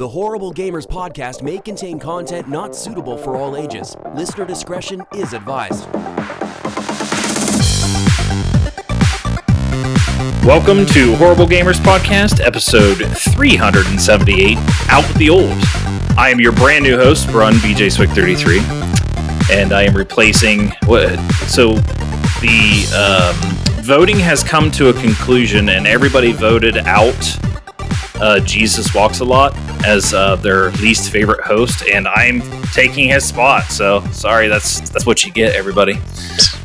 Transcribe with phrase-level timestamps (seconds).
[0.00, 3.94] The Horrible Gamers podcast may contain content not suitable for all ages.
[4.14, 5.86] Listener discretion is advised.
[10.42, 14.56] Welcome to Horrible Gamers Podcast, episode 378,
[14.88, 15.52] Out with the Old.
[16.16, 18.60] I am your brand new host, Brun BJ Swick 33,
[19.54, 21.18] and I am replacing what?
[21.46, 21.74] So
[22.40, 27.38] the um, voting has come to a conclusion, and everybody voted out
[28.14, 29.54] uh, Jesus Walks a Lot
[29.84, 33.64] as uh, their least favorite host, and I'm taking his spot.
[33.64, 35.98] So sorry, that's that's what you get, everybody.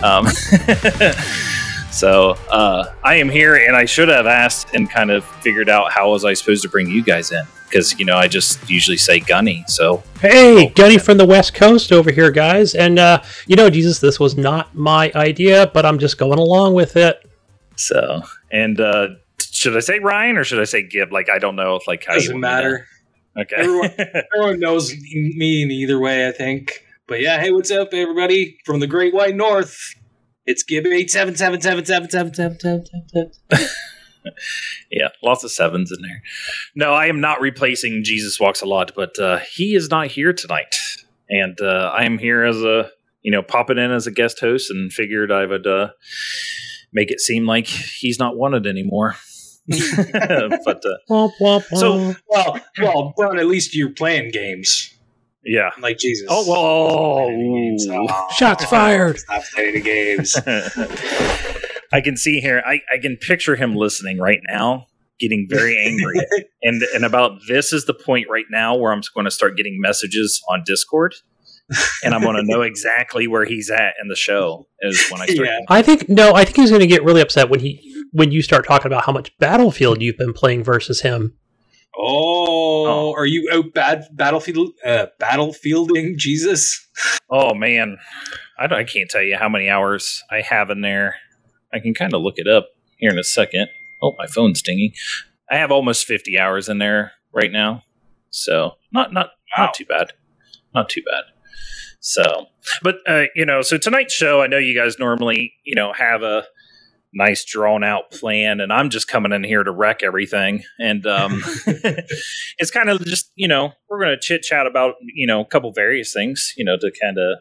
[0.02, 0.28] Um,
[1.91, 5.91] so uh, I am here, and I should have asked and kind of figured out
[5.91, 8.98] how was I supposed to bring you guys in because you know I just usually
[8.98, 9.63] say Gunny.
[9.68, 12.74] So Hey, Gunny from the West Coast over here, guys.
[12.74, 16.74] And, uh, you know, Jesus, this was not my idea, but I'm just going along
[16.74, 17.30] with it.
[17.76, 18.22] so
[18.52, 19.08] and uh,
[19.40, 21.12] should I say Ryan or should I say Gib?
[21.12, 22.88] Like I don't know if like how you Doesn't want matter.
[23.38, 23.56] Okay.
[23.58, 23.92] Everyone,
[24.36, 26.84] everyone knows me in either way, I think.
[27.08, 29.77] But yeah, hey, what's up, everybody from the Great White North?
[30.46, 33.68] It's Gib eight seven seven seven seven seven seven seven seven seven.
[34.92, 36.22] Yeah, lots of sevens in there.
[36.76, 40.34] No, I am not replacing Jesus Walks a Lot, but uh, he is not here
[40.34, 40.76] tonight,
[41.30, 42.90] and uh, I am here as a
[43.22, 45.90] you know popping in as a guest host, and figured I would uh,
[46.92, 49.16] make it seem like he's not wanted anymore.
[50.66, 51.60] but uh.
[51.76, 54.96] So- Well, well, Brown, at least you're playing games
[55.46, 55.70] yeah.
[55.80, 56.27] like Jesus.
[56.30, 57.30] Oh well.
[57.30, 57.88] Games.
[57.90, 59.20] Oh, Shots fired.
[59.20, 60.36] Stop playing the games.
[61.93, 62.62] I can see here.
[62.66, 64.88] I, I can picture him listening right now,
[65.19, 66.19] getting very angry.
[66.63, 69.80] and and about this is the point right now where I'm going to start getting
[69.80, 71.13] messages on Discord,
[72.03, 74.68] and I'm going to know exactly where he's at in the show.
[74.81, 75.47] Is when I start.
[75.47, 75.59] Yeah.
[75.69, 78.42] I think, no, I think he's going to get really upset when he when you
[78.42, 81.36] start talking about how much Battlefield you've been playing versus him.
[81.98, 86.86] Oh, are you out bad battlefield uh, battlefielding Jesus?
[87.30, 87.98] Oh man,
[88.59, 91.16] I, don't- I can't tell you how many hours I have in there.
[91.74, 92.68] I can kind of look it up
[92.98, 93.68] here in a second.
[94.02, 94.92] Oh, my phone's dinging.
[95.50, 97.84] I have almost 50 hours in there right now,
[98.30, 99.66] so not not Wow.
[99.68, 100.12] not too bad,
[100.74, 101.24] not too bad.
[102.02, 102.48] So,
[102.84, 106.24] but uh, you know, so tonight's show, I know you guys normally you know have
[106.24, 106.44] a
[107.16, 110.64] nice drawn out plan, and I'm just coming in here to wreck everything.
[110.78, 115.26] And um, it's kind of just you know we're going to chit chat about you
[115.26, 117.40] know a couple various things you know to kind of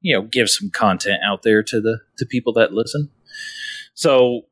[0.00, 3.10] you know give some content out there to the to people that listen.
[3.94, 4.42] So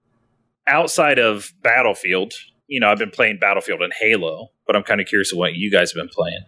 [0.67, 2.33] outside of Battlefield,
[2.69, 5.55] you know I've been playing Battlefield and Halo, but I'm kind of curious of what
[5.55, 6.45] you guys have been playing.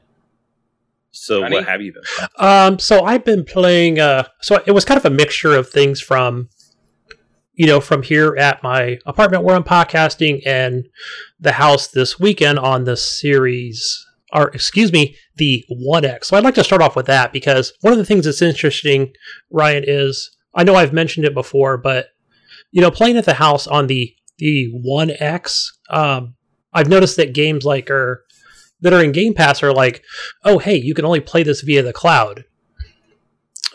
[1.14, 1.54] So Johnny?
[1.54, 2.02] what have you been?
[2.02, 2.30] Playing?
[2.38, 4.00] Um, so I've been playing.
[4.00, 6.48] Uh, so it was kind of a mixture of things from,
[7.54, 10.86] you know, from here at my apartment where I'm podcasting and
[11.38, 16.28] the house this weekend on the series, or excuse me, the One X.
[16.28, 19.12] So I'd like to start off with that because one of the things that's interesting,
[19.50, 22.08] Ryan, is I know I've mentioned it before, but
[22.72, 26.34] you know, playing at the house on the the One X, um,
[26.72, 28.24] I've noticed that games like are
[28.80, 30.04] that are in Game Pass are like
[30.44, 32.44] oh hey you can only play this via the cloud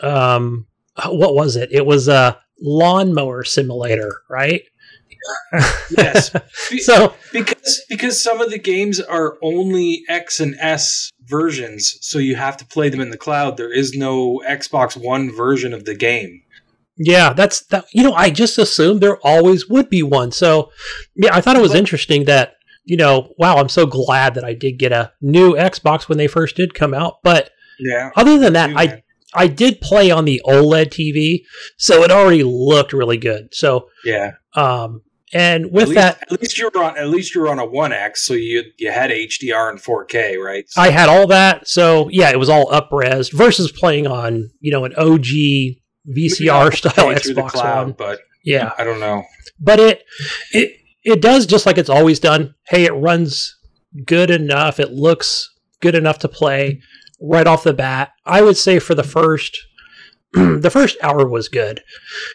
[0.02, 0.66] um
[1.06, 4.62] what was it it was a lawnmower simulator right
[5.96, 6.30] Yes.
[6.70, 12.18] Be- so because because some of the games are only X and S versions, so
[12.18, 13.56] you have to play them in the cloud.
[13.58, 16.42] There is no Xbox One version of the game.
[16.96, 20.70] yeah that's that you know i just assumed there always would be one so
[21.16, 22.54] yeah i thought it was But- interesting that
[22.84, 26.26] you know wow i'm so glad that i did get a new xbox when they
[26.28, 28.10] first did come out but Yeah.
[28.16, 29.02] other than that i
[29.34, 31.42] i did play on the oled tv
[31.76, 34.32] so it already looked really good so yeah.
[34.54, 35.02] um
[35.32, 37.92] and At with least, that at least you're on at least you're on a One
[37.92, 40.64] X, so you you had HDR and 4K, right?
[40.68, 44.72] So- I had all that, so yeah, it was all upres versus playing on you
[44.72, 45.26] know an OG
[46.08, 47.94] VCR style 4K the Xbox cloud, One.
[47.96, 49.22] but Yeah, I don't know.
[49.60, 50.02] but it
[50.52, 50.72] it
[51.04, 52.56] it does just like it's always done.
[52.66, 53.56] Hey, it runs
[54.04, 54.80] good enough.
[54.80, 55.48] It looks
[55.80, 56.80] good enough to play
[57.20, 58.12] right off the bat.
[58.24, 59.58] I would say for the first
[60.32, 61.82] the first hour was good,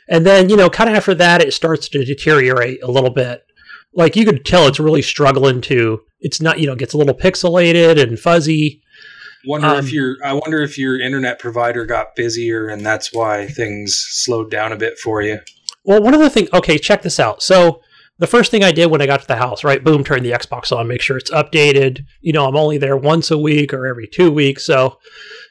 [0.09, 3.43] and then you know kind of after that it starts to deteriorate a little bit.
[3.93, 6.01] Like you could tell it's really struggling to.
[6.19, 8.81] It's not you know gets a little pixelated and fuzzy.
[9.47, 13.47] Wonder Um, if your I wonder if your internet provider got busier and that's why
[13.47, 15.39] things slowed down a bit for you.
[15.83, 17.43] Well, one of the things, okay, check this out.
[17.43, 17.81] So,
[18.17, 20.31] the first thing I did when I got to the house, right, boom, turn the
[20.31, 22.05] Xbox on, make sure it's updated.
[22.21, 24.65] You know, I'm only there once a week or every two weeks.
[24.65, 24.97] So,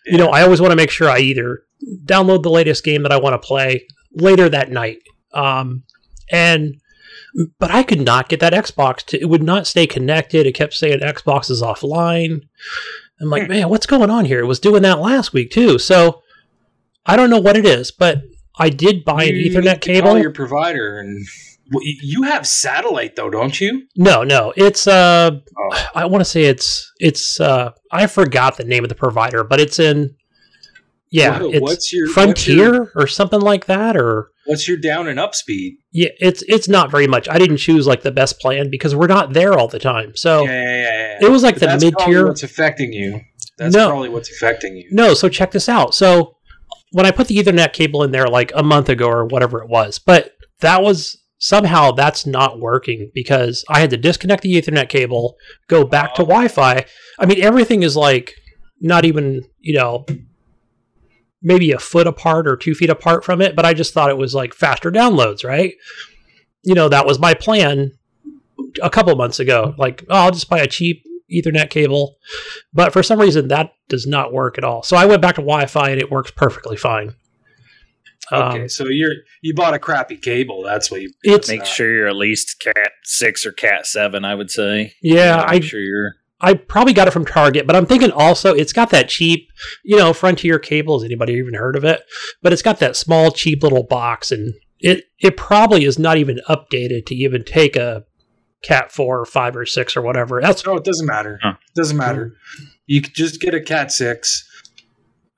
[0.07, 1.61] you know, I always want to make sure I either
[2.05, 4.99] download the latest game that I want to play later that night.
[5.33, 5.83] Um,
[6.33, 6.77] and
[7.59, 9.21] but I could not get that Xbox to.
[9.21, 10.47] It would not stay connected.
[10.47, 12.43] It kept saying Xbox is offline.
[13.21, 13.49] I'm like, Hmm.
[13.53, 14.41] man, what's going on here?
[14.41, 15.79] It was doing that last week too.
[15.79, 16.23] So
[17.05, 18.23] I don't know what it is, but
[18.59, 20.11] I did buy an Ethernet cable.
[20.11, 21.27] Call your provider, and
[21.73, 23.87] you have satellite though, don't you?
[23.97, 25.87] no, no, it's uh, Oh.
[25.95, 29.61] I want to say it's it's uh, I forgot the name of the provider, but
[29.61, 30.15] it's in.
[31.11, 34.77] Yeah, What- it's what's your- what's Frontier your- or something like that, or What's your
[34.77, 35.77] down and up speed?
[35.93, 37.29] yeah, it's it's not very much.
[37.29, 40.17] I didn't choose like the best plan because we're not there all the time.
[40.17, 42.27] So yeah, yeah, yeah, it was like But the mid tier.
[42.27, 43.21] What's affecting you?
[43.59, 43.89] That's No.
[43.89, 44.89] probably what's affecting you.
[44.91, 45.95] No, so check this out.
[45.95, 46.37] So
[46.91, 49.69] when I put the Ethernet cable in there like a month ago or whatever it
[49.69, 54.89] was, but that was somehow that's not working because I had to disconnect the Ethernet
[54.89, 55.37] cable,
[55.69, 56.27] go back to Oh.
[56.27, 56.85] Wi-Fi.
[57.19, 58.35] I mean, everything is like
[58.81, 60.07] not even you know
[61.43, 64.17] maybe a foot apart or two feet apart from it, but I just thought it
[64.17, 65.75] was like faster downloads, right?
[66.63, 67.93] You know, that was my plan
[68.83, 69.75] a couple months ago.
[69.77, 72.17] Like, oh, I'll just buy a cheap Ethernet cable.
[72.73, 74.83] But for some reason, that does not work at all.
[74.83, 77.15] So I went back to Wi Fi and it works perfectly fine.
[78.33, 79.13] Okay, Um, so you're
[79.43, 80.63] you bought a crappy cable.
[80.63, 81.13] That's what you.
[81.23, 84.25] it's, Make sure you're at least Cat six or Cat seven.
[84.25, 84.95] I would say.
[85.03, 86.13] yeah, I, Make sure you're.
[86.41, 89.49] I probably got it from Target, but I'm thinking also it's got that cheap,
[89.83, 90.99] you know, Frontier cable.
[90.99, 92.03] Has anybody even heard of it?
[92.43, 96.41] But it's got that small, cheap little box, and it it probably is not even
[96.49, 98.05] updated to even take a
[98.63, 100.41] Cat four or five or six or whatever.
[100.41, 101.39] That's No, it doesn't matter.
[101.43, 101.55] Huh.
[101.69, 102.33] It doesn't matter.
[102.87, 104.49] You could just get a Cat six.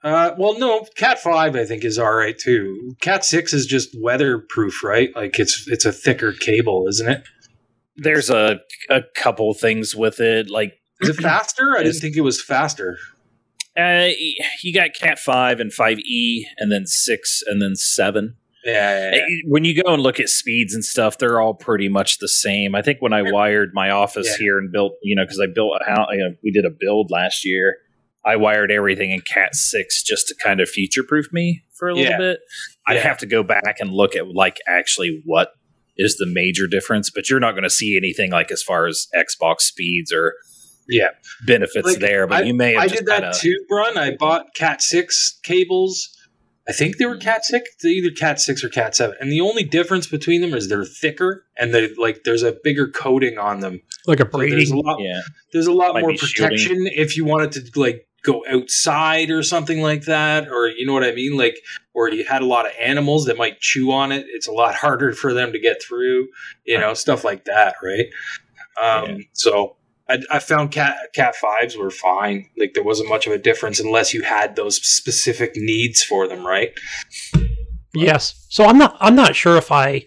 [0.06, 2.94] Uh, well, no, Cat five I think is all right too.
[3.00, 5.10] Cat six is just weatherproof, right?
[5.16, 7.24] Like it's it's a thicker cable, isn't it?
[7.96, 11.74] There's a a couple things with it, like Is it faster?
[11.76, 12.98] I didn't think it was faster.
[13.76, 14.08] uh,
[14.62, 18.36] you got Cat five and five E, and then six, and then seven.
[18.64, 19.22] Yeah, yeah, yeah.
[19.22, 22.28] Uh, When you go and look at speeds and stuff, they're all pretty much the
[22.28, 22.74] same.
[22.76, 24.36] I think when I wired my office Yeah.
[24.44, 26.70] here and built, you know, because I built a house, you know, we did a
[26.70, 27.76] build last year.
[28.26, 31.94] I wired everything in Cat six just to kind of future proof me for a
[31.94, 32.18] little Yeah.
[32.18, 32.40] bit.
[32.86, 33.02] I'd Yeah.
[33.02, 35.52] have to go back and look at like actually what
[35.96, 39.06] is the major difference, but you're not going to see anything like as far as
[39.16, 40.34] Xbox speeds or
[40.88, 41.10] Yeah.
[41.46, 42.26] benefits Like, there.
[42.26, 43.96] But you may have I just did that kinda- too, Brun.
[43.96, 46.10] I bought Cat six cables.
[46.68, 47.20] I think they were mm-hmm.
[47.20, 50.52] Cat six, They're either Cat six or Cat seven, and the only difference between them
[50.52, 53.80] is they're thicker and they like there's a bigger coating on them.
[54.08, 55.00] like a So there's a lot.
[55.00, 55.20] Yeah,
[55.52, 56.58] There's a lot Might more be shielding.
[56.58, 60.92] protection if you wanted to like go outside or something like that, or you know
[60.92, 61.56] what I mean, like
[61.94, 64.26] or you had a lot of animals that might chew on it.
[64.28, 66.28] It's a lot harder for them to get through,
[66.64, 68.06] you know, stuff like that, right?
[68.80, 69.18] Um, Yeah.
[69.32, 69.76] So
[70.08, 72.50] I, I found cat cat fives were fine.
[72.58, 76.46] Like there wasn't much of a difference unless you had those specific needs for them,
[76.46, 76.70] right?
[77.94, 78.46] Yes.
[78.50, 80.06] So I'm not I'm not sure if I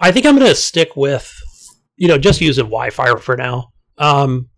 [0.00, 1.34] I think I'm going to stick with
[1.96, 3.72] you know just using Wi-Fi for now.
[3.98, 4.50] Um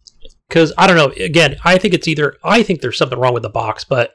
[0.54, 3.42] cuz I don't know again, I think it's either I think there's something wrong with
[3.42, 4.06] the box, but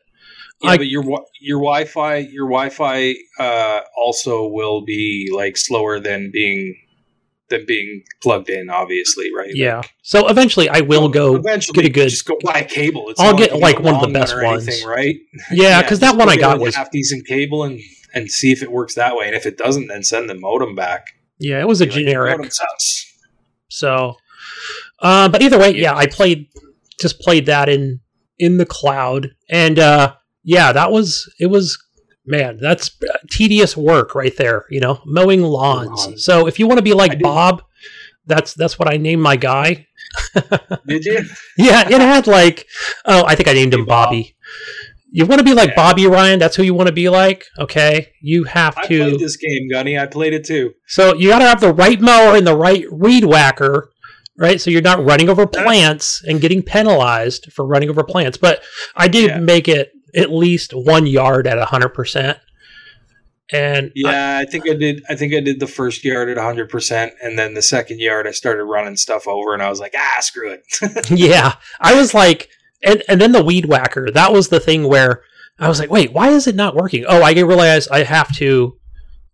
[0.64, 1.04] Yeah, I- but your
[1.50, 6.62] your Wi-Fi your Wi-Fi uh, also will be like slower than being
[7.50, 9.50] than being plugged in, obviously, right?
[9.56, 9.78] yeah.
[9.78, 13.10] Like, So eventually I will go eventually get a good just go buy a cable.
[13.10, 14.68] It's I'll get, like, one of the best or ones.
[14.68, 15.16] anything, right?
[15.52, 17.80] Yeah, cuz that just one I got a was half decent cable and
[18.14, 19.26] and see if it works that way.
[19.28, 21.04] And if it doesn't, then send the modem back.
[21.40, 22.52] yeah, it was a Be like, generic.
[23.70, 24.16] So,
[25.01, 26.48] uh, but either way, yeah, I played
[27.00, 28.00] just played that in
[28.38, 31.78] in the cloud, and uh, yeah, that was it was
[32.26, 32.92] man, that's
[33.31, 34.66] tedious work right there.
[34.69, 36.24] You know, mowing lawns.
[36.24, 37.64] So if you want to be like Bob,
[38.26, 39.88] that's that's what I named my guy.
[40.88, 41.21] Did you?
[41.57, 42.68] Yeah, it had like
[43.06, 44.07] oh, I think I named him Hey, Bob.
[44.07, 44.35] Bobby.
[45.12, 45.76] You want to be like Yeah.
[45.76, 46.38] Bobby Ryan?
[46.38, 47.45] That's who you want to be like.
[47.57, 49.02] Okay, you have to.
[49.04, 49.97] I played this game, Gunny.
[49.97, 50.74] I played it too.
[50.88, 53.90] So you got to have the right mower and the right weed whacker,
[54.40, 54.60] right?
[54.60, 58.38] So you're not running over plants and getting penalized for running over plants.
[58.38, 58.64] But
[58.96, 59.40] I did Yeah.
[59.40, 62.40] make it at least one yard at hundred percent.
[63.52, 65.04] And Yeah, I think I did.
[65.10, 68.28] I think I did the first yard at 100, percent and then the second yard
[68.28, 71.10] I started running stuff over, and I was like, ah, screw it.
[71.12, 72.48] yeah, I was like,
[72.84, 74.10] and and then the weed whacker.
[74.12, 75.24] That was the thing where
[75.58, 77.06] I was like, wait, why is it not working?
[77.08, 78.78] Oh, I realize I have to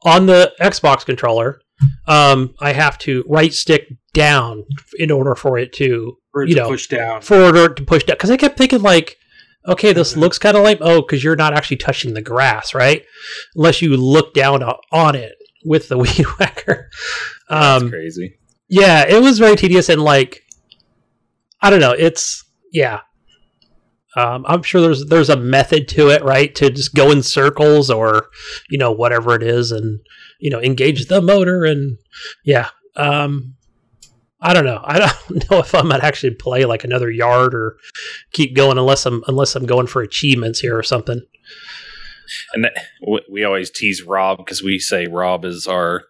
[0.03, 1.59] on the Xbox controller.
[2.07, 4.63] Um, I have to right stick down
[4.97, 7.21] in order for it to For it You to know, push down.
[7.21, 9.17] forward to push down because I kept thinking like,
[9.67, 10.17] okay, this Mhm.
[10.17, 13.03] looks kind of like oh, because you're not actually touching the grass, right?
[13.55, 15.33] Unless you look down on it
[15.65, 16.89] with the weed whacker.
[17.49, 18.37] That's Um, crazy.
[18.69, 20.43] yeah, it was very tedious and like,
[21.61, 21.91] I don't know.
[21.93, 22.99] It's yeah.
[24.17, 26.53] Um, I'm sure there's there's a method to it, right?
[26.55, 28.27] To just go in circles or
[28.69, 29.99] you know whatever it is, and
[30.39, 31.97] you know engage the motor and
[32.43, 32.69] yeah.
[32.95, 33.55] Um,
[34.41, 34.81] I don't know.
[34.85, 37.77] I don't know if I'm gonna actually play like another yard or
[38.31, 41.21] keep going unless I'm unless I'm going for achievements here or something.
[42.53, 42.73] And that,
[43.31, 46.05] we always tease Rob because we say Rob is our,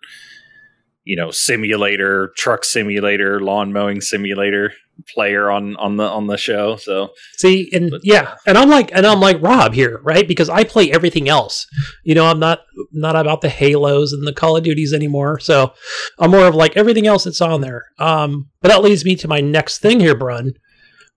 [1.04, 4.72] you know, simulator, truck simulator, lawn mowing simulator
[5.14, 6.78] player on on the on the show.
[6.78, 10.28] So See, and But- yeah, and I'm like, and I'm like Rob here, right?
[10.28, 11.68] Because I play everything else.
[12.04, 12.62] You know, I'm not
[12.92, 15.40] not about the Halos and the Call of Duties anymore.
[15.40, 15.74] So
[16.20, 17.86] I'm more of like everything else that's on there.
[18.00, 20.54] Um, but that leads me to my next thing here, Brun,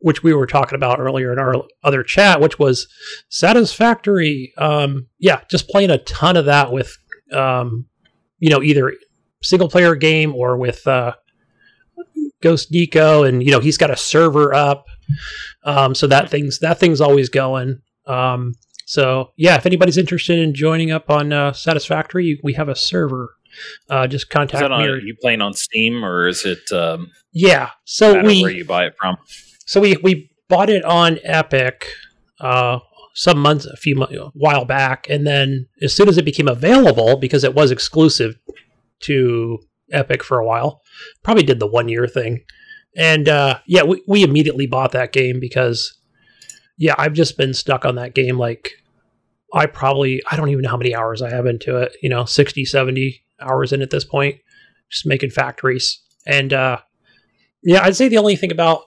[0.00, 2.87] which we were talking about earlier in our other chat, which was
[3.28, 4.52] Satisfactory.
[4.58, 6.97] Um, yeah, just playing a ton of that with,
[7.32, 7.87] um,
[8.38, 8.92] you know, either
[9.42, 11.14] single player game or with uh,
[12.42, 14.87] Ghost Nico, and you know he's got a server up,
[15.64, 17.80] um, so that thing's that thing's always going.
[18.07, 18.54] Um,
[18.87, 23.35] so yeah, if anybody's interested in joining up on uh, Satisfactory, we have a server.
[23.90, 24.76] Uh, just is contact that me.
[24.76, 28.50] on, or- are you playing on Steam or is it um, yeah, so we where
[28.50, 29.16] you buy it from?
[29.66, 31.87] so we we bought it on Epic
[32.40, 32.78] uh,
[33.14, 36.49] some months, a few months, a while back, and then as soon as it became
[36.49, 38.37] available, because it was exclusive
[39.00, 39.59] to
[39.92, 40.83] Epic for a while,
[41.23, 42.45] probably did the one year thing,
[42.97, 45.99] and uh, yeah, we we immediately bought that game because
[46.76, 48.73] yeah, I've just been stuck on that game like.
[49.50, 52.26] I probably I don't even know how many hours I have into it, you know,
[52.26, 54.37] 60, 70 hours in at this point,
[54.90, 56.02] just making factories.
[56.26, 56.80] And uh
[57.62, 58.83] yeah, I'd say the only thing about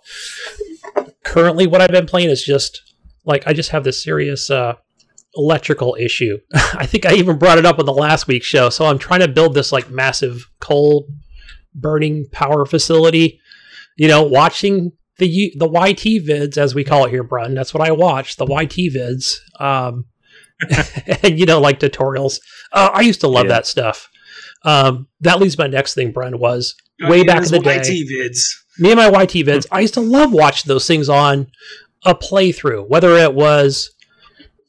[1.24, 2.94] currently what I've been playing is just
[3.26, 4.76] like I just have this serious uh
[5.36, 6.38] electrical issue.
[6.54, 8.70] I think I even brought it up on the last week's show.
[8.70, 11.08] So I'm trying to build this like massive coal
[11.74, 13.40] burning power facility.
[13.98, 17.54] You know, watching the the YT vids as we call it here, Brun.
[17.54, 19.36] That's what I watch, the YT vids.
[19.60, 20.06] Um
[21.24, 22.40] and you know, like tutorials.
[22.72, 23.54] Uh, I used to love Yeah.
[23.54, 24.10] that stuff.
[24.64, 28.42] Um, that leads my next thing, Brun, was way back in the day YT vids.
[28.78, 31.48] me and my YT vids, I used to love watching those things on
[32.06, 33.90] a playthrough, whether it was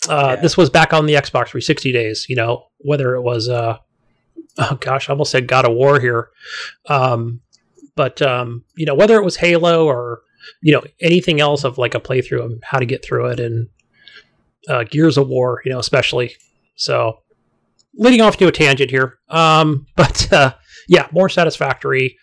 [0.08, 0.42] uh, Yeah.
[0.42, 3.78] this was back on the Xbox 360 days, you know, whether it was uh,
[4.58, 6.28] oh gosh, I almost said God of War here,
[6.88, 7.40] um,
[7.96, 10.22] but um, you know, whether it was Halo or
[10.60, 13.68] you know anything else of like a playthrough and how to get through it, and
[14.68, 16.34] uh, Gears of War, you know, especially.
[16.74, 17.18] So,
[17.94, 20.54] leading off to a tangent here, um, but uh,
[20.88, 22.16] yeah, more satisfactory.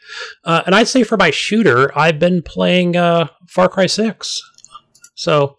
[0.44, 4.42] Uh, and I'd say for my shooter, I've been playing uh, Far Cry 6.
[5.16, 5.56] So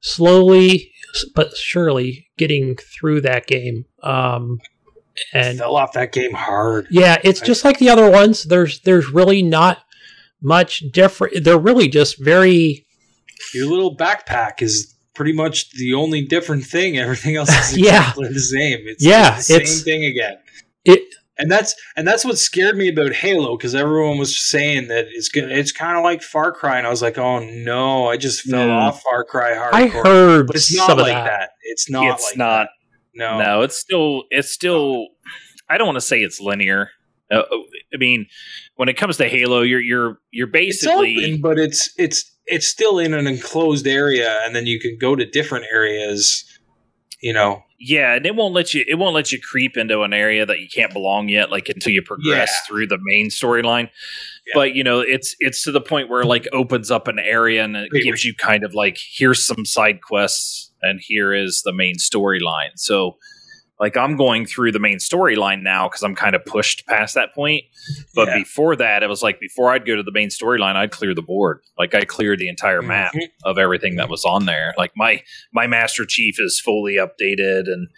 [0.00, 0.90] slowly
[1.34, 3.84] but surely getting through that game.
[4.02, 4.60] Um,
[5.32, 6.88] and fell off that game hard.
[6.90, 8.44] yeah, it's just like the other ones.
[8.44, 9.78] There's there's really not
[10.42, 11.44] much different.
[11.44, 12.84] They're really just very
[13.54, 16.98] Your little backpack is pretty much the only different thing.
[16.98, 18.12] Everything else is Yeah.
[18.16, 18.80] the same.
[18.86, 20.38] It's Yeah, the same it's- thing again.
[20.84, 21.02] it.
[21.36, 25.28] And that's and that's what scared me about Halo because everyone was saying that it's
[25.28, 25.50] good.
[25.50, 28.68] It's kind of like Far Cry, and I was like, "Oh no, I just fell
[28.68, 28.70] Mm.
[28.70, 31.24] off Far Cry hardcore." I heard but it's some not of like that.
[31.24, 31.50] that.
[31.64, 32.14] It's not.
[32.14, 32.62] it's like not.
[32.66, 32.68] That.
[33.16, 33.38] No.
[33.42, 35.08] No, it's still it's still.
[35.68, 36.90] I don't want to say it's linear.
[37.32, 37.42] Uh,
[37.92, 38.26] I mean,
[38.76, 42.68] when it comes to Halo, you're you're you're It's basically open, but it's it's it's
[42.68, 46.44] still in an enclosed area, and then you can go to different areas.
[47.20, 50.12] You know, yeah, and it won't let you it won't let you creep into an
[50.12, 52.66] area that you can't belong yet, like until you progress Yeah.
[52.66, 53.90] through the main storyline.
[54.46, 54.52] Yeah.
[54.54, 57.62] But you know, it's it's to the point where it, like opens up an area
[57.64, 61.62] and it Wait, gives you kind of like here's some side quests and here is
[61.64, 62.70] the main storyline.
[62.76, 63.16] So
[63.80, 67.34] like I'm going through the main storyline now because I'm kind of pushed past that
[67.34, 67.64] point.
[68.14, 68.38] But Yeah.
[68.38, 71.22] before that, it was like before I'd go to the main storyline, I'd clear the
[71.22, 71.60] board.
[71.78, 73.28] Like I cleared the entire map Mhm.
[73.44, 74.74] of everything that was on there.
[74.78, 77.88] Like my my Master Chief is fully updated and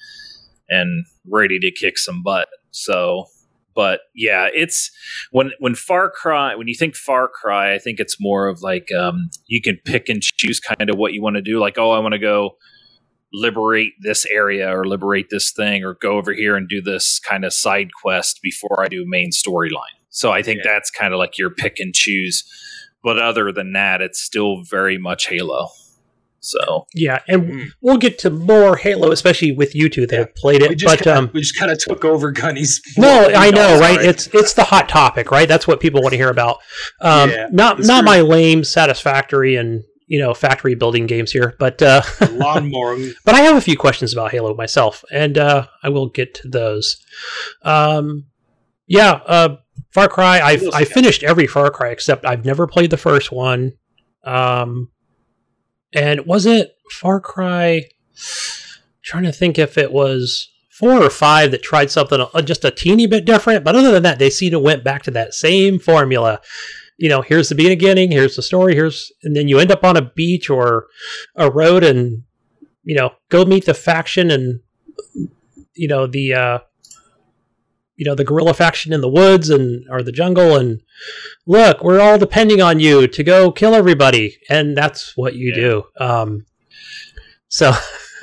[0.69, 2.49] and ready to kick some butt.
[2.71, 3.27] So,
[3.75, 4.91] but yeah, it's
[5.31, 8.89] when when Far Cry when you think Far Cry, I think it's more of like
[8.99, 11.59] um, you can pick and choose kind of what you want to do.
[11.61, 12.57] Like, oh, I want to go
[13.33, 17.45] liberate this area or liberate this thing or go over here and do this kind
[17.45, 19.97] of side quest before I do main storyline.
[20.11, 20.73] So I think Yeah.
[20.75, 22.45] that's kind of like your pick and choose.
[23.03, 25.69] But other than that, it's still very much Halo.
[26.41, 27.67] So Yeah, and Mm.
[27.81, 30.79] we'll get to more Halo, especially with you two that have played we it.
[30.79, 32.81] just But kinda, um, we just kind of took over Gunny's.
[32.97, 33.81] No, I know, Sorry.
[33.81, 34.01] right?
[34.05, 35.49] It's it's the hot topic, right?
[35.49, 36.59] That's what people want to hear about.
[37.01, 38.07] Um, Yeah, not not true.
[38.07, 42.97] my lame, satisfactory, and you know, factory building games here, but uh, lawnmower.
[43.25, 46.49] but I have a few questions about Halo myself, and uh, I will get to
[46.49, 46.97] those.
[47.63, 48.27] Um,
[48.87, 49.57] yeah, uh,
[49.91, 50.41] Far Cry.
[50.41, 53.73] I've I finished every Far Cry except I've never played the first one.
[54.25, 54.91] Um,
[55.93, 57.85] and was it Far Cry?
[59.03, 62.71] Trying to think if it was four or five that tried something uh, just a
[62.71, 65.79] teeny bit different, but other than that, they seem to went back to that same
[65.79, 66.41] formula.
[66.99, 69.97] You know, here's the beginning, here's the story, here's, and then you end up on
[69.97, 70.87] a beach or
[71.35, 72.23] a road, and
[72.85, 74.61] you know, go meet the faction and
[75.75, 76.59] you know the uh,
[77.97, 80.81] you know the guerrilla faction in the woods and or the jungle, and
[81.47, 85.55] look, we're all depending on you to go kill everybody, and that's what you Yeah.
[85.55, 85.85] do.
[86.01, 86.47] Um,
[87.49, 87.73] so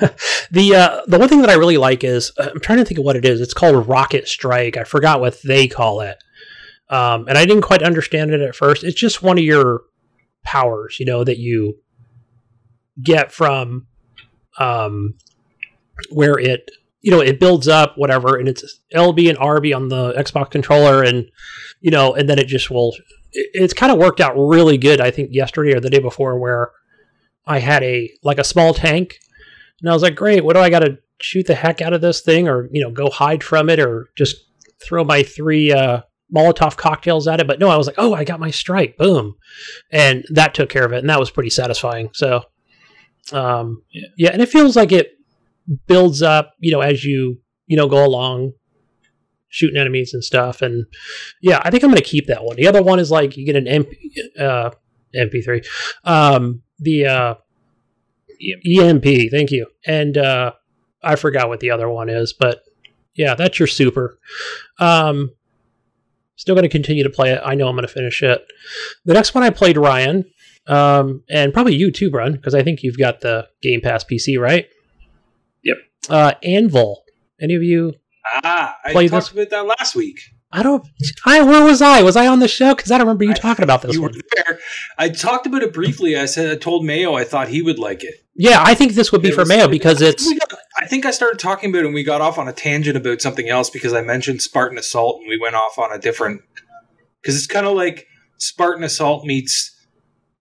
[0.50, 3.04] the uh, the one thing that I really like is I'm trying to think of
[3.04, 3.40] what it is.
[3.40, 4.76] It's called Rocket Strike.
[4.76, 6.16] I forgot what they call it,
[6.90, 8.84] um, and I didn't quite understand it at first.
[8.84, 9.82] It's just one of your
[10.44, 11.78] powers, you know, that you
[13.02, 13.86] get from
[14.58, 15.14] um,
[16.10, 20.12] where it you know it builds up whatever, and it's LB and RB on the
[20.14, 21.26] Xbox controller, and
[21.80, 22.92] you know, and then it just will.
[23.32, 25.00] it- It's kind of worked out really good.
[25.00, 26.70] I think yesterday or the day before, where
[27.46, 29.18] I had a like a small tank,
[29.80, 32.00] and I was like, great, what do I got to shoot the heck out of
[32.00, 34.36] this thing, or you know, go hide from it, or just
[34.82, 36.00] throw my three uh,
[36.32, 37.46] Molotov cocktails at it?
[37.46, 39.34] But no, I was like, oh, I got my strike, boom,
[39.90, 42.10] and that took care of it, and that was pretty satisfying.
[42.12, 42.42] So,
[43.32, 44.06] um, Yeah.
[44.16, 45.12] yeah, and it feels like it
[45.86, 48.52] builds up, you know, as you you know go along,
[49.48, 50.84] shooting enemies and stuff, and
[51.40, 52.56] yeah, I think I'm going to keep that one.
[52.56, 53.96] The other one is like you get an MP,
[54.38, 54.70] uh,
[55.14, 55.64] MP3,
[56.04, 57.34] um, the uh,
[58.66, 59.30] EMP.
[59.30, 59.66] Thank you.
[59.86, 60.52] And uh,
[61.02, 62.60] I forgot what the other one is, but
[63.14, 64.18] yeah, that's your super.
[64.78, 65.30] Um,
[66.36, 67.40] still going to continue to play it.
[67.44, 68.44] I know I'm going to finish it.
[69.04, 70.24] The next one I played Ryan,
[70.66, 74.38] um, and probably you too, Brun, because I think you've got the Game Pass PC,
[74.40, 74.66] right?
[75.62, 75.76] Yep.
[76.08, 77.02] Uh, Anvil.
[77.40, 77.94] Any of you?
[78.42, 80.18] Ah, I Play talked this- about that last week.
[80.56, 80.86] I don't.
[81.26, 82.02] I where was I?
[82.02, 82.76] Was I on the show?
[82.76, 84.60] Because I don't remember you I- talking about this You were there.
[84.96, 86.16] I talked about it briefly.
[86.16, 88.23] I said I told Mayo I thought he would like it.
[88.36, 90.86] Yeah, I think this would be It for was- Mayo because I it's got- I
[90.86, 93.48] think I started talking about it and we got off on a tangent about something
[93.48, 96.40] else because I mentioned Spartan Assault and we went off on a different
[97.22, 98.06] because it's kind of like
[98.38, 99.70] Spartan Assault meets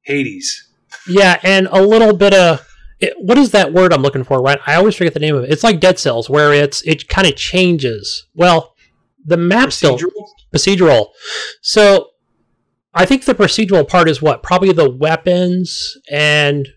[0.02, 0.70] Hades.
[1.08, 2.68] Yeah, and a little bit of
[3.00, 4.42] it, what is that word I'm looking for?
[4.42, 5.52] Right, I always forget the name of it.
[5.52, 8.26] It's like Dead Cells, where it's it kind of changes.
[8.34, 8.74] Well,
[9.26, 10.28] the map still Procedural.
[10.54, 11.08] procedural.
[11.62, 12.10] So
[12.94, 16.68] I think the procedural part is what probably the weapons and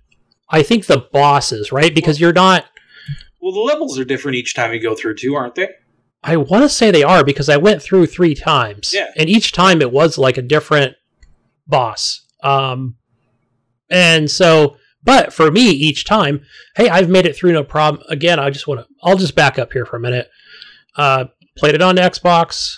[0.48, 1.94] I think the bosses, right?
[1.94, 2.66] Because you're not.
[3.40, 5.68] Well, the levels are different each time you go through too, aren't they?
[6.22, 9.10] I want to say they are because I went through three times, Yeah.
[9.16, 10.96] and each time it was like a different
[11.66, 12.26] boss.
[12.42, 12.96] Um,
[13.90, 16.42] and so, but for me, each time,
[16.74, 18.02] hey, I've made it through no problem.
[18.08, 20.28] Again, I just want to, I'll just back up here for a minute.
[20.96, 22.76] Uh, played it on Xbox,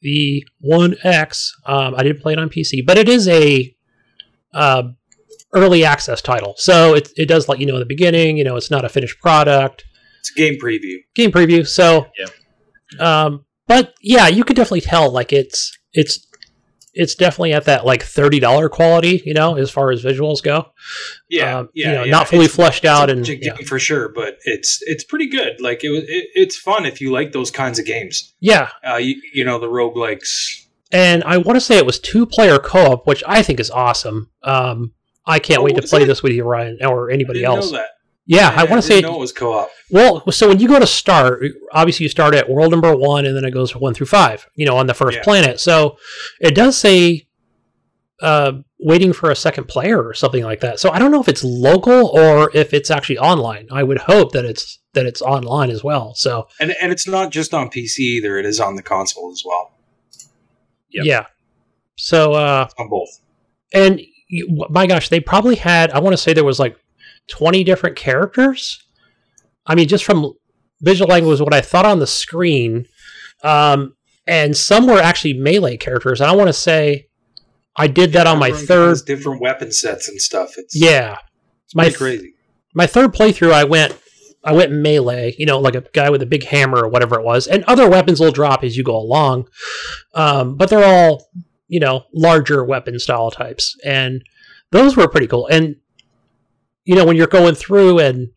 [0.00, 1.52] the One X.
[1.66, 3.74] Um, I didn't play it on PC, but it is a
[4.52, 4.84] uh,
[5.54, 8.36] early access title, so it it does let you know in the beginning.
[8.36, 9.84] You know, it's not a finished product
[10.20, 10.96] It's a game preview.
[11.14, 11.66] game preview.
[11.66, 12.26] So, Yeah.
[13.24, 16.26] um, but yeah, you could definitely tell like it's it's
[16.96, 20.66] it's definitely at that like thirty dollar quality, you know, as far as visuals go.
[21.28, 22.10] Yeah, Um, yeah, you know, yeah.
[22.12, 23.56] not fully It's- fleshed out and yeah.
[23.66, 25.60] for sure, but it's it's pretty good.
[25.60, 28.34] Like it was, it, it's fun if you like those kinds of games.
[28.40, 28.68] yeah.
[28.88, 30.60] Uh, you, you know the roguelikes.
[30.92, 33.70] And I want to say it was two player co op, which I think is
[33.70, 34.30] awesome.
[34.44, 34.92] Um,
[35.26, 36.06] I can't Oh, wait to play it?
[36.06, 37.70] this with you, Ryan, or I anybody didn't else.
[37.72, 37.88] know that.
[38.26, 39.68] Yeah, I want to say know it was co-op.
[39.90, 43.36] Well, so when you go to start, obviously you start at world number one, and
[43.36, 44.46] then it goes one through five.
[44.54, 45.22] You know, on the first Yeah.
[45.24, 45.60] planet.
[45.60, 45.98] So
[46.40, 47.26] it does say
[48.22, 50.80] uh, waiting for a second player or something like that.
[50.80, 53.66] So I don't know if it's local or if it's actually online.
[53.70, 56.14] I would hope that it's that it's online as well.
[56.14, 58.38] So And and it's not just on PC either.
[58.38, 59.72] It is on the console as well.
[60.90, 61.04] Yep.
[61.04, 61.26] yeah.
[61.96, 63.20] So uh, On both.
[63.74, 64.00] and
[64.70, 65.90] my gosh, they probably had.
[65.90, 66.76] I want to say there was like
[67.28, 68.82] twenty different characters.
[69.66, 70.32] I mean, just from
[70.80, 72.86] visual language, what I thought on the screen,
[73.42, 76.20] um, and some were actually melee characters.
[76.20, 77.08] And I want to say
[77.76, 78.98] I did that on my third.
[79.06, 80.52] different weapon sets and stuff.
[80.56, 81.18] It's Yeah,
[81.64, 82.34] it's my pretty crazy.
[82.74, 83.98] my third playthrough, I went
[84.46, 87.24] I went melee, you know, like a guy with a big hammer or whatever it
[87.24, 89.48] was, and other weapons will drop as you go along,
[90.14, 91.28] um, but they're all
[91.68, 94.22] you know larger weapon style types, and
[94.70, 95.46] those were pretty cool.
[95.48, 95.76] And
[96.84, 98.28] you know when you're going through and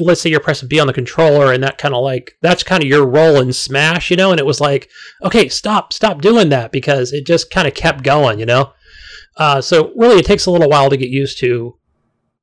[0.00, 2.82] let's say you're pressing B on the controller and that kind of like that's kind
[2.82, 4.90] of your role in smash, you know, and it was like
[5.22, 8.72] okay, stop, stop doing that because it just kind of kept going, you know.
[9.36, 11.76] Uh, so really, it takes a little while to get used to,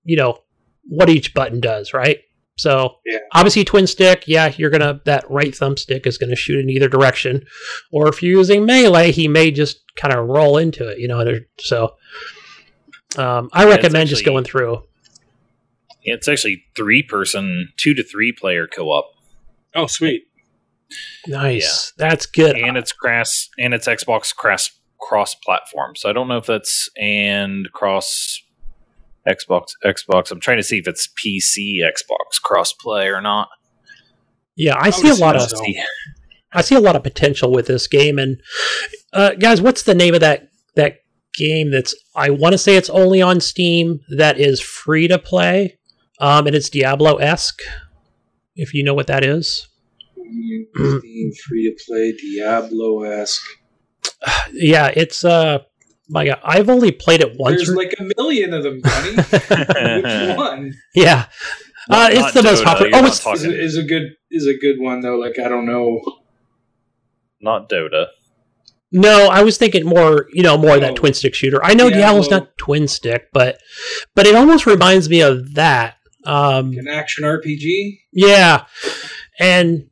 [0.04, 0.40] you know,
[0.84, 2.20] what each button does, right?
[2.62, 3.18] So Yeah.
[3.34, 7.44] obviously twin stick, yeah, you're gonna that right thumbstick is gonna shoot in either direction,
[7.92, 11.40] or if you're using melee, he may just kind of roll into it, you know.
[11.60, 11.96] So
[13.18, 14.84] um, I Yeah, it's recommend just going through.
[16.04, 19.12] It's actually three person, two to three player co op.
[19.76, 20.24] Oh, sweet.
[21.28, 21.94] Nice.
[21.98, 22.56] That's good.
[22.58, 24.70] and it's cross and it's Xbox cross
[25.00, 25.96] cross platform.
[25.96, 28.40] So I don't know if that's and cross
[29.28, 30.32] Xbox Xbox.
[30.32, 33.50] I'm trying to see if it's PC Xbox crossplay or not.
[34.56, 35.58] yeah, I see a lot of so.
[36.54, 38.20] I see a lot of potential with this game.
[38.20, 38.42] And
[39.14, 40.98] uh, guys, what's the name of that that
[41.34, 41.72] game?
[41.72, 44.00] That's I want to say it's only on Steam.
[44.10, 45.78] That is free to play,
[46.20, 47.62] um, and it's Diablo esque.
[48.56, 49.68] If you know what that is,
[50.18, 53.46] Steam free to play Diablo esque.
[54.52, 55.60] yeah, it's uh,
[56.12, 57.58] my God, I've only played it once.
[57.58, 59.16] There's or- like a million of them, Gunny.
[59.16, 61.26] Which one yeah,
[61.90, 62.92] uh, Not- it's not the most popular.
[62.94, 65.16] Oh, it's is, a- is a good is a good one though?
[65.18, 66.00] Like I don't know.
[67.42, 68.08] not Dota.
[68.94, 70.96] No, I was thinking more, you know, more of that Oh.
[70.96, 71.64] twin stick shooter.
[71.64, 72.48] I know Diablo's Diablo.
[72.48, 73.58] not twin stick, but
[74.16, 75.96] but it almost reminds me of that.
[76.26, 78.00] Um, An action RPG.
[78.14, 78.66] yeah,
[79.40, 79.88] and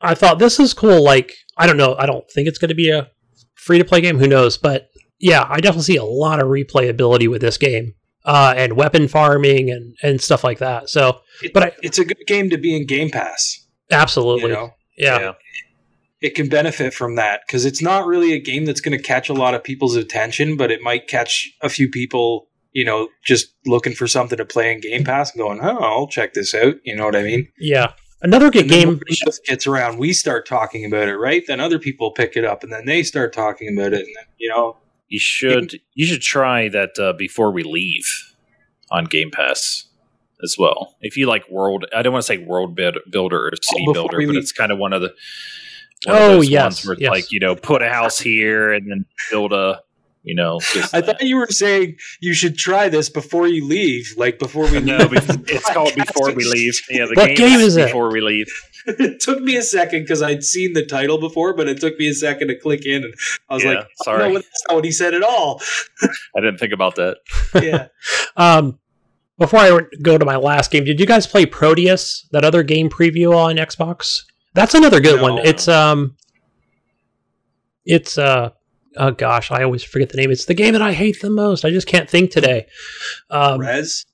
[0.00, 1.02] I thought this is cool.
[1.02, 3.10] Like, I don't know, I don't think it's going to be a
[3.54, 4.18] free to play game.
[4.18, 4.56] Who knows?
[4.58, 4.88] But
[5.20, 9.70] yeah, I definitely see a lot of replayability with this game, uh, and weapon farming
[9.70, 10.88] and and stuff like that.
[10.90, 13.66] So, It- but I, it's a good game to be in Game Pass.
[13.90, 15.32] absolutely, You know, yeah.
[16.20, 19.28] it can benefit from that because it's not really a game that's going to catch
[19.28, 22.46] a lot of people's attention, but it might catch a few people.
[22.72, 26.06] You know, just looking for something to play in Game Pass and going, "Oh, I'll
[26.06, 27.48] check this out." You know what I mean?
[27.58, 27.92] yeah.
[28.20, 29.00] Another good game.
[29.06, 31.44] it gets around, we start talking about it, right?
[31.46, 34.24] Then other people pick it up, and then they start talking about it, and then,
[34.38, 34.76] you know,
[35.08, 38.04] You should you should try that uh, before we leave
[38.90, 39.86] on Game Pass
[40.42, 40.96] as well.
[41.00, 43.94] If you like world, I don't want to say world build, builder or city Before
[43.94, 44.38] builder, but leave.
[44.38, 45.14] it's kind of one of the
[46.06, 47.10] one of Oh, those yes, ones where yes.
[47.10, 49.80] like you know put a house here and then build a
[50.28, 50.60] you know.
[50.74, 54.70] Just, I thought you were saying you should try this before you leave, like before
[54.70, 55.10] we no, leave.
[55.10, 56.78] bef- it's called before we leave.
[56.90, 57.86] Yeah, the What game, game is is it?
[57.86, 58.46] before we leave.
[58.86, 62.08] it took me a second because I'd seen the title before, but it took me
[62.08, 63.14] a second to click in, and
[63.48, 64.28] I was Yeah, like, sorry.
[64.28, 65.60] "No, that's not what he said at all."
[66.36, 67.16] I didn't think about that.
[67.54, 67.88] yeah,
[68.36, 68.78] Um,
[69.38, 72.26] before I go to my last game, did you guys play Proteus?
[72.32, 74.22] That other game preview on Xbox?
[74.54, 75.22] That's another good No.
[75.34, 75.38] one.
[75.46, 76.16] It's um,
[77.84, 78.50] it's uh,
[78.96, 80.30] oh gosh, I always forget the name.
[80.30, 81.64] It's the game that I hate the most.
[81.64, 82.66] I just can't think today.
[83.30, 84.06] Um, Res.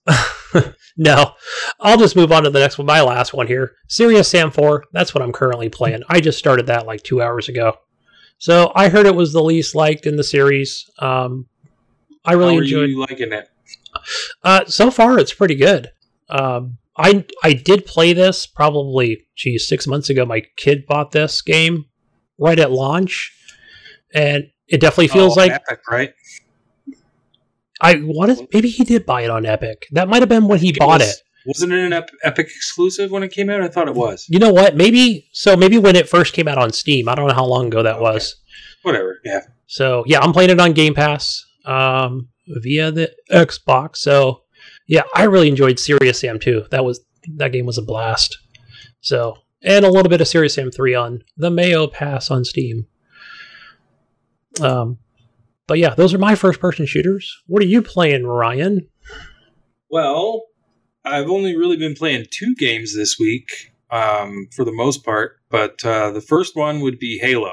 [0.97, 1.33] no,
[1.81, 2.87] I'll just move on to the next one.
[2.87, 4.85] My last one here, Serious Sam Four.
[4.93, 6.03] That's what I'm currently playing.
[6.09, 7.75] I just started that like two hours ago.
[8.39, 10.91] So I heard it was the least liked in the series.
[10.99, 11.47] Um,
[12.25, 12.91] I really How are enjoyed.
[12.91, 13.49] you liking it?
[14.43, 15.91] Uh, so far, it's pretty good.
[16.29, 20.25] Um, I I did play this probably, geez, six months ago.
[20.25, 21.87] My kid bought this game
[22.39, 23.33] right at launch,
[24.13, 26.13] and it definitely feels Oh, like epic, right?
[27.81, 28.49] I wanted.
[28.53, 29.87] Maybe he did buy it on Epic.
[29.93, 31.17] That might have been when he It bought was- it.
[31.47, 33.61] Wasn't it an Epic exclusive when it came out?
[33.61, 34.25] I thought it was.
[34.31, 34.77] You know what?
[34.77, 35.57] Maybe so.
[35.57, 37.07] Maybe when it first came out on Steam.
[37.07, 38.03] I don't know how long ago that Okay.
[38.03, 38.37] was.
[38.83, 39.21] Whatever.
[39.27, 39.41] Yeah.
[39.67, 43.97] So yeah, I'm playing it on Game Pass um, via the Xbox.
[43.97, 44.45] So
[44.87, 46.65] yeah, I really enjoyed Serious Sam 2.
[46.71, 47.05] That was
[47.37, 48.39] that game was a blast.
[49.03, 52.87] So and a little bit of Serious Sam 3 on the Mayo Pass on Steam.
[54.61, 54.99] Um,
[55.67, 57.43] but yeah, those are my first person shooters.
[57.47, 58.89] What are you playing, Ryan?
[59.91, 60.47] Well,
[61.05, 65.39] I've only really been playing two games this week, um, for the most part.
[65.51, 67.53] But uh, the first one would be Halo.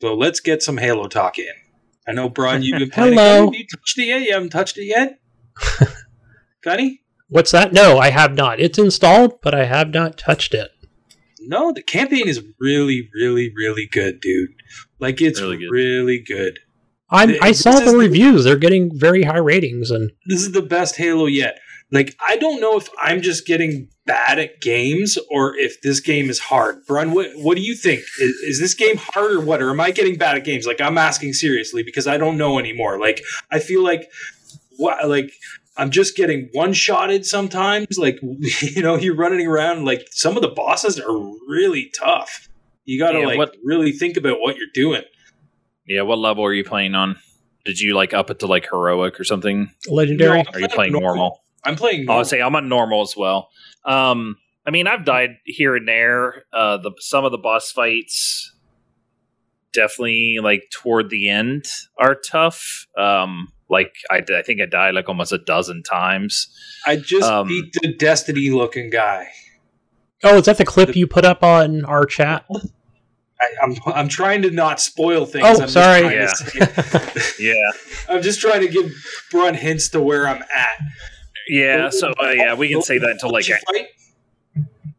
[0.00, 1.46] So let's get some Halo talk in.
[2.06, 3.14] I know, Brian, you've been playing.
[3.14, 3.46] Halo.
[3.46, 4.22] Have you touched it yet?
[4.22, 5.20] You haven't touched it yet,
[6.62, 7.02] Gunny?
[7.28, 7.72] What's that?
[7.72, 8.58] No, I have not.
[8.58, 10.70] It's installed, but I have not touched it.
[11.40, 14.50] No, the campaign is really, really, really good, dude.
[15.00, 15.70] Like it's Really good.
[15.70, 16.58] really good.
[17.10, 20.42] I'm, I This saw is the the- reviews; they're getting very high ratings, and this
[20.42, 21.58] is the best Halo yet.
[21.90, 26.28] Like, I don't know if I'm just getting bad at games or if this game
[26.28, 26.84] is hard.
[26.86, 28.00] Brun, what, what do you think?
[28.20, 29.62] Is, is this game hard or what?
[29.62, 30.66] Or am I getting bad at games?
[30.66, 33.00] Like, I'm asking seriously because I don't know anymore.
[33.00, 34.10] Like, I feel like,
[34.76, 35.32] what, like,
[35.78, 37.96] I'm just getting one shotted sometimes.
[37.96, 38.18] Like,
[38.60, 39.86] you know, you're running around.
[39.86, 42.47] Like, some of the bosses are really tough.
[42.88, 45.02] You got to, Yeah, like, what- really think about what you're doing.
[45.86, 47.18] Yeah, what level are you playing on?
[47.66, 49.70] Did you like up it to like heroic or something?
[49.88, 50.42] legendary.
[50.42, 50.50] No.
[50.54, 51.42] Are you playing normal?
[51.64, 52.08] I'm playing.
[52.08, 53.50] I'll say I'm on normal as well.
[53.84, 56.44] Um, I mean, I've died here and there.
[56.50, 58.54] Uh, the some of the boss fights
[59.74, 61.66] definitely like toward the end
[61.98, 62.86] are tough.
[62.96, 66.48] Um, like I, I think I died like almost a dozen times.
[66.86, 69.28] I just um, beat the Destiny looking guy.
[70.24, 72.46] Oh, is that the clip you put up on our chat?
[73.40, 75.46] I, I'm I'm trying to not spoil things.
[75.46, 76.02] Oh, I'm sorry.
[76.02, 76.32] Yeah.
[77.38, 77.54] Yeah,
[78.08, 78.90] I'm just trying to give
[79.30, 80.80] Brun hints to where I'm at.
[81.48, 81.88] yeah.
[81.90, 83.88] So uh, yeah, we can say that until like Once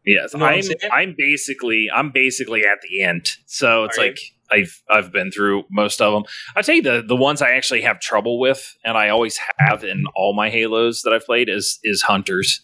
[0.06, 0.90] Yes, You know I'm I'm.
[0.92, 1.88] I'm basically.
[1.94, 3.28] I'm basically at the end.
[3.46, 4.10] So it's Are you?
[4.10, 6.24] like I've I've been through most of them.
[6.56, 9.84] I tell you the the ones I actually have trouble with, and I always have
[9.84, 12.62] in all my Halos that I've played is is hunters.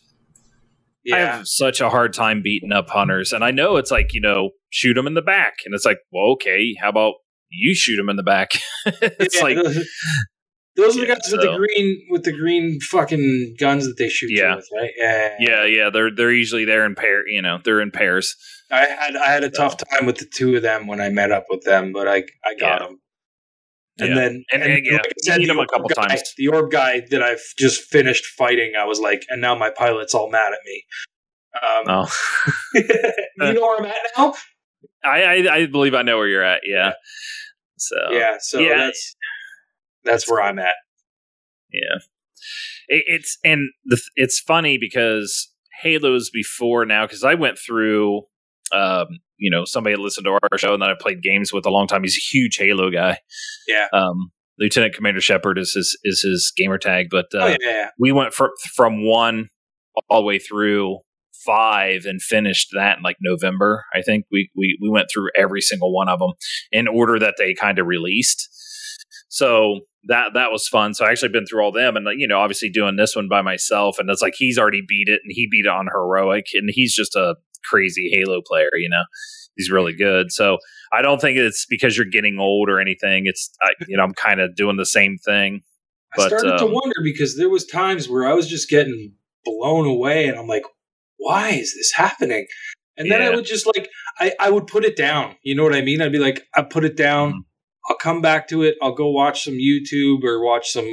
[1.12, 4.20] I have such a hard time beating up hunters, and I know it's like you
[4.20, 7.14] know shoot them in the back, and it's like well okay, how about
[7.50, 8.50] you shoot them in the back?
[8.86, 9.88] it's Yeah, like those,
[10.76, 14.08] those are the Yeah, guys with the green with the green fucking guns that they
[14.08, 14.56] shoot you Yeah.
[14.56, 14.90] with, right?
[14.98, 15.36] Yeah.
[15.38, 18.34] yeah yeah they're they're usually there in pair you know they're in pairs.
[18.70, 21.30] I had I had a tough time with the two of them when I met
[21.30, 22.86] up with them, but I I got Yeah.
[22.88, 22.98] them.
[23.98, 24.14] And Yeah.
[24.14, 26.34] then And- and, yeah, you need the 'em a orb couple guy, times.
[26.36, 30.14] The orb guy that I've just finished fighting, I was like, and now my pilot's
[30.14, 30.84] all mad at me.
[31.62, 32.12] Um, Oh,
[32.74, 34.34] you know where I'm at now?
[35.02, 36.62] I, I I believe I know where you're at.
[36.66, 36.92] Yeah.
[37.78, 38.76] So yeah, so yeah.
[38.76, 39.16] that's
[40.04, 40.74] that's where I'm at.
[41.72, 41.98] Yeah,
[42.88, 45.50] it, it's and the, it's funny because
[45.82, 48.22] Halo's before now because I went through,
[48.72, 49.06] um,
[49.38, 51.86] you know, somebody listened to our show and then I played games with a long
[51.86, 52.02] time.
[52.02, 53.18] He's a huge Halo guy.
[53.66, 53.86] Yeah.
[53.92, 57.88] Um, Lieutenant Commander Shepard is his is his gamer tag, but uh, oh yeah, yeah.
[57.98, 59.48] we went from from one
[60.08, 60.98] all the way through
[61.44, 63.84] five and finished that in like November.
[63.94, 66.32] I think we we we went through every single one of them
[66.72, 68.48] in order that they kind of released.
[69.28, 70.94] So that that was fun.
[70.94, 73.42] So I actually been through all them, and you know, obviously doing this one by
[73.42, 76.70] myself, and it's like he's already beat it, and he beat it on heroic, and
[76.72, 78.70] he's just a crazy Halo player.
[78.74, 79.02] You know,
[79.56, 80.32] he's really good.
[80.32, 80.58] So
[80.92, 83.24] I don't think it's because you're getting old or anything.
[83.26, 85.62] It's I, you know I'm kind of doing the same thing.
[86.14, 89.14] I But, started to um, wonder because there was times where I was just getting
[89.44, 90.64] blown away, and I'm like,
[91.18, 92.46] "Why is this happening?"
[92.98, 95.36] And then I would just like, I, I would put it down.
[95.42, 96.00] You know what I mean?
[96.00, 97.32] I'd be like, I put it down.
[97.34, 97.38] Mhm.
[97.90, 98.76] I'll come back to it.
[98.80, 100.88] I'll go watch some YouTube or watch some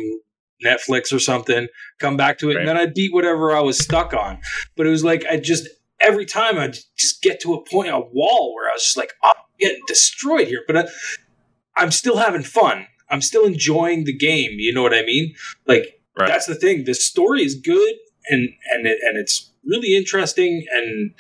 [0.66, 1.68] Netflix or something.
[2.00, 2.60] Come back to it, Right.
[2.62, 4.40] and then I'd beat whatever I was stuck on.
[4.76, 5.70] But it was like I just
[6.04, 9.14] every time I just get to a point, a wall where I was just like,
[9.24, 10.64] oh, I'm getting destroyed here.
[10.68, 10.84] But I,
[11.78, 12.88] I'm still having fun.
[13.10, 14.52] I'm still enjoying the game.
[14.58, 15.34] You know what I mean?
[15.68, 16.28] Like Right.
[16.28, 16.84] that's the thing.
[16.86, 17.96] The story is good
[18.30, 21.12] and and it, and it's really interesting and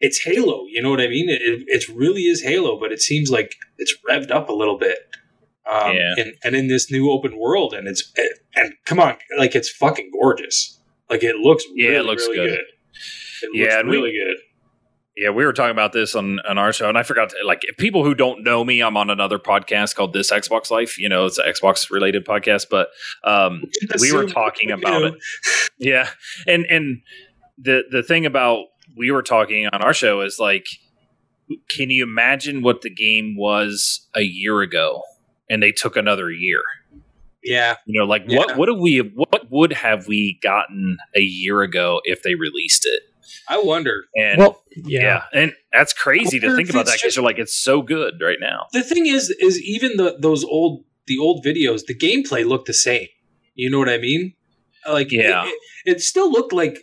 [0.00, 0.66] it's Halo.
[0.68, 1.30] You know what I mean?
[1.30, 4.76] It, it, it really is Halo, but it seems like it's revved up a little
[4.78, 4.98] bit.
[5.70, 6.14] Um, Yeah.
[6.18, 8.12] and, and in this new open world, and it's
[8.54, 10.78] and come on, like it's fucking gorgeous.
[11.08, 12.56] Like it looks, Yeah, it looks really good.
[12.58, 12.64] good.
[13.42, 14.36] It Yeah, looks and we- really good.
[15.18, 17.62] Yeah, we were talking about this on, on our show, and I forgot to like
[17.62, 18.82] if people who don't know me.
[18.82, 20.98] I'm on another podcast called This Xbox Life.
[20.98, 22.88] You know, it's an Xbox related podcast, but
[23.24, 23.62] um,
[24.00, 25.14] we were talking about it.
[25.78, 26.10] Yeah,
[26.46, 27.00] and and
[27.56, 30.66] the the thing about we were talking on our show is like,
[31.70, 35.00] can you imagine what the game was a year ago,
[35.48, 36.60] and they took another year?
[37.46, 38.38] Yeah, You know, like Yeah.
[38.38, 42.84] what what do we what would have we gotten a year ago if they released
[42.86, 43.02] it?
[43.48, 44.04] I wonder.
[44.16, 45.00] And well, yeah.
[45.32, 45.40] yeah.
[45.42, 48.38] and that's crazy to think about that because just- you're like, it's so good right
[48.40, 48.66] now.
[48.72, 52.74] The thing is, is even the those old the old videos, the gameplay looked the
[52.74, 53.06] same.
[53.54, 54.34] You know what I mean?
[54.88, 55.44] Like, Yeah.
[55.44, 55.58] it, it,
[55.96, 56.78] it still looked like.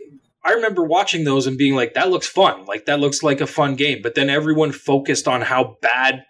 [0.45, 2.65] I remember watching those and being like, "That looks fun.
[2.65, 6.25] Like that looks like a fun game." But then everyone focused on how bad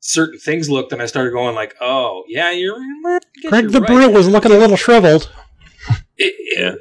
[0.00, 3.80] certain things looked, and I started going like, "Oh, yeah, you're." I Greg you're the
[3.80, 5.30] right." Brute was looking a little shriveled.
[6.18, 6.74] it, it- Yeah.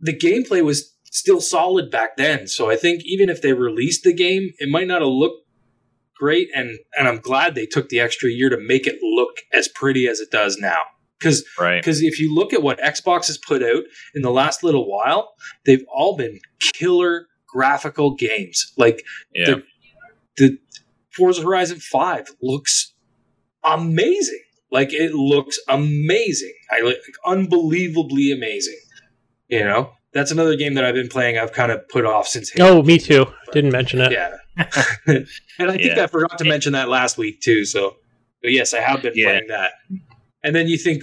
[0.00, 2.46] the gameplay was still solid back then.
[2.46, 5.46] So I think even if they released the game, it might not have looked
[6.16, 6.48] great.
[6.54, 10.06] And and I'm glad they took the extra year to make it look as pretty
[10.06, 10.78] as it does now.
[11.18, 11.80] Because Right.
[11.80, 15.34] because if you look at what Xbox has put out in the last little while,
[15.66, 16.40] they've all been
[16.74, 18.72] killer graphical games.
[18.76, 19.02] Like
[19.34, 19.46] Yeah.
[19.46, 19.62] the
[20.38, 20.58] the
[21.16, 22.94] Forza Horizon Five looks
[23.64, 24.42] amazing.
[24.70, 26.54] Like it looks amazing.
[26.70, 26.96] I like
[27.26, 28.78] unbelievably amazing.
[29.48, 31.36] You know, that's another game that I've been playing.
[31.38, 32.50] I've kind of put off since.
[32.58, 33.26] Oh, me too.
[33.52, 34.12] Didn't mention it.
[34.12, 34.36] yeah.
[35.06, 35.26] and
[35.60, 36.04] I think Yeah.
[36.04, 37.64] I forgot to mention that last week too.
[37.66, 37.96] So,
[38.42, 39.26] but yes, I have been Yeah.
[39.26, 39.72] playing that.
[40.42, 41.02] And then you think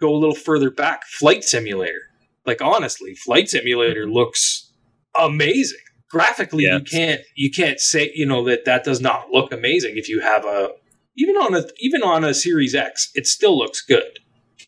[0.00, 2.02] go a little further back, Flight Simulator.
[2.46, 4.72] Like honestly, Flight Simulator looks
[5.18, 5.78] amazing.
[6.10, 6.78] Graphically, Yeah.
[6.78, 10.20] you can't you can't say you know that that does not look amazing if you
[10.20, 10.70] have a
[11.16, 14.18] even on a even on a Series X, it still looks good.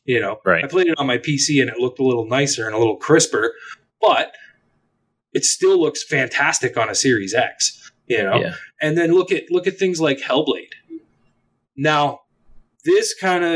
[0.05, 0.65] You know, Right.
[0.65, 2.97] I played it on my PC and it looked a little nicer and a little
[2.97, 3.55] crisper,
[4.01, 4.33] but
[5.33, 7.91] it still looks fantastic on a Series X.
[8.07, 8.55] You know, Yeah.
[8.81, 10.73] and then look at look at things like Hellblade.
[11.77, 12.21] Now,
[12.85, 13.51] this kind of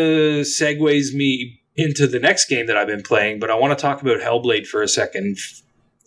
[0.47, 4.01] segues me into the next game that I've been playing, but I want to talk
[4.01, 5.37] about Hellblade for a second.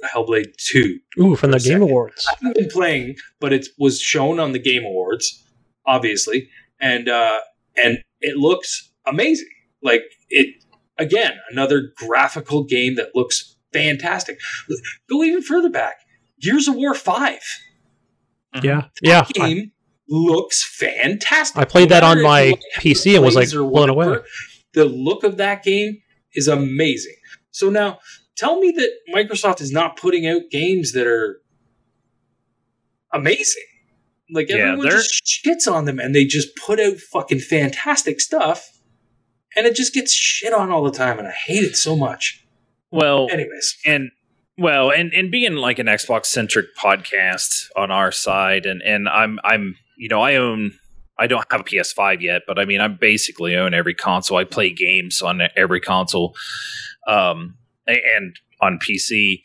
[0.05, 0.99] Hellblade Two.
[1.19, 1.81] Ooh, from the For a Game.
[1.81, 2.25] Awards.
[2.29, 5.43] I haven't been playing, but it was shown on the Game Awards,
[5.85, 7.39] obviously, and uh,
[7.75, 9.49] and it looks amazing.
[9.81, 10.63] Like it
[10.97, 14.39] again, another graphical game that looks fantastic.
[15.09, 15.97] Go even further back,
[16.41, 17.41] Gears of War Five.
[18.63, 19.21] Yeah, yeah.
[19.21, 19.71] That I, game
[20.09, 21.57] looks fantastic.
[21.57, 24.17] I played that on my what PC and was like blown away.
[24.73, 26.01] The look of that game
[26.33, 27.15] is amazing.
[27.51, 27.99] So now,
[28.39, 31.41] tell me that Microsoft is not putting out games that are
[33.13, 33.63] amazing.
[34.31, 38.19] Like Yeah, everyone they're- just shits on them, and they just put out fucking fantastic
[38.21, 38.69] stuff,
[39.55, 42.43] and it just gets shit on all the time, and I hate it so much.
[42.91, 44.11] Well, Anyways, and
[44.57, 49.39] well, and and being like an Xbox centric podcast on our side, and and I'm
[49.43, 50.73] I'm you know I own
[51.17, 54.37] I don't have a PS5 yet, but I mean I basically own every console.
[54.37, 56.35] I play games on every console,
[57.07, 57.55] um,
[57.89, 59.43] and on PC.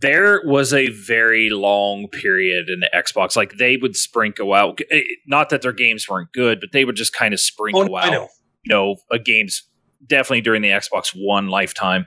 [0.00, 4.80] There was a very long period in the Xbox, like they would sprinkle out.
[4.90, 7.96] eh, Not that their games weren't good, but they would just kind of sprinkle oh,
[7.96, 8.28] out, I know.
[8.62, 9.62] you know, a games
[10.06, 12.06] definitely during the Xbox One lifetime.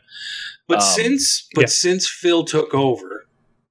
[0.67, 1.67] But Um, since but yeah.
[1.67, 3.25] since Phil took over,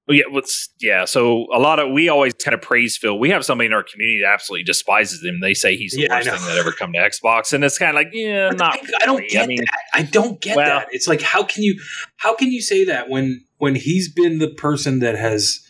[0.09, 1.05] Oh, yeah, what's yeah.
[1.05, 3.19] So a lot of we always kind of praise Phil.
[3.19, 5.41] We have somebody in our community that absolutely despises him.
[5.41, 7.91] They say he's the Yeah, worst thing that ever come to Xbox, and it's kind
[7.91, 8.79] of like yeah, But not.
[8.79, 9.81] I, I don't get I mean, that.
[9.97, 10.89] I don't get well- that.
[10.93, 11.81] It's like how can you
[12.17, 15.61] how can you say that when when he's been the person that has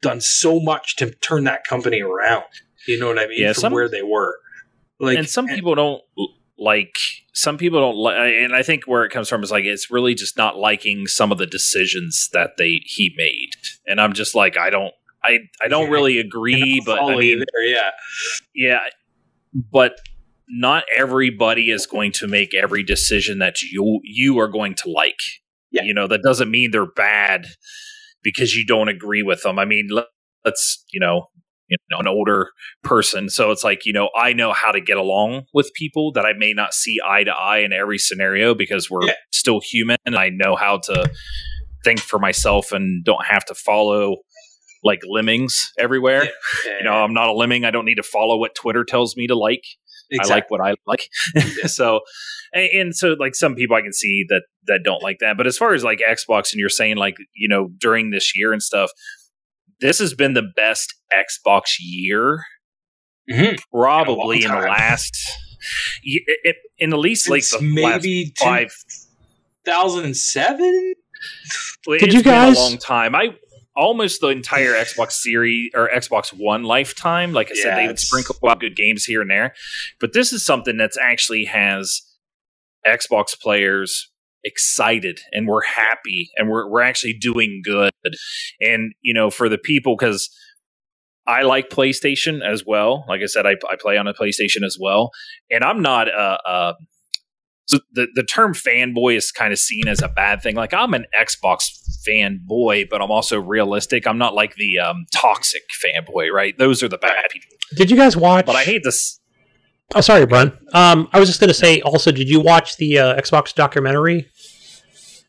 [0.00, 2.44] done so much to turn that company around?
[2.86, 3.40] You know what I mean?
[3.40, 4.38] Yeah, From some- where they were.
[5.00, 6.00] Like and some people don't
[6.56, 6.94] like.
[7.34, 10.14] Some people don't like, and I think where it comes from is like it's really
[10.14, 13.50] just not liking some of the decisions that they he made,
[13.86, 14.92] and I'm just like I don't.
[15.24, 15.92] I, I don't Yeah.
[15.92, 17.90] really agree, but I mean, there, yeah.
[18.54, 18.80] Yeah,
[19.72, 19.96] but
[20.54, 25.18] not everybody is going to make every decision that you you are going to like.
[25.70, 25.82] Yeah.
[25.84, 27.46] You know, that doesn't mean they're bad
[28.22, 29.58] because you don't agree with them.
[29.58, 30.04] I mean, let,
[30.44, 31.28] let's, you know,
[31.68, 32.50] you know, an older
[32.84, 36.26] person, so it's like, you know, I know how to get along with people that
[36.26, 39.14] I may not see eye to eye in every scenario because we're Yeah.
[39.32, 41.10] still human and I know how to
[41.82, 44.16] think for myself and don't have to follow
[44.84, 46.24] like lemmings everywhere.
[46.66, 47.64] You know, I'm not a lemming.
[47.64, 49.64] I don't need to follow what Twitter tells me to like.
[50.20, 51.08] I like what I like.
[51.66, 52.00] so,
[52.52, 55.36] and, and so like some people I can see that that don't like that.
[55.36, 58.52] But as far as like Xbox, and you're saying like you know during this year
[58.52, 58.90] and stuff,
[59.80, 62.42] this has been the best Xbox year
[63.30, 63.58] Mhm.
[63.72, 65.16] probably in, In the last.
[66.78, 68.72] In at least like Since the maybe five.
[69.64, 70.94] 2007?
[71.86, 73.14] Well, Did it's you been guys- a long time?
[73.14, 73.28] I
[73.76, 77.32] almost the entire Xbox series or Xbox One lifetime.
[77.32, 79.54] Like I said, Yeah, they would sprinkle out good games here and there,
[80.00, 82.02] but this is something that's actually has
[82.86, 84.10] Xbox players
[84.44, 87.92] excited and we're happy and we're we're actually doing good.
[88.60, 90.28] And you know, for the people because.
[91.24, 93.04] I like PlayStation as well.
[93.08, 95.12] Like I said, I, I play on a PlayStation as well,
[95.52, 96.74] and I'm not a, a
[97.66, 100.54] so the the term fanboy is kind of seen as a bad thing.
[100.56, 101.64] Like I'm an Xbox
[102.08, 104.06] fanboy, but I'm also realistic.
[104.06, 106.56] I'm not like the um, toxic fanboy, right?
[106.58, 107.48] Those are the bad people.
[107.76, 108.46] Did you guys watch?
[108.46, 109.20] But I hate this.
[109.94, 110.56] Oh, sorry, Brun.
[110.72, 111.80] Um, I was just going to say.
[111.82, 114.26] Also, did you watch the uh, Xbox documentary?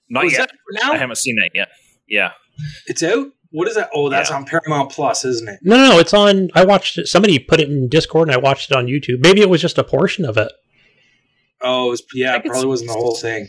[0.10, 0.50] Not Was yet.
[0.72, 0.94] now?
[0.94, 1.70] I haven't seen that yet.
[2.08, 2.32] Yeah.
[2.88, 3.28] It's out?
[3.52, 3.90] What is that?
[3.94, 4.38] Oh, that's Yeah.
[4.38, 5.60] on Paramount Plus, isn't it?
[5.64, 6.00] No, no, no.
[6.00, 6.50] It's on.
[6.56, 7.08] I watched it.
[7.08, 9.20] Somebody put it in Discord, and I watched it on YouTube.
[9.22, 10.52] Maybe it was just a portion of it.
[11.64, 13.48] Oh, it was, yeah, it probably wasn't the whole thing.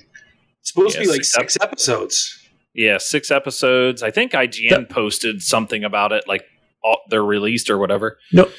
[0.61, 2.49] It's supposed to be like six six episodes.
[2.75, 2.99] Yeah.
[2.99, 4.03] Six episodes.
[4.03, 6.45] I think IGN posted something about it, like
[6.83, 8.19] all, they're released or whatever.
[8.33, 8.51] No.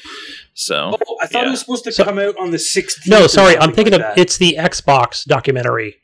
[0.54, 1.48] So Oh, I thought Yeah.
[1.48, 3.06] it was supposed to So- come out on the 16th.
[3.08, 3.56] No, sorry.
[3.58, 4.18] I'm thinking like of that.
[4.18, 5.96] it's the Xbox documentary,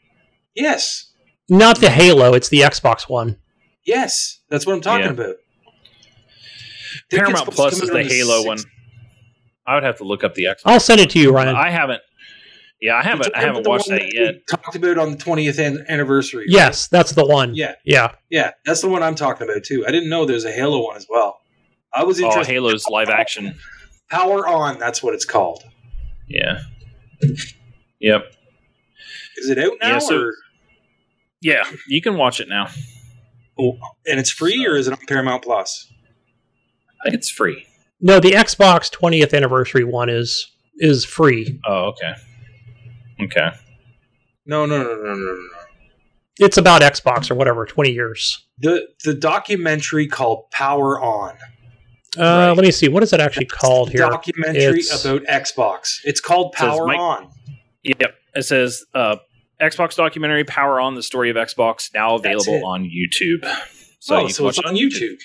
[0.54, 1.12] Yes.
[1.48, 2.34] not the Halo.
[2.34, 3.38] It's the Xbox one.
[3.86, 4.40] Yes.
[4.50, 5.12] That's what I'm talking Yeah.
[5.12, 5.36] about.
[5.66, 8.58] I think Paramount Plus is out the Halo six- one.
[9.66, 10.62] I would have to look up the Xbox.
[10.66, 11.54] I'll send it to you, Ryan.
[11.56, 12.02] I haven't.
[12.82, 13.34] Yeah, I haven't.
[13.36, 14.34] I haven't watched one that yet.
[14.34, 16.40] we Talked about on the 20th an- anniversary.
[16.42, 16.48] right?
[16.50, 17.54] yes, that's the one.
[17.54, 17.76] Yeah.
[17.84, 18.12] Yeah.
[18.28, 18.50] Yeah.
[18.66, 19.84] That's the one I'm talking about too.
[19.86, 21.38] I didn't know there's a Halo one as well.
[21.94, 22.52] I was Oh, interested.
[22.52, 23.54] Halo's live action.
[24.10, 24.78] Power On.
[24.80, 25.62] That's what it's called.
[26.28, 26.58] Yeah.
[28.00, 28.32] Yep.
[29.36, 29.88] Is it out now?
[29.88, 30.34] Yeah, so- or,
[31.40, 32.68] Yeah, you can watch it now.
[33.58, 35.88] oh, and it's free, or is it on Paramount Plus?
[37.00, 37.66] I think it's free.
[38.00, 41.60] No, the Xbox 20th anniversary one is is free.
[41.66, 42.14] Oh, okay.
[43.24, 43.50] Okay.
[44.46, 45.48] No, no, no, no, no, no, no.
[46.38, 47.66] It's about Xbox or whatever.
[47.66, 48.46] 20 years.
[48.58, 51.34] The the documentary called Power On.
[52.18, 52.48] Uh, Right.
[52.52, 52.88] Let me see.
[52.88, 54.00] What is it actually called here?
[54.00, 55.98] Documentary It's- about Xbox.
[56.04, 57.30] It's called Says Power Mike- On.
[57.84, 58.14] Yep.
[58.34, 59.16] It says uh,
[59.60, 63.44] Xbox documentary Power on the story of Xbox now available on YouTube.
[64.00, 65.18] So oh, you so it's watch it on YouTube.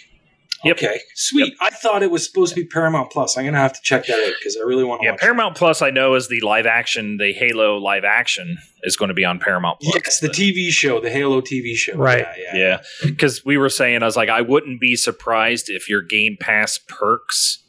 [0.63, 0.77] Yep.
[0.77, 1.53] Okay, sweet.
[1.61, 3.37] I thought it was supposed to be Paramount Plus.
[3.37, 5.21] I'm gonna have to check that out because I really want to Yeah, watch.
[5.21, 5.81] Paramount Plus.
[5.83, 9.37] I know is the live action, the Halo live action is going to be on
[9.39, 9.95] Paramount Plus.
[9.95, 11.93] Yes, the TV show, the Halo TV show.
[11.95, 12.25] Right.
[12.37, 12.57] Yeah, yeah.
[12.57, 16.37] Yeah, because we were saying, I was like, I wouldn't be surprised if your Game
[16.39, 17.63] Pass perks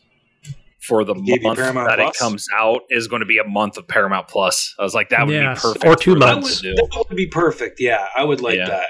[0.81, 2.17] for the Gave month that Plus?
[2.17, 4.75] it comes out is going to be a month of Paramount Plus.
[4.79, 6.63] I was like, that would Yes, be perfect, or two months.
[6.63, 6.75] to do.
[6.75, 7.81] That would be perfect.
[7.81, 8.69] Yeah, I would like Yeah.
[8.69, 8.87] that.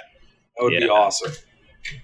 [0.57, 1.33] That would be awesome.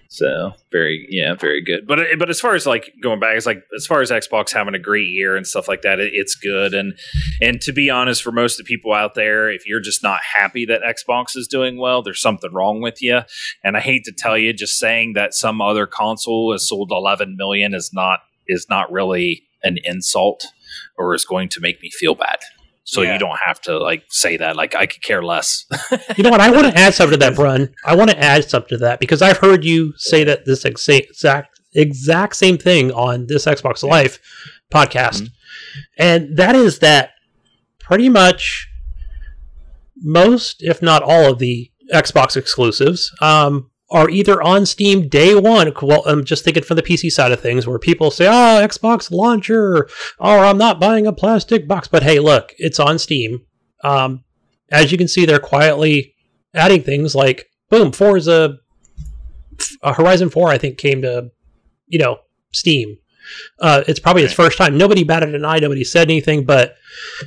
[0.08, 1.86] So very, yeah, very good.
[1.86, 4.52] But uh, but as far as like going back, it's like as far as Xbox
[4.52, 6.72] having a great year and stuff like that, it, it's good.
[6.74, 6.96] And
[7.40, 10.20] and to be honest, for most of the people out there, if you're just not
[10.36, 13.20] happy that Xbox is doing well, there's something wrong with you.
[13.64, 17.36] And I hate to tell you, just saying that some other console has sold 11
[17.36, 20.46] million is not is not really an insult,
[20.96, 22.38] or is going to make me feel bad.
[22.86, 23.14] So Yeah.
[23.14, 24.56] you don't have to like say that.
[24.56, 25.64] Like I could care less.
[26.16, 26.40] You know what?
[26.40, 27.70] I want to add something to that, Brun.
[27.84, 31.48] I want to add something to that because I've heard you say that this exact
[31.74, 34.18] exact same thing on this Xbox Live
[34.72, 35.28] podcast, Mhm.
[35.98, 37.10] and that is that
[37.80, 38.68] pretty much
[40.02, 45.72] most, if not all, of the Xbox exclusives um, are either on Steam day one.
[45.80, 49.10] Well, I'm just thinking from the PC side of things, where people say, "Oh, Xbox
[49.10, 49.88] launcher,"
[50.18, 53.46] or "I'm not buying a plastic box," but hey, look, it's on Steam.
[53.84, 54.24] Um,
[54.70, 56.16] as you can see, they're quietly
[56.52, 58.58] adding things like boom, Forza,
[59.82, 61.30] uh, Horizon Four, I think came to
[61.86, 62.18] you know
[62.52, 62.98] Steam.
[63.60, 64.76] Uh, it's probably its first time.
[64.76, 65.60] Nobody batted an eye.
[65.60, 66.74] Nobody said anything, but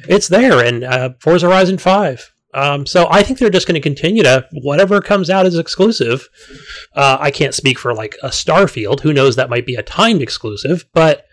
[0.08, 0.64] it's there.
[0.64, 2.32] And uh, Forza Horizon Five.
[2.58, 6.28] Um, so I think they're just going to continue to whatever comes out is exclusive.
[6.96, 9.02] Uh, I can't speak for like a Starfield.
[9.02, 9.36] Who knows?
[9.36, 11.26] That might be a timed exclusive, but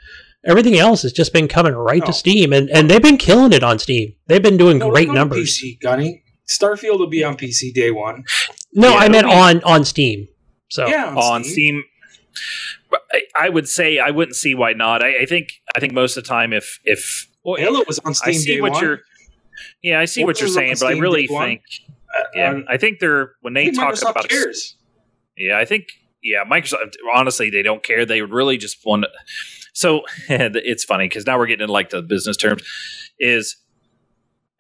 [0.47, 2.07] everything else has just been coming right Oh.
[2.07, 4.13] to Steam, and and they've been killing it on Steam.
[4.27, 5.59] They've been doing No, great on numbers.
[5.63, 6.23] PC, Gunny.
[6.47, 8.25] Starfield will be on PC day one.
[8.75, 10.29] No, Yeah, I meant it'll on on Steam.
[10.69, 11.85] So yeah, on Steam.
[12.91, 15.03] But I- I would say I wouldn't see why not.
[15.03, 18.13] I, I think I think most of the time if if well, Halo was on
[18.15, 18.83] Steam I Steam see day what one.
[18.85, 19.01] you're
[19.83, 21.63] yeah I see what Forza you're saying, but I really think
[22.17, 24.77] Uh, yeah um, I think they're when they talk Microsoft about cares.
[25.37, 25.85] yeah I think
[26.23, 29.09] yeah Microsoft honestly they don't care they would really just want to,
[29.73, 32.63] so it's funny because now we're getting into like the business terms
[33.19, 33.57] is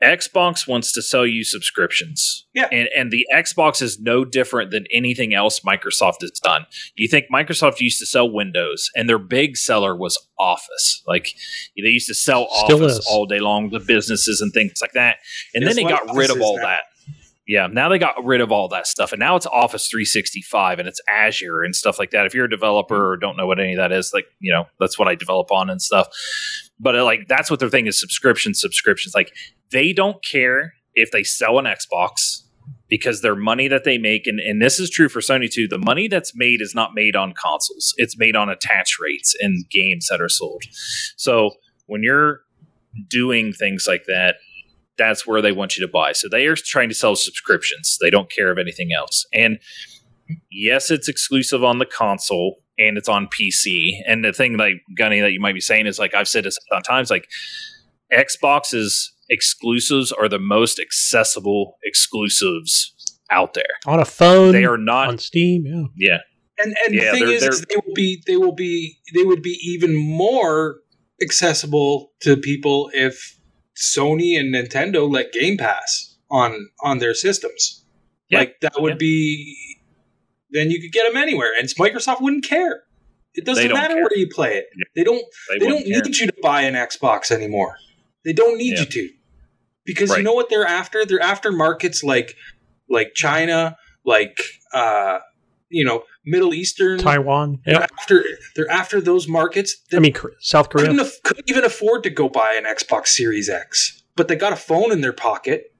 [0.02, 2.46] Xbox wants to sell you subscriptions.
[2.52, 2.68] Yeah.
[2.70, 6.66] And and the Xbox is no different than anything else Microsoft has done.
[6.94, 11.02] You think Microsoft used to sell Windows and their big seller was Office.
[11.06, 11.28] Like
[11.76, 13.06] they used to sell Still Office is.
[13.08, 15.18] all day long, the businesses and things like that.
[15.54, 16.64] And Guess then they what got rid of all now?
[16.64, 16.80] that.
[17.46, 20.88] Yeah, now they got rid of all that stuff, and now it's Office 365 and
[20.88, 22.24] it's Azure and stuff like that.
[22.24, 24.64] If you're a developer or don't know what any of that is, like you know,
[24.80, 26.08] that's what I develop on and stuff.
[26.80, 29.14] But uh, like that's what their thing is: subscriptions, subscriptions.
[29.14, 29.30] Like
[29.72, 32.44] they don't care if they sell an Xbox
[32.88, 35.68] because their money that they make, and, and this is true for Sony too.
[35.68, 39.68] The money that's made is not made on consoles; it's made on attach rates and
[39.68, 40.62] games that are sold.
[41.18, 41.50] So
[41.86, 42.40] when you're
[43.08, 44.36] doing things like that,
[44.98, 46.12] that's where they want you to buy.
[46.12, 47.98] So they are trying to sell subscriptions.
[48.00, 49.26] They don't care of anything else.
[49.32, 49.58] And
[50.50, 54.00] yes, it's exclusive on the console and it's on PC.
[54.06, 56.58] And the thing like Gunny that you might be saying is like I've said this
[56.72, 57.28] on times, like
[58.12, 62.92] Xbox's exclusives are the most accessible exclusives
[63.30, 63.64] out there.
[63.86, 65.64] on a phone, They are not on Steam.
[65.66, 66.18] Yeah, yeah.
[66.58, 68.98] And and Yeah, the thing they're- is, is they're- they will be they will be
[69.14, 70.80] they would be even more
[71.22, 73.38] accessible to people if
[73.76, 77.84] Sony and Nintendo let Game Pass on on their systems.
[78.28, 78.38] Yeah.
[78.40, 78.98] Like that would Yeah.
[78.98, 79.56] be
[80.50, 82.84] then you could get them anywhere, and Microsoft wouldn't care.
[83.34, 84.02] It doesn't matter care.
[84.04, 84.66] where you play it.
[84.76, 84.84] Yeah.
[84.94, 85.24] They don't.
[85.50, 86.02] They, They, don't care.
[86.02, 87.76] need you to buy an Xbox anymore.
[88.24, 89.08] They don't need you to,
[89.84, 90.18] because Right.
[90.18, 91.04] you know what they're after.
[91.04, 92.36] They're after markets like
[92.88, 94.38] like China, like
[94.72, 95.18] uh,
[95.74, 96.98] you know Middle Eastern.
[96.98, 97.60] Taiwan.
[97.66, 98.24] They're after
[98.56, 99.76] they're after those markets.
[99.92, 100.86] I mean South Korea.
[100.86, 104.52] couldn't, aff- couldn't even afford to go buy an Xbox Series X, but they got
[104.52, 105.74] a phone in their pocket,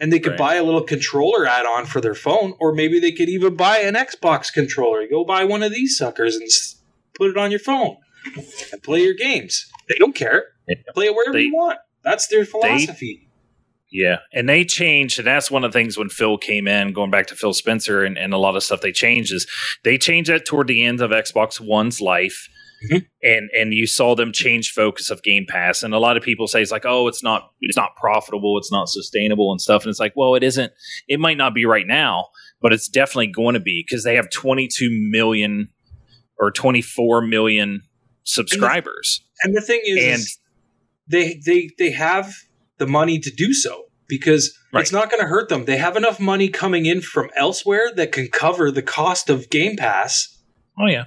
[0.00, 0.38] and they could Right.
[0.38, 3.94] buy a little controller add-on for their phone, or maybe they could even buy an
[3.94, 5.06] Xbox controller.
[5.08, 6.48] Go buy one of these suckers and
[7.14, 7.96] put it on your phone
[8.72, 9.66] and play your games.
[9.88, 10.44] They don't care.
[10.68, 10.76] Yeah.
[10.94, 11.78] Play it wherever They- you want.
[12.04, 13.25] That's their philosophy.
[13.92, 17.10] Yeah, and they changed, and that's one of the things when Phil came in, going
[17.10, 19.46] back to Phil Spencer and, and a lot of stuff they changed is
[19.84, 22.48] they changed that toward the end of Xbox One's life.
[22.90, 23.06] Mhm.
[23.22, 26.46] And and you saw them change focus of Game Pass, and a lot of people
[26.46, 29.84] say it's like, oh, it's not it's not profitable, it's not sustainable, and stuff.
[29.84, 30.72] And it's like, well, it isn't.
[31.08, 32.26] It might not be right now,
[32.60, 35.68] but it's definitely going to be because they have 22 million
[36.38, 37.80] or 24 million
[38.24, 39.22] subscribers.
[39.42, 40.38] And the thing is, And- is
[41.08, 42.34] they they they have
[42.78, 44.82] the money to do so because Right.
[44.82, 45.64] it's not going to hurt them.
[45.64, 49.76] They have enough money coming in from elsewhere that can cover the cost of Game
[49.76, 50.38] Pass,
[50.78, 51.04] Oh yeah,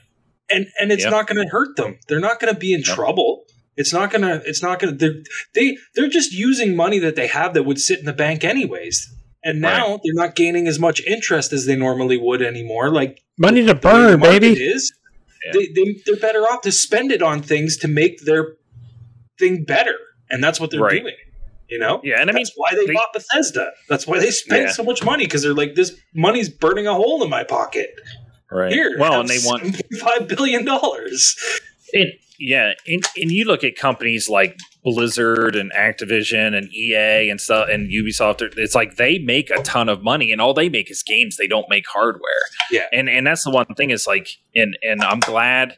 [0.49, 1.09] and and it's Yeah.
[1.11, 1.99] not going to hurt them.
[2.07, 2.95] They're not going to be in No.
[2.95, 3.45] trouble.
[3.77, 4.41] It's not gonna.
[4.45, 4.93] It's not gonna.
[4.95, 5.21] They're,
[5.53, 9.07] they they're just using money that they have that would sit in the bank anyways.
[9.41, 12.89] And now they're not gaining as much interest as they normally would anymore.
[12.91, 14.61] Like Money to the the burn, market baby.
[14.61, 14.91] Is
[15.45, 15.51] Yeah.
[15.53, 18.55] they, they they're better off to spend it on things to make their
[19.39, 19.95] thing better,
[20.29, 21.01] and that's what they're Right.
[21.01, 21.15] doing.
[21.69, 22.01] You know.
[22.03, 23.71] Yeah, and I mean, That's why they, they- bought Bethesda.
[23.87, 24.71] That's why they spent Yeah.
[24.71, 27.89] so much money because they're like, this money's burning a hole in my pocket.
[28.51, 28.71] right.
[28.71, 31.35] Here, well, and they want five billion dollars.
[31.93, 37.39] And yeah, and, and you look at companies like Blizzard and Activision and EA and
[37.41, 38.41] stuff and Ubisoft.
[38.57, 41.35] It's like they make a ton of money, and all they make is games.
[41.37, 42.21] They don't make hardware.
[42.71, 42.85] Yeah.
[42.93, 45.77] and and that's the one thing is like, and and I'm glad.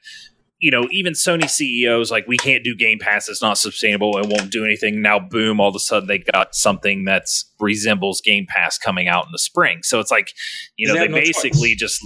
[0.62, 3.28] You know, even Sony CEOs like we can't do Game Pass.
[3.28, 4.18] It's not sustainable.
[4.20, 5.02] It won't do anything.
[5.02, 5.60] Now, boom!
[5.60, 9.40] All of a sudden, they got something that's resembles Game Pass coming out in the
[9.40, 9.80] spring.
[9.84, 10.32] So it's like,
[10.78, 11.80] you know, They they, no basically choice.
[11.80, 12.06] just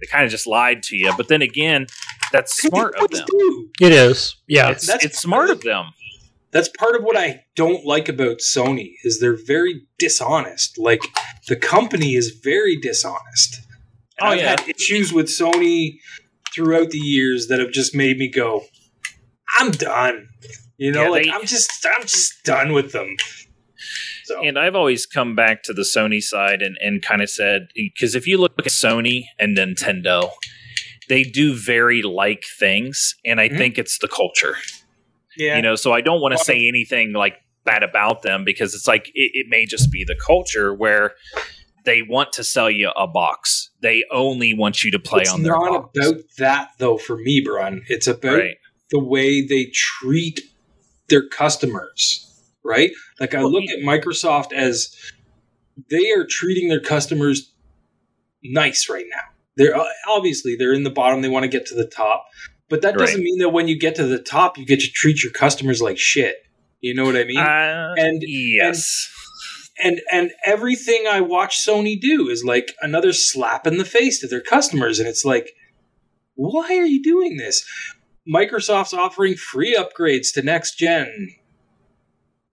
[0.00, 1.12] they kind of just lied to you.
[1.16, 1.86] But then again,
[2.32, 3.24] that's smart of them.
[3.28, 3.68] do.
[3.80, 4.36] It is.
[4.46, 4.70] Yeah.
[4.70, 5.86] It's, That's it's smart of them.
[6.52, 10.78] That's part of what I don't like about Sony is they're very dishonest.
[10.78, 11.02] Like
[11.48, 13.56] the company is very dishonest.
[14.18, 14.50] And Oh, I've yeah.
[14.50, 15.98] had issues with Sony
[16.56, 18.64] throughout the years that have just made me go,
[19.58, 20.28] I'm done.
[20.78, 23.16] You know, Yeah, like they- I'm just I'm just done with them.
[24.24, 27.68] So And I've always come back to the Sony side and, and kind of said,
[27.74, 30.30] because if you look at Sony and Nintendo,
[31.08, 33.14] they do very like things.
[33.24, 33.58] And I Mhm.
[33.58, 34.56] think it's the culture,
[35.36, 37.34] yeah, you know, so I don't want to say anything like
[37.64, 41.14] bad about them because it's like it, it may just be the culture where
[41.84, 43.70] they want to sell you a box.
[43.86, 45.98] They only want you to play it's on their It's not box.
[46.08, 47.82] about that though for me, Brun.
[47.88, 48.56] It's about right.
[48.90, 50.40] the way they treat
[51.08, 52.26] their customers,
[52.64, 52.90] right?
[53.20, 54.92] Like I Well, look at Microsoft as
[55.88, 57.52] they are treating their customers
[58.42, 59.20] nice right now.
[59.56, 61.22] They're uh, obviously they're in the bottom.
[61.22, 62.26] They want to get to the top,
[62.68, 63.22] but that doesn't Right.
[63.24, 65.96] mean that when you get to the top, you get to treat your customers like
[65.98, 66.36] shit.
[66.80, 67.38] You know what I mean?
[67.38, 69.08] Uh, and- yes.
[69.82, 74.26] And and everything I watch Sony do is like another slap in the face to
[74.28, 75.50] their customers, and it's like,
[76.34, 77.64] why are you doing this?
[78.28, 81.28] Microsoft's offering free upgrades to next gen.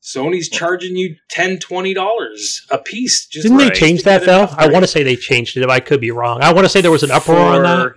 [0.02, 1.60] Sony's charging you 10
[1.94, 3.26] dollars a piece.
[3.26, 3.74] Just Didn't they Right.
[3.74, 4.48] change that an though?
[4.58, 5.64] I want to say they changed it.
[5.64, 7.94] If I could be wrong, I want to say there was an uproar on that.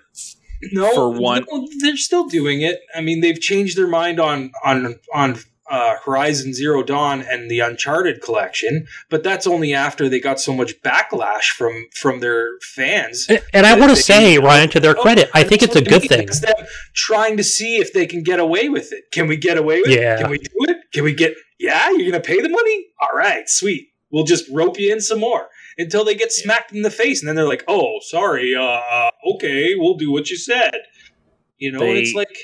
[0.72, 2.80] no for one- no, they're still doing it.
[2.94, 7.60] I mean, they've changed their mind on on on uh, Horizon Zero Dawn and the
[7.60, 13.26] Uncharted collection, but that's only after they got so much backlash from from their fans.
[13.28, 15.82] And, and I want to they- say, Ryan, to their credit, I think it's a
[15.82, 16.26] good thing.
[16.26, 19.04] Them trying to see if they can get away with it.
[19.12, 20.14] Can we get away with Yeah.
[20.16, 20.20] it?
[20.20, 20.76] Can we do it?
[20.92, 21.34] Can we get?
[21.58, 22.86] Yeah, you're gonna pay the money.
[23.00, 23.88] All right, sweet.
[24.10, 25.48] We'll just rope you in some more
[25.78, 28.54] until they get smacked in the face, and then they're like, "Oh, sorry.
[28.54, 30.74] Uh, uh, okay, we'll do what you said."
[31.58, 32.36] You know, They- it's like,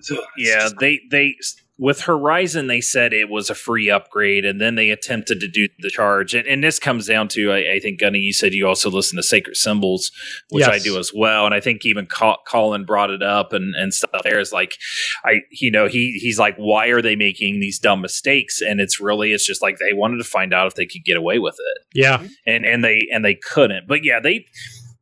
[0.00, 1.36] so it's Yeah, just- they they
[1.78, 5.68] with Horizon they said it was a free upgrade, and then they attempted to do
[5.80, 6.34] the charge.
[6.34, 9.16] And, and this comes down to I, I think Gunny, you said you also listen
[9.16, 10.10] to Sacred Symbols,
[10.50, 11.44] which I do as well.
[11.44, 12.06] And I think even
[12.46, 14.22] Colin brought it up and and stuff.
[14.24, 14.76] There is like,
[15.24, 18.60] I you know he he's like, why are they making these dumb mistakes?
[18.60, 21.16] And it's really it's just like they wanted to find out if they could get
[21.16, 23.86] away with it Yeah, and and they and they couldn't.
[23.86, 24.46] But yeah, they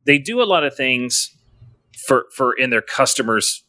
[0.05, 1.31] they do a lot of things
[2.05, 3.64] for for in their customers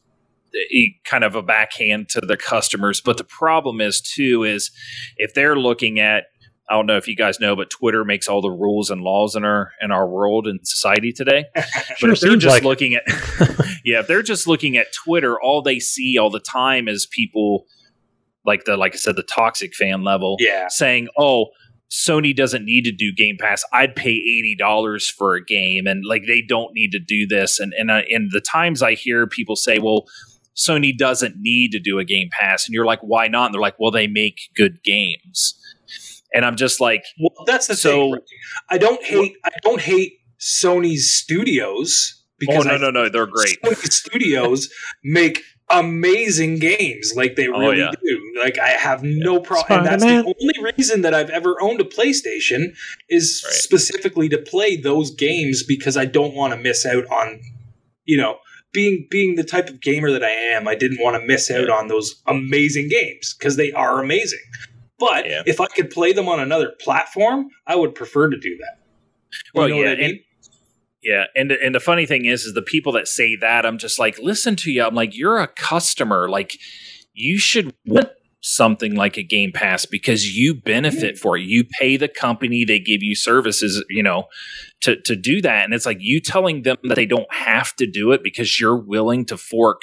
[1.05, 3.01] kind of a backhand to their customers.
[3.01, 4.71] But the problem is too is
[5.17, 6.25] if they're looking at
[6.69, 9.37] I don't know if you guys know, but Twitter makes all the rules and laws
[9.37, 11.45] in our in our world and society today.
[11.57, 12.65] sure but if they're just like.
[12.65, 13.05] looking at
[13.85, 17.67] yeah, if they're just looking at Twitter, all they see all the time is people
[18.45, 20.67] like the like I said, the toxic fan level yeah.
[20.69, 21.47] saying, "Oh,
[21.91, 23.65] Sony doesn't need to do Game Pass.
[23.73, 27.61] I'd pay eighty dollars for a game, and like they don't need to do this."
[27.61, 30.07] And and uh, and the times I hear people say, "Well."
[30.57, 33.61] Sony doesn't need to do a Game Pass, and you're like, "Why not?" And they're
[33.61, 35.55] like, "Well, they make good games,"
[36.35, 38.13] and I'm just like, Well, that's the So- thing.
[38.13, 38.27] Ricky.
[38.71, 39.37] I don't hate.
[39.45, 44.69] I don't hate Sony's studios "Oh because no, I no, no, they're great." Sony studios
[45.05, 47.91] make amazing games like they Oh, really yeah.
[48.03, 48.33] do.
[48.41, 49.81] Like I have no problem.
[49.81, 52.67] And that's the only reason that I've ever owned a PlayStation
[53.09, 53.53] is Right.
[53.55, 57.41] specifically to play those games because I don't want to miss out on,
[58.05, 58.39] you know,
[58.77, 60.69] being being the type of gamer that I am.
[60.69, 64.45] I didn't want to miss out on those amazing games because they are amazing.
[64.99, 65.43] But Yeah.
[65.47, 68.77] if I could play them on another platform, I would prefer to do that.
[69.33, 70.11] You Well, know yeah, what I mean?
[70.11, 70.21] and
[71.03, 73.99] Yeah, and and the funny thing is, is the people that say that I'm just
[73.99, 74.83] like, listen to you.
[74.85, 76.29] I'm like, you're a customer.
[76.29, 76.59] Like,
[77.15, 78.09] you should want
[78.41, 81.43] something like a Game Pass because you benefit for it.
[81.43, 84.25] You pay the company, they give you services, you know,
[84.83, 85.65] to to do that.
[85.65, 88.77] And it's like you telling them that they don't have to do it because you're
[88.77, 89.83] willing to fork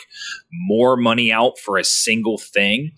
[0.51, 2.91] more money out for a single thing.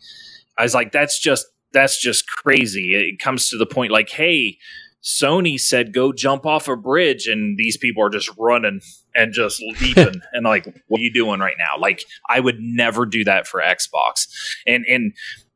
[0.58, 2.94] I was like, that's just that's just crazy.
[2.94, 4.58] It comes to the point like, hey,
[5.04, 8.82] Sony said go jump off a bridge, and these people are just running
[9.14, 11.80] and just leaping and like, what are you doing right now?
[11.80, 14.28] Like, I would never do that for Xbox.
[14.66, 15.14] And and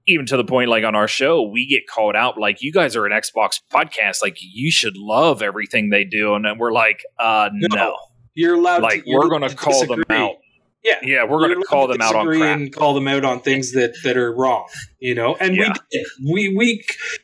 [0.09, 2.95] even to the point like on our show, we get called out like you guys
[2.95, 7.01] are an Xbox podcast, like you should love everything they do, and then we're like,
[7.19, 7.97] uh, no, No,
[8.33, 8.81] You're allowed.
[8.83, 10.33] like to, you're we're going to call them out.
[10.83, 12.41] Yeah, Yeah, we're gonna call them out on crap.
[12.57, 14.65] and call them out on things that that are wrong.
[14.99, 15.73] You know, and Yeah.
[15.91, 16.83] we we we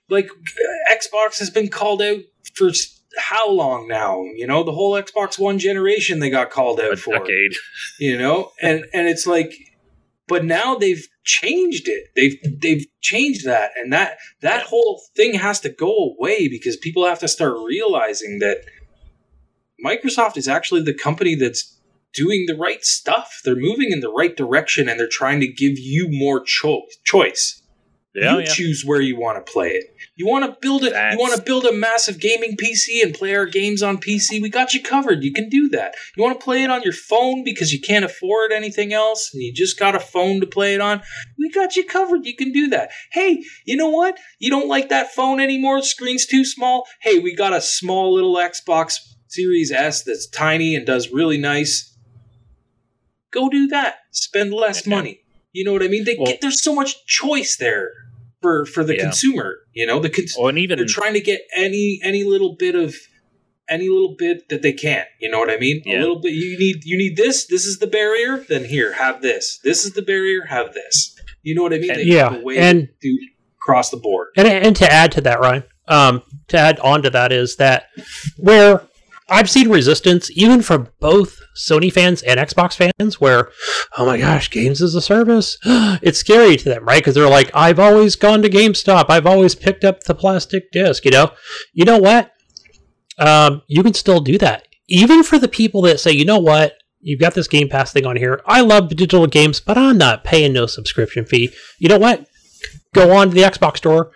[0.09, 0.27] like
[0.91, 2.19] Xbox has been called out
[2.55, 2.69] for
[3.17, 4.23] how long now?
[4.35, 7.17] You know, the whole Xbox One generation they got called out A for.
[7.17, 7.53] decade.
[7.97, 9.53] You know, and and it's like,
[10.27, 12.05] but now they've changed it.
[12.15, 17.05] They've they've changed that, and that that whole thing has to go away because people
[17.05, 18.63] have to start realizing that
[19.83, 21.79] Microsoft is actually the company that's
[22.13, 23.41] doing the right stuff.
[23.43, 27.61] They're moving in the right direction and they're trying to give you more cho- choice.
[28.15, 28.45] Yeah, you yeah.
[28.45, 29.93] choose where you want to play it.
[30.15, 30.93] You want to build it.
[30.93, 34.41] You want to build a massive gaming PC and play our games on PC.
[34.41, 35.21] We got you covered.
[35.21, 35.95] You can do that.
[36.15, 39.43] You want to play it on your phone because you can't afford anything else and
[39.43, 41.01] you just got a phone to play it on.
[41.37, 42.25] We got you covered.
[42.25, 42.91] You can do that.
[43.11, 44.17] Hey, you know what?
[44.39, 45.81] You don't like that phone anymore.
[45.81, 46.85] Screen's too small.
[47.01, 48.95] Hey, we got a small little Xbox
[49.27, 51.93] Series S that's tiny and does really nice.
[53.31, 53.95] Go do that.
[54.11, 55.19] Spend less money.
[55.51, 56.05] You know what I mean?
[56.05, 57.91] They Well- get, there's so much choice there
[58.45, 59.03] for for the Yeah.
[59.03, 59.57] consumer.
[59.73, 62.75] You know, the cons- Well, and even they're trying to get any any little bit
[62.75, 62.95] of
[63.67, 65.05] any little bit that they can.
[65.19, 65.81] You know what I mean?
[65.85, 65.97] Yeah.
[65.97, 66.33] A little bit.
[66.33, 67.45] You need you need this.
[67.47, 68.37] This is the barrier.
[68.47, 69.59] Then here, have this.
[69.63, 70.45] This is the barrier.
[70.49, 71.15] Have this.
[71.41, 71.89] You know what I mean?
[71.91, 73.17] And- They Yeah, have a way and- to
[73.59, 74.27] cross the board.
[74.37, 77.87] And and to add to that, Ryan, um, to add on to that is that
[78.37, 78.81] where
[79.27, 83.49] I've seen resistance even from both Sony fans and Xbox fans, where
[83.97, 86.99] oh my gosh, games as a service, it's scary to them, right?
[86.99, 91.05] Because they're like, I've always gone to GameStop, I've always picked up the plastic disc,
[91.05, 91.31] you know.
[91.73, 92.31] You know what?
[93.17, 96.73] Um, you can still do that, even for the people that say, you know what.
[97.01, 98.41] You've got this Game Pass thing on here.
[98.47, 101.53] I love digital games, but I'm not paying no subscription fee.
[101.77, 102.25] You know what?
[102.95, 104.09] Go on to the Xbox store,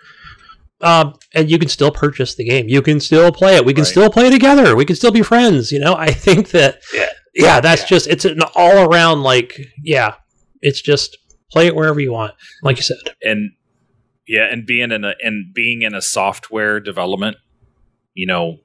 [0.82, 2.68] um, and you can still purchase the game.
[2.68, 3.64] You can still play it.
[3.64, 3.90] We can Right.
[3.90, 4.74] still play together.
[4.76, 5.70] We can still be friends.
[5.72, 7.08] You know, I think that Yeah.
[7.34, 7.88] yeah, that's Yeah.
[7.88, 10.14] just it's an all around like yeah,
[10.62, 11.16] it's just
[11.52, 12.96] play it wherever you want, like you said.
[13.22, 13.50] and
[14.26, 17.36] yeah, and being in a and being in a software development,
[18.14, 18.58] you know,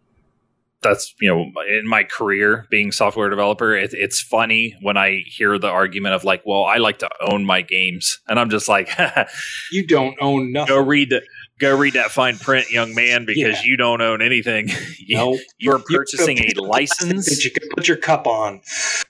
[0.84, 5.57] that's you know, in my career being software developer, it, it's funny when I hear
[5.57, 8.89] the argument of like, well, I like to own my games, and I'm just like,
[9.72, 10.86] You don't own go nothing.
[10.86, 11.24] read the.
[11.60, 13.70] Go read that fine print, young man, because Yeah.
[13.70, 14.70] you don't own anything.
[14.99, 17.26] You- No, you're You- purchasing piece a license.
[17.30, 18.62] that you can put your cup on.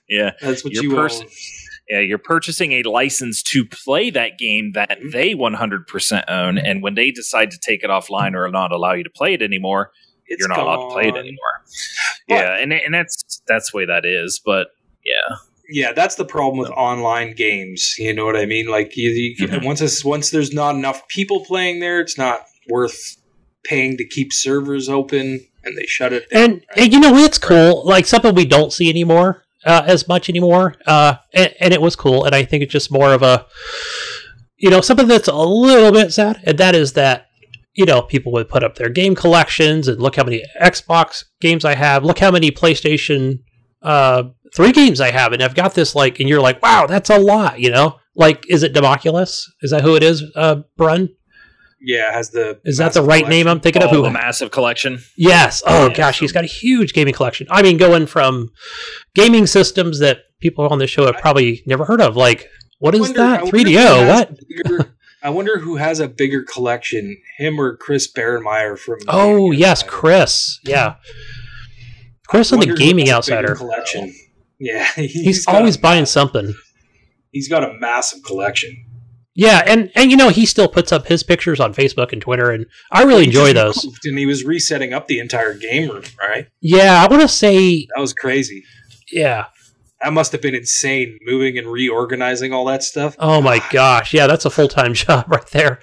[0.08, 1.28] yeah, That's what You're you pers- own.
[1.90, 5.12] yeah, you're purchasing a license to play that game that Mhm.
[5.12, 9.02] they 100% own, and when they decide to take it offline or not allow you
[9.04, 9.90] to play it anymore,
[10.26, 11.64] It's you're not allowed to play it anymore.
[12.28, 14.40] But- yeah, and and that's that's the way that is.
[14.44, 14.68] But
[15.04, 15.36] yeah,
[15.68, 17.96] Yeah, that's the problem with online games.
[17.98, 18.66] You know what I mean?
[18.68, 19.64] Like you, you Mhm.
[19.64, 23.16] once once there's not enough people playing there, it's not worth
[23.64, 26.26] paying to keep servers open, and they shut it.
[26.32, 30.28] And, and you know it's cool, like something we don't see anymore uh, as much
[30.28, 30.76] anymore.
[30.86, 33.46] Uh, and, and it was cool, and I think it's just more of a,
[34.56, 37.26] you know, something that's a little bit sad, and that is that
[37.74, 41.64] you know people would put up their game collections and look how many Xbox games
[41.64, 43.40] I have, look how many PlayStation
[43.82, 44.24] uh,
[44.54, 47.18] three games I have, and I've got this like, and you're like, wow, that's a
[47.18, 47.98] lot, you know.
[48.14, 49.42] Like, is it Democulus?
[49.62, 51.10] Is that who it is, uh, Brun?
[51.80, 53.90] Yeah, has the Is that the massive right name I'm thinking of?
[53.90, 54.98] Who the massive collection.
[55.16, 55.62] Yes.
[55.66, 57.46] Oh Yeah, gosh, so- he's got a huge gaming collection.
[57.50, 58.48] I mean, going from
[59.14, 62.16] gaming systems that people on the show have probably never heard of.
[62.16, 62.48] Like,
[62.78, 63.44] what I is wonder- that?
[63.44, 64.00] 3DO?
[64.00, 64.38] who What?
[64.48, 68.98] bigger- I wonder who has a bigger collection, him or Chris Barenmeyer from.
[69.08, 69.90] Oh Gaming yes, Outsider.
[69.92, 70.58] Chris.
[70.64, 70.94] Yeah,
[72.28, 73.54] Chris on the Gaming has a bigger Outsider.
[73.54, 74.14] collection.
[74.58, 76.54] Yeah, He's got always a buying something.
[77.32, 78.84] He's got a massive collection.
[79.34, 82.50] Yeah, and and you know he still puts up his pictures on Facebook and Twitter,
[82.50, 83.84] and I really He enjoy those.
[84.04, 86.04] and he was resetting up the entire game room.
[86.18, 88.64] Right, Yeah, I want to say that was crazy.
[89.12, 89.46] yeah.
[90.02, 93.16] That must have been insane, moving and reorganizing all that stuff.
[93.18, 95.80] Oh my gosh, yeah, that's a full time job right there.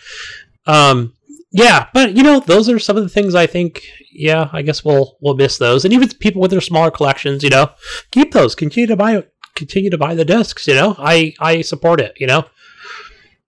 [0.66, 1.14] Um,
[1.54, 3.82] yeah, but you know, those are some of the things I think.
[4.12, 7.50] Yeah, I guess we'll we'll miss those, and even people with their smaller collections, you
[7.50, 7.70] know,
[8.12, 8.56] keep those.
[8.56, 9.24] Continue to buy
[9.56, 10.68] continue to buy the discs.
[10.68, 12.14] You know, I I support it.
[12.20, 12.44] You know,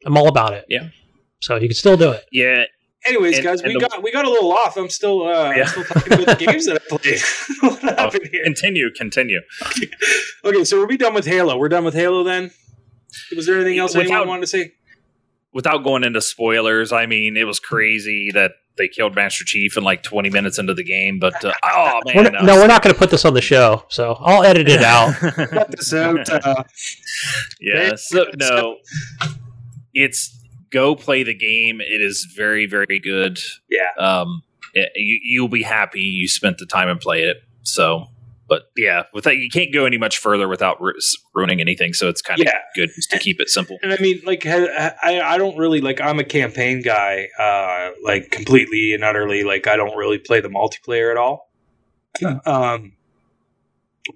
[0.05, 0.65] I'm all about it.
[0.69, 0.89] Yeah.
[1.41, 2.23] so you can still do it.
[2.31, 2.63] Yeah,
[3.07, 4.77] Anyways, And- guys, and we the- got we got a little off.
[4.77, 5.63] I'm still uh, Yeah.
[5.63, 7.21] I'm still talking about the games that I played.
[7.81, 8.43] what happened here?
[8.43, 9.41] continue, continue.
[10.43, 11.57] Okay, so we're be done with Halo.
[11.57, 12.51] We're done with Halo then.
[13.35, 14.71] Was there anything else Without- anyone wanted to say?
[15.55, 19.83] Without going into spoilers, I mean, it was crazy that they killed Master Chief in
[19.85, 21.17] like 20 minutes into the game.
[21.17, 23.41] But uh, oh We're man, not- no, we're not going to put this on the
[23.41, 25.15] show, so I'll edit it out.
[25.19, 26.29] Cut this out.
[26.29, 26.63] Uh,
[27.61, 27.93] yeah.
[27.95, 28.77] So no,
[29.93, 30.37] it's
[30.71, 31.79] go play the game.
[31.81, 33.39] It is very, very good.
[33.69, 33.91] yeah.
[33.97, 34.43] Um,
[34.73, 37.37] it- you, you'll be happy you spent the time and play it.
[37.63, 38.07] So,
[38.47, 40.93] but yeah, with that, you can't go any much further without ru-
[41.33, 41.93] ruining anything.
[41.93, 42.59] So it's kind of Yeah.
[42.75, 43.77] good just to keep it simple.
[43.81, 44.93] And I mean, like, I,
[45.23, 45.99] I don't really like.
[45.99, 49.43] I'm a campaign guy, uh, like completely and utterly.
[49.43, 51.49] Like, I don't really play the multiplayer at all.
[52.45, 52.93] Um,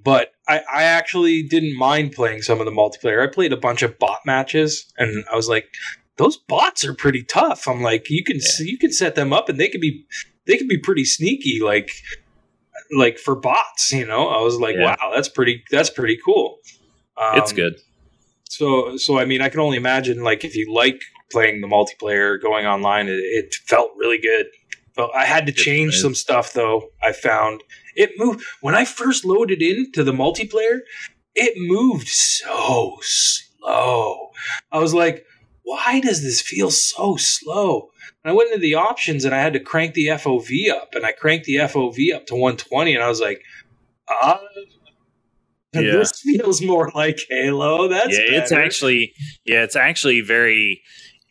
[0.04, 3.28] but I, I actually didn't mind playing some of the multiplayer.
[3.28, 5.66] I played a bunch of bot matches, and I was like,
[6.18, 7.68] those bots are pretty tough.
[7.68, 10.06] I'm like, you can s you can set them up, and they could be
[10.46, 11.90] they could be pretty sneaky, like
[12.92, 13.92] like for bots.
[13.92, 14.96] You know, I was like, Yeah.
[15.00, 16.58] wow, that's pretty that's pretty cool.
[17.18, 17.76] Um, it's good.
[18.46, 22.42] so, so I mean, I can only imagine like if you like playing the multiplayer,
[22.42, 24.48] going online, it, it felt really good.
[24.96, 26.90] But I had to Good, change some stuff though.
[27.02, 27.62] I found
[27.96, 30.80] it moved when I first loaded into the multiplayer.
[31.36, 34.30] It moved so slow.
[34.72, 35.26] I was like,
[35.70, 37.90] why does this feel so slow?
[38.24, 41.06] And I went into the options and I had to crank the FOV up, and
[41.06, 43.44] I cranked the FOV up to 120, and I was like,
[44.10, 44.42] ah.
[45.72, 45.82] Yeah.
[45.82, 47.88] This feels more like Halo.
[47.88, 49.14] That's yeah, it's actually
[49.46, 50.82] yeah, it's actually very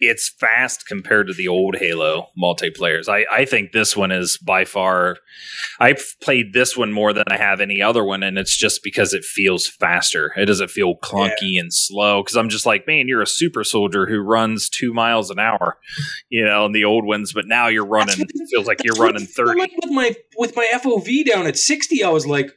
[0.01, 3.09] it's fast compared to the old Halo multiplayers.
[3.09, 5.17] I, I think this one is by far
[5.81, 9.13] I've played this one more than I have any other one, and it's just because
[9.13, 10.33] it feels faster.
[10.37, 12.23] It doesn't feel clunky and slow.
[12.23, 15.79] Because I'm just like, man, you're a super soldier who runs two miles an hour,
[16.29, 18.19] you know, in the old ones, but now you're running.
[18.19, 19.59] What- It feels like you're running thirty.
[19.59, 22.51] like with my with my FOV down at sixty, I was like,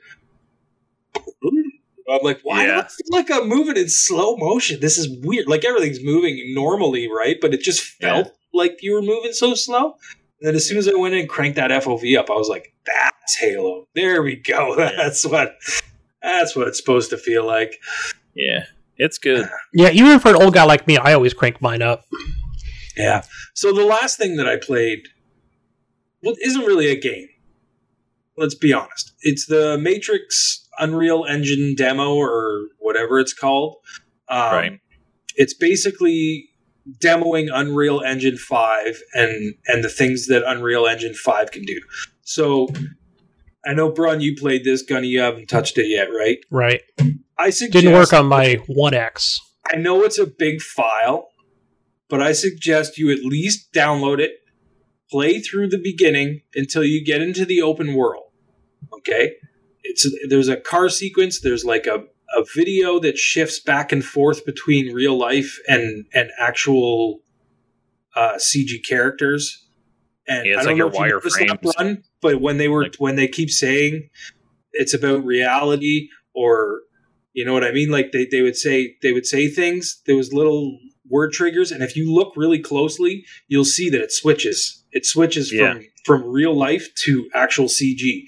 [2.11, 4.79] I'm like, why do I feel like I'm moving in slow motion?
[4.79, 5.47] This is weird.
[5.47, 7.37] Like everything's moving normally, right?
[7.39, 9.95] But it just felt like you were moving so slow.
[10.39, 12.49] And then as soon as I went in and cranked that FOV up, I was
[12.49, 13.87] like, that's Halo.
[13.95, 14.75] There we go.
[14.77, 15.57] That's what
[16.21, 17.79] that's what it's supposed to feel like.
[18.35, 18.65] Yeah,
[18.97, 19.47] it's good.
[19.73, 22.03] Yeah, even for an old guy like me, I always crank mine up.
[22.97, 23.23] Yeah.
[23.53, 25.07] So the last thing that I played
[26.21, 27.27] well, isn't really a game.
[28.41, 29.13] Let's be honest.
[29.21, 33.75] It's the Matrix Unreal Engine demo or whatever it's called.
[34.27, 34.79] Um, Right.
[35.35, 36.49] It's basically
[37.01, 41.79] demoing Unreal Engine 5 and and the things that Unreal Engine 5 can do.
[42.23, 42.67] So
[43.65, 46.39] I know Braun, you played this, Gunny, you haven't touched it yet, right?
[46.49, 46.81] Right.
[47.37, 49.39] I suggest Didn't work on my One X.
[49.71, 51.29] I know it's a big file,
[52.09, 54.31] but I suggest you at least download it,
[55.09, 58.30] play through the beginning until you get into the open world.
[58.93, 59.33] Okay?
[59.83, 62.03] It's there's a car sequence, there's like a,
[62.35, 67.21] a video that shifts back and forth between real life and and actual
[68.15, 69.65] uh, CG characters.
[70.27, 72.57] And Yeah, it's I don't like know your if you noticed that run, but when
[72.57, 74.09] they were Like- when they keep saying
[74.73, 76.81] it's about reality or
[77.33, 77.89] you know what I mean?
[77.89, 80.01] Like they, they would say they would say things.
[80.05, 80.77] There was little
[81.09, 84.83] word triggers, and if you look really closely, you'll see that it switches.
[84.91, 85.73] It switches Yeah.
[85.73, 88.23] from from real life to actual CG,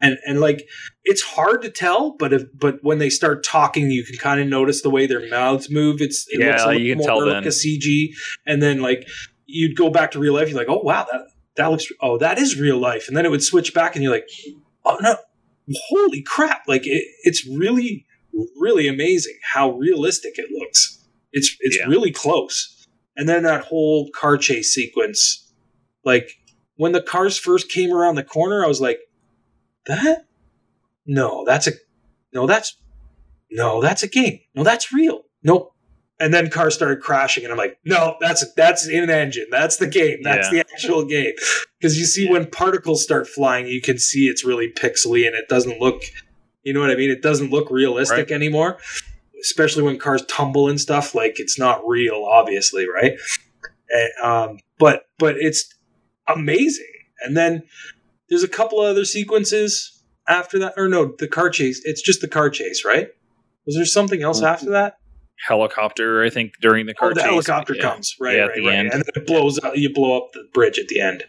[0.00, 0.66] and and like
[1.04, 4.46] it's hard to tell, but if but when they start talking, you can kind of
[4.46, 6.00] notice the way their mouths move.
[6.00, 7.44] It's it Yeah, looks little you can more tell like then.
[7.44, 8.08] a CG,
[8.46, 9.06] and then like
[9.46, 10.48] you'd go back to real life.
[10.48, 11.22] You're like, oh wow, that
[11.56, 14.12] that looks oh that is real life, and then it would switch back, and you're
[14.12, 14.28] like,
[14.84, 15.16] oh no,
[15.88, 16.62] holy crap!
[16.68, 18.06] Like it, it's really
[18.60, 21.02] really amazing how realistic it looks.
[21.32, 21.86] It's it's Yeah.
[21.86, 22.72] really close.
[23.16, 25.50] And then that whole car chase sequence,
[26.04, 26.32] like
[26.76, 28.98] when the cars first came around the corner, I was like,
[29.86, 30.26] that?
[31.06, 31.72] No, that's a
[32.32, 32.76] no, that's
[33.50, 34.40] no, that's a game.
[34.54, 35.22] No, that's real.
[35.42, 35.72] Nope.
[36.18, 39.46] And then cars started crashing, and I'm like, no, that's that's in an engine.
[39.50, 40.22] That's the game.
[40.22, 40.62] That's Yeah.
[40.62, 41.32] the actual game.
[41.78, 45.48] Because you see, when particles start flying, you can see it's really pixely, and it
[45.48, 46.02] doesn't look
[46.66, 47.10] you know what I mean?
[47.10, 48.78] It doesn't look realistic anymore,
[49.40, 51.14] especially when cars tumble and stuff.
[51.14, 53.12] Like it's not real, obviously, right?
[53.88, 55.72] And, um, but but it's
[56.26, 56.90] amazing.
[57.22, 57.62] And then
[58.28, 61.80] there's a couple other sequences after that, or no, the car chase.
[61.84, 63.08] It's just the car chase, right?
[63.66, 64.46] Was there something else mm-hmm.
[64.46, 64.98] after that?
[65.46, 67.30] Helicopter, I think, during the car Oh, the chase.
[67.30, 67.82] helicopter Yeah.
[67.82, 68.92] comes right, Yeah, at the right, end.
[68.92, 69.76] and then it blows up.
[69.76, 71.24] You blow up the bridge at the end.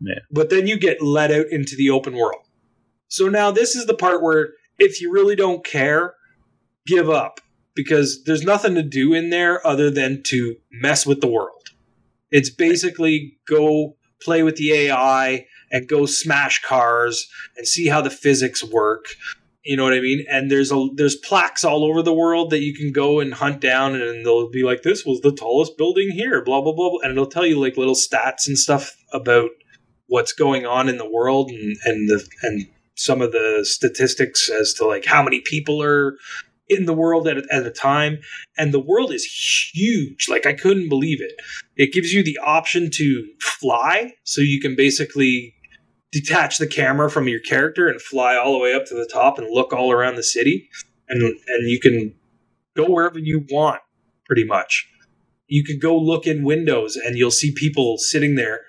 [0.00, 0.18] Yeah.
[0.30, 2.42] But then you get let out into the open world.
[3.08, 6.14] So now this is the part where, if you really don't care,
[6.86, 7.40] give up
[7.74, 11.62] because there's nothing to do in there other than to mess with the world.
[12.30, 18.10] It's basically go play with the AI and go smash cars and see how the
[18.10, 19.06] physics work.
[19.64, 20.24] You know what I mean?
[20.30, 23.60] And there's a there's plaques all over the world that you can go and hunt
[23.60, 27.10] down, and they'll be like, "This was the tallest building here," blah blah blah, and
[27.10, 29.50] it'll tell you like little stats and stuff about
[30.06, 34.72] what's going on in the world and and the and some of the statistics as
[34.74, 36.16] to like how many people are
[36.68, 38.18] in the world at at a time
[38.56, 39.24] and the world is
[39.72, 41.32] huge like i couldn't believe it
[41.76, 45.54] it gives you the option to fly so you can basically
[46.20, 49.38] detach the camera from your character and fly all the way up to the top
[49.38, 50.68] and look all around the city
[51.08, 52.14] and and you can
[52.76, 53.80] go wherever you want
[54.26, 54.88] pretty much
[55.48, 58.60] you could go look in windows and you'll see people sitting there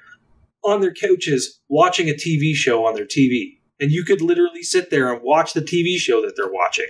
[0.64, 4.90] on their couches watching a TV show on their TV and you could literally sit
[4.90, 6.90] there and watch the TV show that they're watching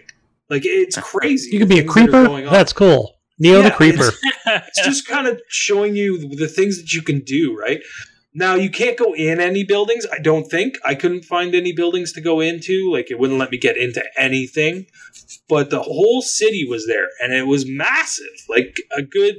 [0.49, 2.23] like it's crazy You could be a things that creeper.
[2.25, 2.45] going.
[2.45, 3.13] That's cool.
[3.39, 4.09] Neo the Yeah, creeper.
[4.47, 7.79] it's just kind of showing you the things that you can do, right?
[8.37, 10.05] Now you can't go in any buildings.
[10.13, 12.91] I don't think I couldn't find any buildings to go into.
[12.93, 14.85] Like it wouldn't let me get into anything.
[15.49, 18.27] But the whole city was there, and it was massive.
[18.47, 19.37] Like a good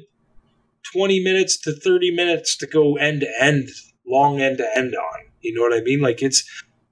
[0.93, 3.69] twenty minutes to thirty minutes to go end to end,
[4.05, 5.21] long end to end on.
[5.43, 6.01] You know what I mean?
[6.01, 6.43] Like it's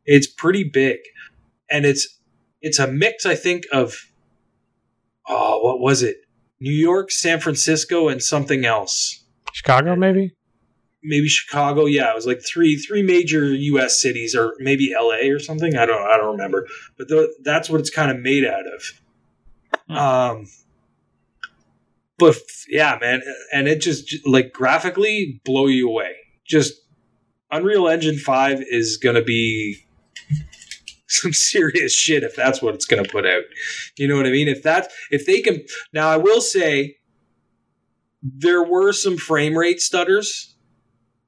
[0.04, 0.98] it's pretty big,
[1.68, 2.20] and it's
[2.61, 3.26] it's a mix.
[3.26, 3.96] I think of
[5.26, 6.18] oh, what was it?
[6.61, 9.24] New York, San Francisco, and something else.
[9.52, 10.36] Chicago, maybe.
[11.07, 11.86] Maybe Chicago.
[11.86, 14.00] Yeah, it was like three three major U.S.
[14.00, 15.30] cities, or maybe L.A.
[15.30, 15.76] or something.
[15.76, 16.66] I don't I don't remember,
[16.98, 18.82] but th- that's what it's kind of made out of.
[19.88, 19.96] Hmm.
[19.96, 20.46] Um,
[22.18, 22.36] but
[22.68, 26.14] yeah, man, and it just like graphically blow you away.
[26.46, 26.74] Just
[27.50, 29.84] Unreal Engine Five is gonna be
[31.09, 33.44] some serious shit if that's what it's gonna put out.
[33.96, 34.48] You know what I mean?
[34.48, 36.96] If that if they can now, I will say
[38.22, 40.55] there were some frame rate stutters,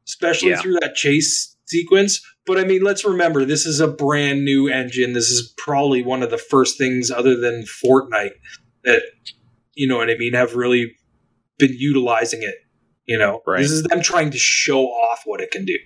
[0.08, 0.60] especially Yeah.
[0.60, 2.20] through that chase sequence.
[2.46, 5.12] But I mean, let's remember this is a brand new engine.
[5.12, 8.32] This is probably one of the first things other than Fortnite
[8.84, 9.02] that
[9.74, 10.92] you know what I mean have really
[11.58, 12.56] been utilizing it.
[13.06, 13.60] You know, Right.
[13.62, 15.76] this is them trying to show off what it can do.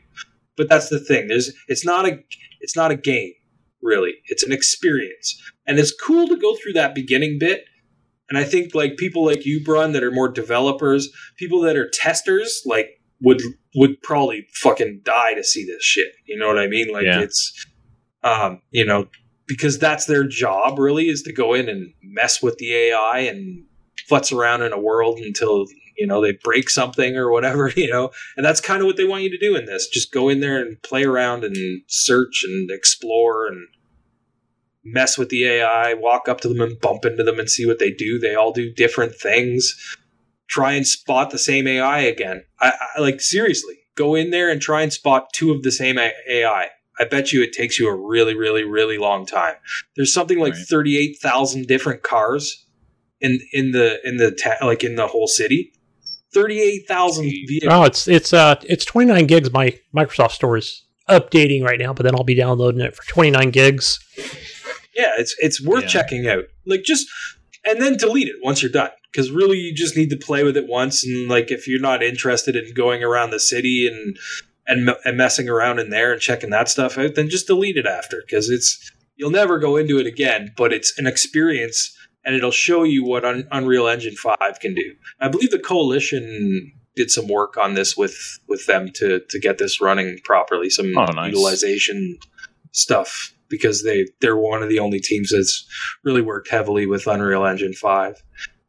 [0.57, 1.29] But that's the thing.
[1.29, 2.19] There's it's not a
[2.61, 3.33] it's not a game
[3.83, 4.13] really.
[4.27, 7.65] It's an experience, and it's cool to go through that beginning bit.
[8.29, 11.89] And I think like people like you, Brun, that are more developers, people that are
[11.93, 13.41] testers, like would
[13.75, 16.13] would probably fucking die to see this shit.
[16.27, 16.93] You know what I mean?
[16.93, 17.21] Like Yeah.
[17.21, 17.67] it's,
[18.23, 19.09] um, you know,
[19.47, 23.65] because that's their job really is to go in and mess with the AI and
[24.11, 25.65] futz around in a world until
[25.97, 27.73] you know they break something or whatever.
[27.77, 29.89] You know, and that's kind of what they want you to do in this.
[29.89, 31.57] Just go in there and play around and
[31.87, 33.69] search and explore and
[34.85, 37.79] mess with the AI, walk up to them and bump into them and see what
[37.79, 38.19] they do.
[38.19, 39.77] They all do different things.
[40.53, 42.45] Try and spot the same AI again.
[42.61, 45.99] I, I like seriously go in there and try and spot two of the same
[45.99, 46.69] AI.
[47.01, 49.55] I bet you it takes you a really, really, really long time.
[49.97, 50.65] There's something like Right.
[50.69, 52.67] thirty-eight thousand different cars
[53.21, 55.73] in in the in the ta- like in the whole city.
[56.35, 57.49] Thirty-eight thousand Jeez.
[57.49, 57.73] vehicles.
[57.73, 59.51] Oh, it's it's uh it's 29 gigs.
[59.53, 63.51] My Microsoft Store is updating right now, but then I'll be downloading it for 29
[63.51, 63.99] gigs.
[64.95, 65.89] Yeah, it's it's worth Yeah.
[65.89, 66.45] checking out.
[66.67, 67.07] Like just
[67.65, 68.91] and then delete it once you're done.
[69.13, 72.03] Because really, you just need to play with it once, and like if you're not
[72.03, 74.17] interested in going around the city and
[74.67, 77.85] and, and messing around in there and checking that stuff out, then just delete it
[77.87, 78.23] after.
[78.27, 80.53] Because it's you'll never go into it again.
[80.57, 81.95] But it's an experience,
[82.25, 84.95] and it'll show you what Un- Unreal Engine Five can do.
[85.21, 88.17] I believe the coalition did some work on this with
[88.49, 90.71] with them to to get this running properly.
[90.71, 91.29] Some Oh, nice.
[91.29, 92.19] utilization
[92.73, 95.67] stuff because they they're one of the only teams that's
[96.05, 98.23] really worked heavily with Unreal Engine Five,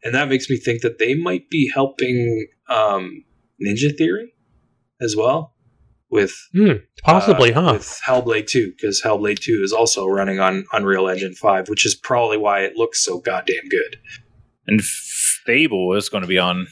[0.03, 3.23] and that makes me think that they might be helping um,
[3.65, 4.33] Ninja Theory
[5.01, 5.53] as well
[6.09, 6.35] with
[7.03, 7.73] Possibly, uh, huh?
[7.73, 11.95] with Hellblade Two because Hellblade Two is also running on Unreal Engine Five, which is
[11.95, 13.97] probably why it looks so goddamn good.
[14.67, 16.67] And Fable is going to be on.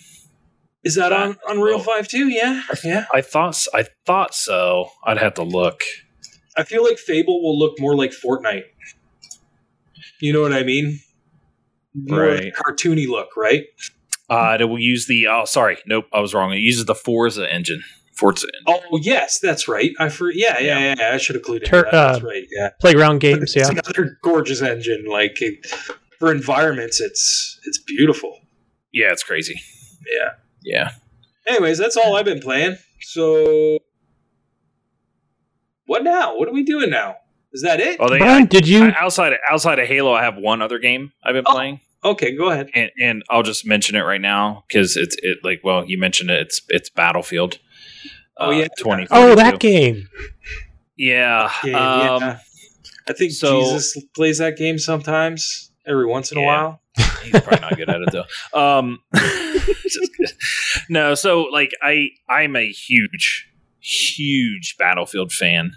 [0.83, 1.79] Is that on Unreal Oh.
[1.79, 2.27] Five too?
[2.29, 3.05] Yeah, yeah.
[3.13, 4.89] I thought s- I thought so.
[5.05, 5.81] I'd have to look.
[6.57, 8.63] I feel like Fable will look more like Fortnite.
[10.19, 10.99] You know what I mean?
[11.93, 12.53] More Right.
[12.53, 13.65] cartoony look, right?
[14.29, 15.27] Uh, it will use the.
[15.27, 15.77] Oh, sorry.
[15.85, 16.53] Nope, I was wrong.
[16.53, 17.83] It uses the Forza engine.
[18.15, 18.83] Forza engine.
[18.91, 19.91] Oh yes, that's right.
[19.99, 20.95] I for yeah, yeah, yeah.
[20.97, 21.91] yeah, I should have clued into Tur- that.
[21.91, 22.43] That's uh, right.
[22.51, 23.69] Yeah, Playground games, it's yeah.
[23.69, 25.05] another gorgeous engine.
[25.09, 25.65] Like it,
[26.19, 28.37] for environments, it's it's beautiful.
[28.93, 29.59] Yeah, it's crazy.
[30.09, 30.29] Yeah.
[30.63, 30.91] Yeah.
[31.47, 32.77] Anyways, that's all I've been playing.
[33.01, 33.79] So,
[35.85, 36.37] what now?
[36.37, 37.15] What are we doing now?
[37.53, 37.99] Is that it?
[37.99, 38.85] Well, they, Brian, I- did you?
[38.85, 41.53] I- outside of, outside of Halo, I have one other game I've been Oh.
[41.53, 42.69] playing, Okay, go ahead.
[42.73, 46.29] and, and I'll just mention it right now because it's it like well you mentioned
[46.31, 46.39] it.
[46.41, 47.59] It's it's Battlefield.
[48.37, 48.67] Oh, yeah.
[48.79, 49.05] twenty.
[49.11, 50.07] Oh, that game.
[50.97, 51.51] Yeah.
[51.63, 52.39] Yeah, um, yeah.
[53.07, 56.81] I think so- Jesus plays that game sometimes, every once in a while.
[57.23, 58.59] He's probably not good at it though.
[58.59, 58.99] Um,
[60.89, 63.47] no, so like I, I'm a huge,
[63.79, 65.71] huge Battlefield fan,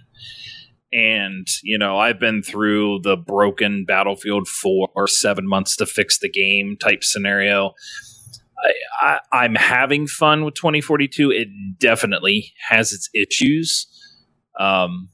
[0.94, 6.20] and you know I've been through the broken Battlefield four or seven months to fix
[6.20, 7.74] the game type scenario.
[9.02, 11.32] I, I, I'm having fun with 2042.
[11.32, 13.86] It definitely has its issues.
[14.58, 15.08] Um,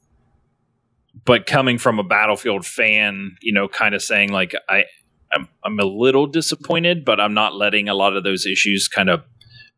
[1.24, 4.84] but coming from a Battlefield fan, you know, kind of saying like I,
[5.32, 9.08] I'm, I'm a little disappointed, but I'm not letting a lot of those issues kind
[9.08, 9.22] of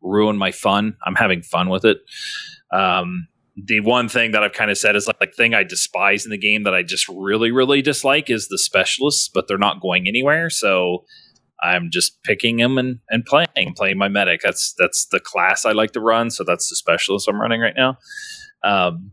[0.03, 0.97] ruin my fun.
[1.07, 1.99] I'm having fun with it.
[2.73, 6.25] Um, the one thing that I've kind of said is like the thing I despise
[6.25, 9.81] in the game that I just really, really dislike is the specialists, but they're not
[9.81, 10.49] going anywhere.
[10.49, 11.05] So
[11.63, 14.41] I'm just picking them and, and playing, playing my medic.
[14.43, 16.31] That's that's the class I like to run.
[16.31, 17.99] So that's the specialist I'm running right now.
[18.65, 19.13] Um,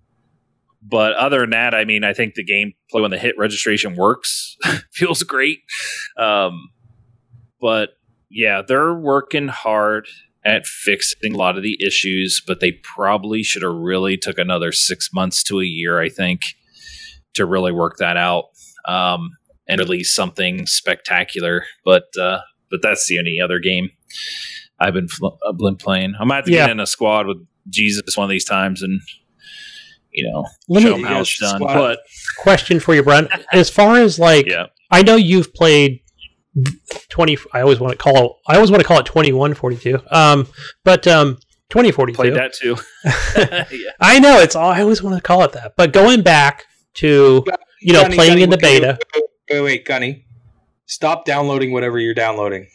[0.82, 4.56] but other than that, I mean, I think the gameplay when the hit registration works
[4.94, 5.60] feels great.
[6.18, 6.70] Um,
[7.60, 7.90] but
[8.32, 10.08] yeah, they're working hard
[10.50, 14.72] at fixing a lot of the issues, but they probably should have really took another
[14.72, 16.42] six months to a year, I think,
[17.36, 18.46] to really work that out
[18.88, 19.30] um,
[19.68, 21.64] and release something spectacular.
[21.86, 22.40] But uh,
[22.72, 23.90] but that's the only other game
[24.80, 26.14] I've been fl- uh, been playing.
[26.20, 26.66] I'm about to Yeah.
[26.66, 27.38] get in a squad with
[27.70, 29.00] Jesus one of these times and.
[30.12, 31.60] You know, Let show me him how it's done.
[31.60, 31.74] squad.
[31.76, 32.00] But
[32.40, 33.30] question for you, Brent.
[33.54, 36.02] As far as like, yeah, I know you've played
[37.10, 37.38] twenty.
[37.54, 38.40] I always want to call.
[38.48, 40.00] I always want to call it twenty one forty two.
[40.12, 40.48] Um,
[40.84, 41.38] but um,
[41.70, 42.78] twenty forty played that too.
[43.76, 43.92] yeah.
[44.00, 44.70] I know it's all.
[44.70, 45.74] I always want to call it that.
[45.76, 47.44] But going back to
[47.82, 49.00] you know Gunny, playing Gunny, in the wait, beta.
[49.16, 50.26] Wait, wait, wait, Gunny.
[50.86, 52.68] Stop downloading whatever you're downloading.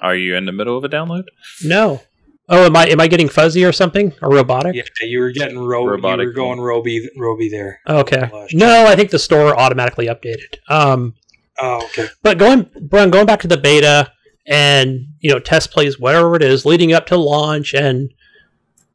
[0.00, 1.24] Are you in the middle of a download?
[1.62, 2.00] No.
[2.48, 4.74] Oh, am I am I getting fuzzy or something or robotic?
[4.74, 7.80] Yeah, you were getting ro- Robotic You were going Roby, Roby there.
[7.88, 8.28] Okay.
[8.30, 8.52] Gosh.
[8.52, 10.56] No, I think the store automatically updated.
[10.68, 11.14] Um,
[11.60, 12.08] Oh, okay.
[12.22, 14.12] but going, Brian, going back to the beta
[14.46, 18.12] and you know test plays, whatever it is, leading up to launch and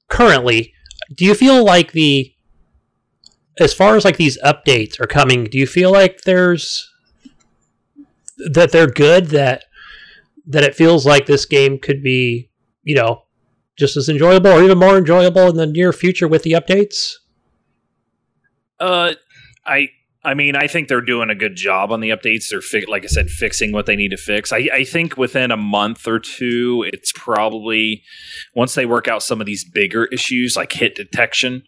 [0.07, 0.73] currently,
[1.15, 2.33] do you feel like the
[3.59, 6.89] as far as like these updates are coming, do you feel like there's
[8.53, 9.65] that they're good that
[10.47, 12.49] that it feels like this game could be
[12.83, 13.23] you know
[13.77, 17.13] just as enjoyable or even more enjoyable in the near future with the updates?
[18.79, 19.13] Uh,
[19.65, 19.89] I
[20.23, 22.49] I mean, I think they're doing a good job on the updates.
[22.49, 24.51] They're fi- like I said, fixing what they need to fix.
[24.51, 28.03] I, I think within a month or two, it's probably
[28.53, 31.63] once they work out some of these bigger issues like hit detection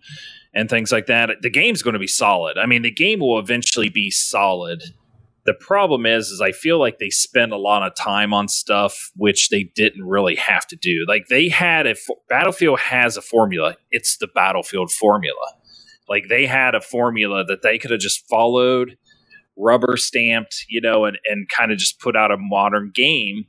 [0.54, 2.58] and things like that, the game's going to be solid.
[2.58, 4.84] I mean, the game will eventually be solid.
[5.46, 9.12] The problem is, is I feel like they spend a lot of time on stuff
[9.16, 11.06] which they didn't really have to do.
[11.08, 11.96] Like they had a
[12.28, 13.78] Battlefield has a formula.
[13.92, 15.54] It's the Battlefield formula.
[16.12, 18.98] Like they had a formula that they could have just followed,
[19.58, 23.46] rubber stamped, you know, and, and kind of just put out a modern game.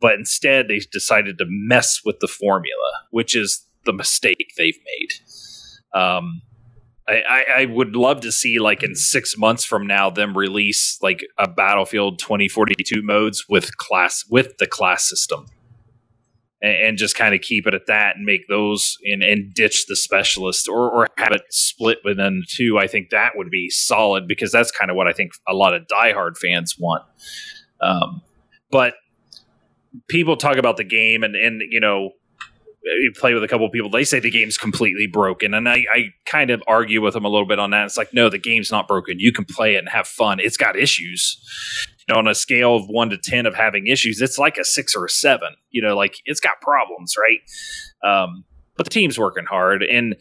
[0.00, 6.00] But instead, they decided to mess with the formula, which is the mistake they've made.
[6.00, 6.42] Um,
[7.08, 10.98] I, I, I would love to see, like, in six months from now, them release
[11.02, 15.46] like a Battlefield 2042 modes with class with the class system
[16.64, 19.96] and, just kind of keep it at that and make those and, and ditch the
[19.96, 22.78] specialist or, or have it split within the two.
[22.78, 25.74] I think that would be solid because that's kind of what I think a lot
[25.74, 27.02] of diehard fans want.
[27.80, 28.22] Um,
[28.70, 28.94] but
[30.08, 32.10] people talk about the game and, and you know,
[32.84, 35.54] you play with a couple of people, they say the game's completely broken.
[35.54, 37.86] And I, I kind of argue with them a little bit on that.
[37.86, 39.18] It's like, no, the game's not broken.
[39.18, 40.38] You can play it and have fun.
[40.38, 41.40] It's got issues
[42.08, 44.64] you know, on a scale of one to 10 of having issues, it's like a
[44.64, 47.38] six or a seven, you know, like it's got problems, right?
[48.08, 48.44] Um,
[48.76, 49.82] but the team's working hard.
[49.82, 50.16] And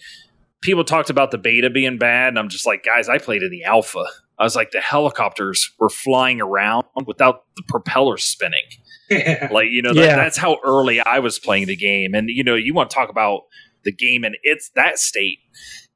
[0.61, 2.29] people talked about the beta being bad.
[2.29, 4.05] And I'm just like, guys, I played in the alpha.
[4.39, 8.63] I was like, the helicopters were flying around without the propellers spinning.
[9.51, 10.15] Like, you know, that, Yeah.
[10.15, 12.15] that's how early I was playing the game.
[12.15, 13.41] And, you know, you want to talk about
[13.84, 15.38] the game and its that state.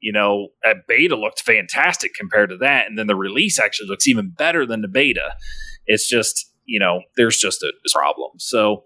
[0.00, 2.86] You know, a beta looked fantastic compared to that.
[2.86, 5.32] And then the release actually looks even better than the beta.
[5.88, 8.30] It's just, you know, there's just a problem.
[8.38, 8.84] So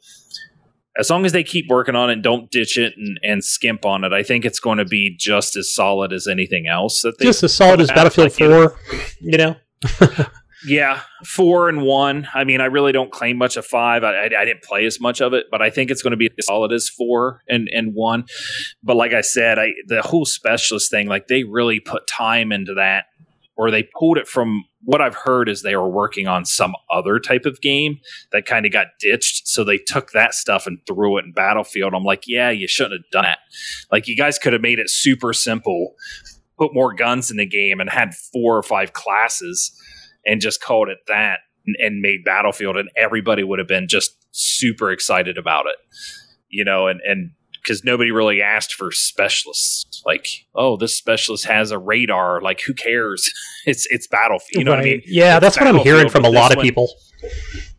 [0.98, 3.84] as long as they keep working on it and don't ditch it and, and skimp
[3.84, 7.18] on it, I think it's going to be just as solid as anything else that
[7.18, 7.88] they Just as solid as.
[7.88, 8.78] Battlefield Four,
[9.20, 9.56] you know.
[10.66, 12.28] yeah, four and one.
[12.34, 14.04] I mean, I really don't claim much of five.
[14.04, 16.16] I, I, I didn't play as much of it, but I think it's going to
[16.16, 18.24] be as solid as four and, and one.
[18.82, 22.74] But like I said, I the whole specialist thing, like they really put time into
[22.74, 23.06] that
[23.56, 27.18] or they pulled it from what I've heard is they were working on some other
[27.18, 27.98] type of game
[28.32, 29.46] that kind of got ditched.
[29.46, 31.94] So they took that stuff and threw it in Battlefield.
[31.94, 33.38] I'm like, yeah, you shouldn't have done it.
[33.90, 35.94] Like, you guys could have made it super simple,
[36.58, 39.78] put more guns in the game, and had four or five classes
[40.24, 44.16] and just called it that and, and made Battlefield, and everybody would have been just
[44.32, 45.76] super excited about it.
[46.48, 47.30] You know, and, and,
[47.62, 50.02] because nobody really asked for specialists.
[50.04, 52.40] Like, oh, this specialist has a radar.
[52.40, 53.30] Like, who cares?
[53.64, 54.58] It's it's battlefield.
[54.58, 55.02] You know what I mean?
[55.06, 56.88] Yeah, It's that's what I'm hearing from a lot of one- people.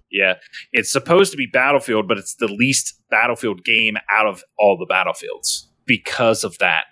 [0.10, 0.36] Yeah,
[0.72, 4.86] it's supposed to be Battlefield, but it's the least Battlefield game out of all the
[4.86, 6.84] Battlefields because of that.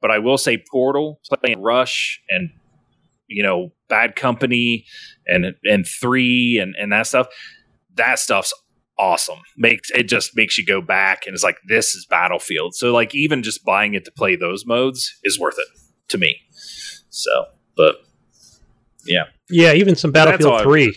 [0.00, 2.50] But I will say, Portal, playing Rush, and
[3.26, 4.84] you know, Bad Company,
[5.26, 7.26] and and Three, and and that stuff.
[7.94, 8.52] That stuff's
[9.00, 9.38] awesome.
[9.56, 12.74] Makes it just makes you go back and it's like this is Battlefield.
[12.74, 15.66] So like even just buying it to play those modes is worth it
[16.08, 16.36] to me.
[17.08, 17.46] So,
[17.76, 17.96] but
[19.06, 20.94] Yeah, yeah, even some Battlefield 3.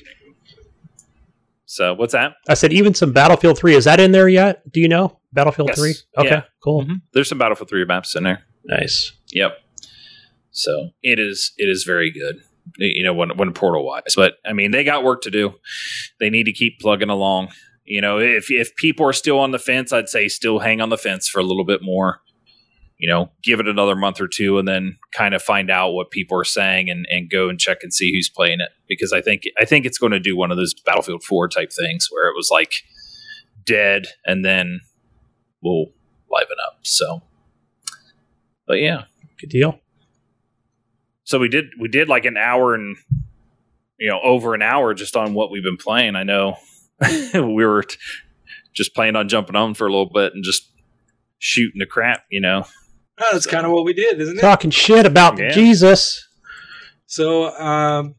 [1.66, 2.34] so what's that?
[2.48, 3.76] I said even some Battlefield 3.
[3.76, 4.70] Is that in there yet?
[4.72, 5.20] Do you know?
[5.32, 5.80] Battlefield Yes.
[5.80, 5.94] 3?
[6.20, 6.44] Okay, Yeah.
[6.64, 6.86] cool.
[6.86, 7.02] Mhm.
[7.14, 8.44] There's some Battlefield 3 maps in there.
[8.66, 9.14] Nice.
[9.32, 9.58] Yep.
[10.52, 12.42] So it is it is very good.
[12.78, 14.14] You know, when when portal wise.
[14.16, 15.56] But I mean they got work to do.
[16.20, 17.50] They need to keep plugging along.
[17.86, 20.90] You know, if if people are still on the fence, I'd say still hang on
[20.90, 22.22] the fence for a little bit more.
[22.98, 26.10] You know, give it another month or two and then kind of find out what
[26.12, 28.70] people are saying and, and go and check and see who's playing it.
[28.88, 31.72] Because I think I think it's going to do one of those Battlefield 4 type
[31.74, 32.84] things where it was like
[33.66, 34.80] dead and then
[35.62, 35.88] we'll
[36.32, 36.80] liven up.
[36.84, 37.24] So
[38.68, 39.04] but yeah.
[39.40, 39.80] Good deal.
[41.26, 42.96] so we did we did like an hour and
[44.00, 46.56] you know over an hour just on what we've been playing i know
[47.34, 47.98] we were t-
[48.74, 50.72] just planning on jumping on for a little bit and just
[51.38, 52.66] shooting the crap you know
[53.20, 54.42] Oh, that's kind of what we did, isn't it?
[54.42, 55.52] Talking shit about Yeah.
[55.52, 56.28] Jesus
[57.06, 58.16] So, um,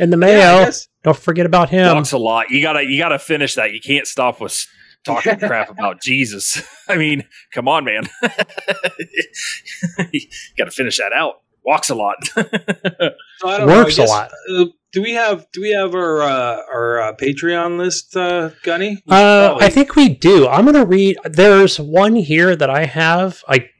[0.00, 0.64] and the yeah, mayo.
[0.64, 1.86] guess- Don't forget about him.
[1.94, 4.66] talks a lot you gotta you gotta finish that you can't stop with
[5.04, 8.04] talking crap about jesus i mean come on man
[10.12, 10.20] you
[10.56, 12.42] gotta finish that out walks a lot so
[13.44, 14.30] I don't Works a know, I guess, lot.
[14.50, 19.02] Uh, do we have do we have our uh, our uh, Patreon list, uh, Gunny?
[19.08, 20.46] Uh, I think we do.
[20.46, 21.16] I'm going to read.
[21.24, 23.42] There's one here that I have.
[23.48, 23.70] I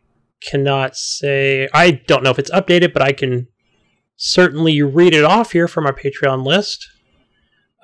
[0.42, 1.68] cannot say.
[1.74, 3.48] I don't know if it's updated, but I can
[4.16, 6.88] certainly read it off here from our Patreon list.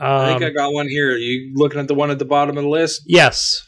[0.00, 1.12] Um, I think I got one here.
[1.12, 3.02] Are you looking at the one at the bottom of the list?
[3.06, 3.60] yes,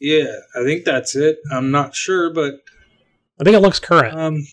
[0.00, 1.38] Yeah, I think that's it.
[1.52, 2.54] I'm not sure, but
[3.40, 4.18] I think it looks current.
[4.18, 4.44] um.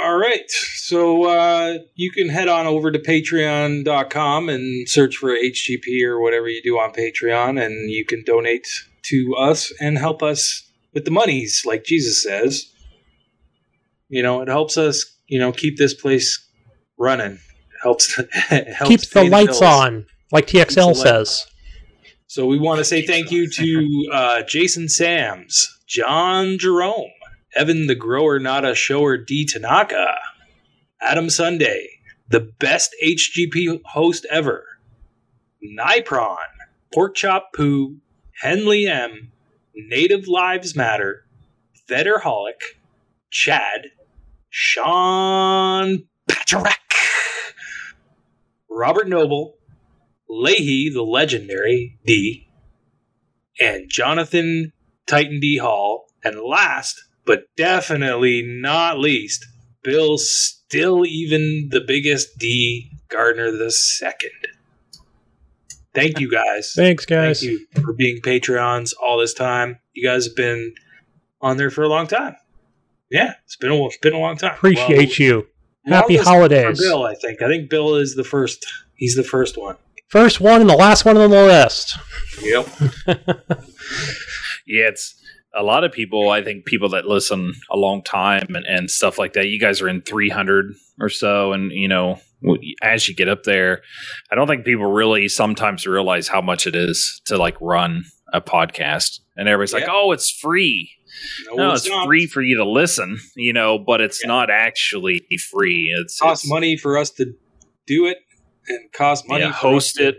[0.00, 6.02] All right, so uh, you can head on over to patreon.com and search for HGP
[6.04, 8.66] or whatever you do on Patreon, and you can donate
[9.04, 12.72] to us and help us with the monies, like Jesus says.
[14.08, 16.46] You know, it helps us, you know, keep this place
[16.98, 17.38] running.
[17.82, 18.14] Helps,
[18.48, 19.62] helps Keeps the lights bills.
[19.62, 21.46] on, like TXL says.
[22.26, 27.10] So we want to say thank you to uh, Jason Sams, John Jerome,
[27.54, 30.14] Evan the Grower Nada Shower D Tanaka,
[31.00, 31.88] Adam Sunday,
[32.28, 34.64] the best HGP host ever,
[35.62, 36.36] Nipron,
[36.94, 37.96] Pork Chop Poo,
[38.40, 39.32] Henley M,
[39.74, 41.24] Native Lives Matter,
[41.88, 42.62] Vetterholic,
[43.30, 43.90] Chad,
[44.48, 46.78] Sean Patrick,
[48.70, 49.56] Robert Noble,
[50.28, 52.48] Leahy, the legendary D,
[53.60, 54.72] and Jonathan
[55.06, 59.46] Titan D Hall, and last but definitely not least,
[59.82, 64.30] Bill still even the biggest D Gardner the second.
[65.94, 66.72] Thank you guys.
[66.74, 67.40] Thanks, guys.
[67.40, 69.78] Thank you for being Patreons all this time.
[69.92, 70.74] You guys have been
[71.42, 72.36] on there for a long time.
[73.10, 74.54] Yeah, it's been a, it's been a long time.
[74.54, 75.46] Appreciate you.
[75.84, 76.78] Happy holidays.
[76.78, 77.42] For Bill, I think.
[77.42, 78.64] I think Bill is the first.
[78.94, 79.76] He's the first one.
[80.08, 81.98] First one and the last one on the list.
[82.40, 82.68] Yep.
[84.66, 85.20] Yeah, it's
[85.54, 86.30] a lot of people.
[86.30, 89.48] I think people that listen a long time and, and stuff like that.
[89.48, 92.20] You guys are in 300 or so, and you know,
[92.82, 93.82] as you get up there,
[94.30, 98.40] I don't think people really sometimes realize how much it is to like run a
[98.40, 99.20] podcast.
[99.36, 100.90] And everybody's like, "Oh, it's free."
[101.52, 102.06] No, it's, not.
[102.06, 104.28] free for you to listen, you know, but it's Yeah.
[104.28, 105.20] not actually
[105.52, 105.94] free.
[106.00, 107.34] It's It costs it's- money for us to
[107.86, 108.18] do it,
[108.68, 109.44] and cost money.
[109.44, 110.16] Yeah, host to- it.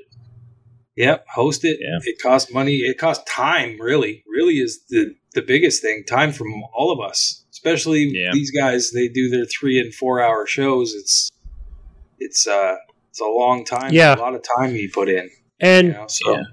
[0.96, 1.80] Yep, host it.
[1.82, 1.98] Yeah.
[2.04, 2.76] It costs money.
[2.76, 3.78] It costs time.
[3.82, 6.04] Really, really is the the biggest thing.
[6.08, 8.32] Time from all of us, especially Yeah.
[8.34, 8.92] these guys.
[8.92, 10.94] They do their three and four hour shows.
[10.94, 11.30] It's
[12.20, 12.76] it's uh
[13.10, 13.94] it's a long time.
[13.94, 14.16] Yeah.
[14.16, 15.30] a lot of time you put in.
[15.60, 16.44] and You And know, so Yeah.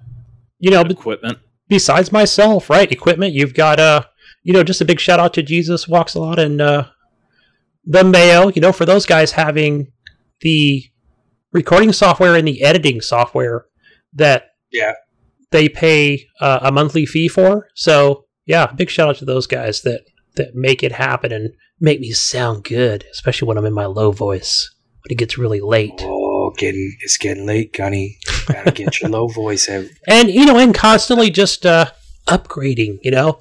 [0.58, 1.38] you know, Equipment.
[1.68, 2.90] besides myself, right?
[2.90, 3.32] Equipment.
[3.34, 4.02] You've got uh,
[4.42, 6.84] you know, just a big shout out to Jesus walks a lot and uh,
[7.84, 9.92] the Mayo, you know, for those guys having
[10.40, 10.84] the
[11.52, 13.66] recording software and the editing software
[14.14, 14.92] that Yeah.
[15.50, 17.68] they pay uh, a monthly fee for.
[17.74, 20.00] So yeah, big shout out to those guys that
[20.36, 21.46] that make it happen and
[21.80, 24.52] make me sound good, especially when I'm in my low voice
[25.02, 26.00] when it gets really late.
[26.02, 28.18] Oh, getting it's getting late, Gunny.
[28.48, 29.86] Gotta get your low voice out.
[30.08, 31.86] and you know and constantly just uh
[32.28, 33.38] upgrading you know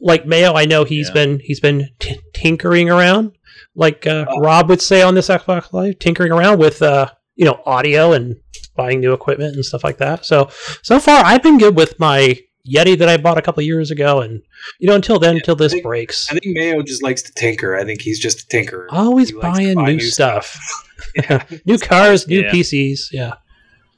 [0.00, 1.14] like mayo i know he's Yeah.
[1.14, 3.32] been he's been t- tinkering around
[3.74, 4.40] like uh, Oh.
[4.40, 8.36] rob would say on this xbox live tinkering around with uh you know audio and
[8.76, 10.48] buying new equipment and stuff like that so
[10.82, 14.20] so far i've been good with my yeti that i bought a couple years ago
[14.20, 14.42] and
[14.78, 17.22] you know until then Yeah, until this I think- breaks I think Mayo just likes
[17.22, 17.76] to tinker.
[17.76, 18.86] I think he's just a tinkerer.
[18.90, 20.58] always He buying buy new, stuff,
[21.16, 21.44] yeah.
[21.66, 22.50] new cars new Yeah.
[22.52, 23.34] pcs yeah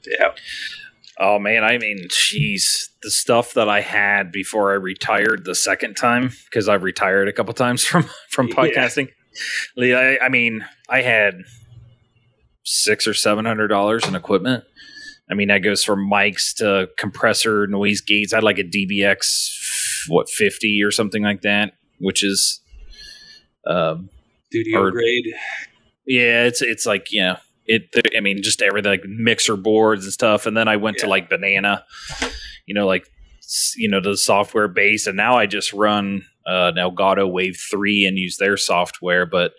[0.05, 0.29] yeah.
[1.19, 5.93] Oh man, I mean, jeez, the stuff that I had before I retired the second
[5.93, 9.09] time because I've retired a couple times from from podcasting.
[9.77, 11.35] Lee, I, I mean, I had
[12.63, 14.63] six or seven hundred dollars in equipment.
[15.31, 18.33] I mean, that goes from mics to compressor, noise gates.
[18.33, 22.61] I had like a DBX, what fifty or something like that, which is,
[23.65, 24.09] um,
[24.51, 25.25] Studio Or- grade.
[26.05, 27.83] yeah, it's it's like you know it.
[28.15, 30.45] I mean, just everything like mixer boards and stuff.
[30.45, 31.85] And then I went to like Banana,
[32.65, 33.07] you know, like
[33.77, 35.07] you know the software base.
[35.07, 39.25] And now I just run uh, Elgato Wave Three and use their software.
[39.25, 39.53] But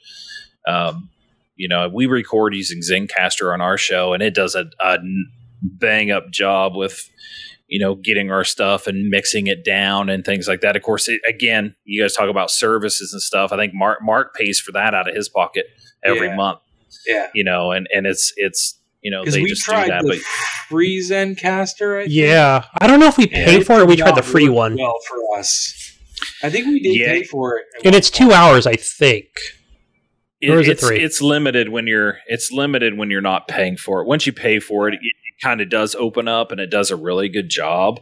[0.69, 1.09] um,
[1.57, 4.99] you know, we record using Zencastr on our show, and it does a, a
[5.63, 7.09] bang up job with
[7.69, 10.77] you know getting our stuff and mixing it down and things like that.
[10.77, 13.53] Of course, it, again, you guys talk about services and stuff.
[13.53, 15.67] I think Mark Mark pays for that out of his pocket
[16.05, 16.37] every Yeah.
[16.37, 16.59] month
[17.07, 17.29] Yeah.
[17.35, 20.19] you know, and and it's it's you know they we just do that, the but
[20.69, 21.99] free Zencastr.
[21.99, 22.13] I think.
[22.15, 23.45] yeah i don't know if we Yeah.
[23.47, 25.93] paid for it or we tried the free one Well, for us,
[26.43, 27.07] I think we did Yeah.
[27.13, 29.27] pay for it, and it's two hours i think
[30.49, 31.01] Or is it it's, three?
[31.01, 34.07] It's limited when you're it's limited when you're not paying for it.
[34.07, 36.91] Once you pay for it, it, it kind of does open up and it does
[36.91, 38.01] a really good job.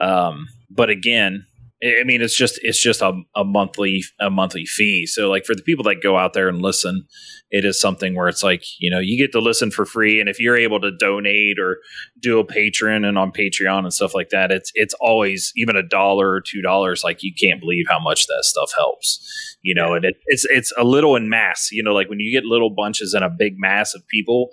[0.00, 1.44] Um, but again,
[1.84, 5.04] I mean, it's just it's just a, a monthly a monthly fee.
[5.06, 7.06] So like for the people that go out there and listen,
[7.50, 10.28] it is something where it's like you know you get to listen for free, and
[10.28, 11.78] if you're able to donate or
[12.20, 15.82] do a patron and on Patreon and stuff like that, it's it's always even a
[15.82, 17.02] dollar or two dollars.
[17.02, 19.58] Like you can't believe how much that stuff helps.
[19.62, 21.70] You know, and it, it's it's a little in mass.
[21.72, 24.50] You know, like when you get little bunches and a big mass of people,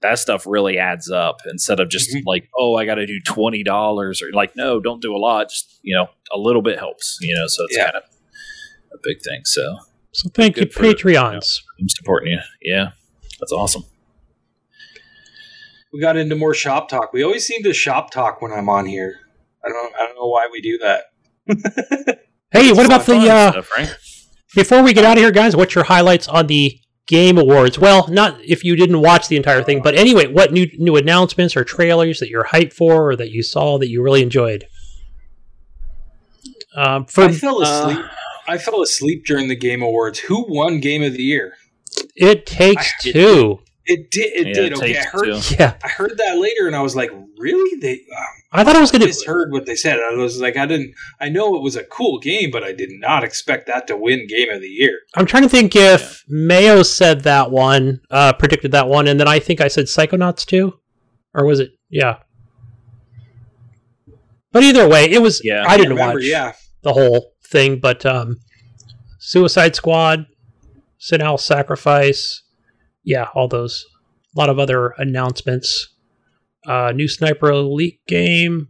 [0.00, 2.22] that stuff really adds up instead of just Mhm.
[2.26, 5.50] like, oh, I got to do twenty dollars or like, no, don't do a lot.
[5.50, 7.18] Just you know, a little bit helps.
[7.20, 7.84] You know, so it's Yeah.
[7.84, 8.02] kind of
[8.92, 9.40] a big thing.
[9.44, 9.78] So
[10.12, 11.60] So thank you, Good for- Patreons.
[11.80, 12.38] I'm supporting you.
[12.62, 12.90] Yeah,
[13.40, 13.84] that's awesome.
[15.92, 17.12] we got into more shop talk.
[17.12, 19.16] We always seem to shop talk when I'm on here.
[19.64, 19.94] I don't.
[19.94, 21.04] I don't know why we do that.
[22.50, 23.94] Hey, what about Fun the uh, stuff, right?
[24.54, 25.54] before we get out of here, guys?
[25.54, 27.78] What's your highlights on the Game Awards?
[27.78, 31.56] Well, not if you didn't watch the entire thing, but anyway, what new new announcements
[31.56, 34.66] or trailers that you're hyped for or that you saw that you really enjoyed?
[36.76, 38.06] Um, for I fell uh, asleep.
[38.46, 40.20] I fell asleep during the Game Awards.
[40.20, 41.54] Who won Game of the Year?
[42.14, 43.60] it takes I- two.
[43.90, 44.32] It did.
[44.34, 44.72] It Yeah, did.
[44.72, 45.24] it Okay, I heard.
[45.42, 45.54] two.
[45.58, 47.92] Yeah, I heard that later, and I was like, "Really?" They.
[47.94, 49.06] Um, I thought I was gonna.
[49.06, 49.98] misheard what they said.
[49.98, 50.94] I was like, I didn't.
[51.20, 54.26] I know it was a cool game, but I did not expect that to win
[54.28, 54.98] Game of the Year.
[55.16, 59.26] I'm trying to think if Mayo said that one, uh, predicted that one, and then
[59.28, 60.78] I think I said Psychonauts too,
[61.34, 61.70] or was it?
[61.88, 62.18] Yeah.
[64.52, 65.40] But either way, it was.
[65.44, 65.64] Yeah.
[65.66, 66.14] I didn't remember.
[66.16, 66.52] watch Yeah,
[66.82, 68.38] the whole thing, but um,
[69.18, 70.26] Suicide Squad,
[71.00, 72.42] Sinal Sacrifice,
[73.08, 73.86] yeah, all those.
[74.36, 75.88] A lot of other announcements.
[76.66, 78.68] Uh, new Sniper Elite game,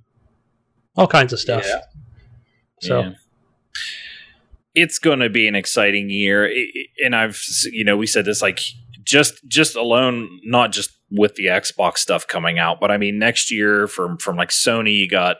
[0.96, 1.64] all kinds of stuff.
[1.66, 1.80] Yeah.
[2.80, 3.10] So Yeah.
[4.74, 6.48] it's going to be an exciting year,
[7.04, 7.42] and I've
[7.72, 8.60] you know we said this like
[9.02, 13.50] just just alone, not just with the Xbox stuff coming out, but I mean next
[13.50, 15.38] year from from like Sony, you got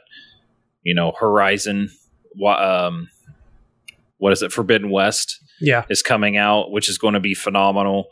[0.83, 1.91] you know Horizon,
[2.45, 3.09] um,
[4.17, 8.09] what is it, Forbidden West yeah, is coming out, which is going to be phenomenal.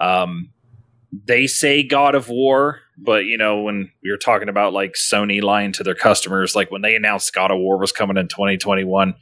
[0.00, 0.50] Um,
[1.12, 5.42] they say God of War, but you know when we were talking about like Sony
[5.42, 9.14] lying to their customers, like when they announced God of War was coming in 2021,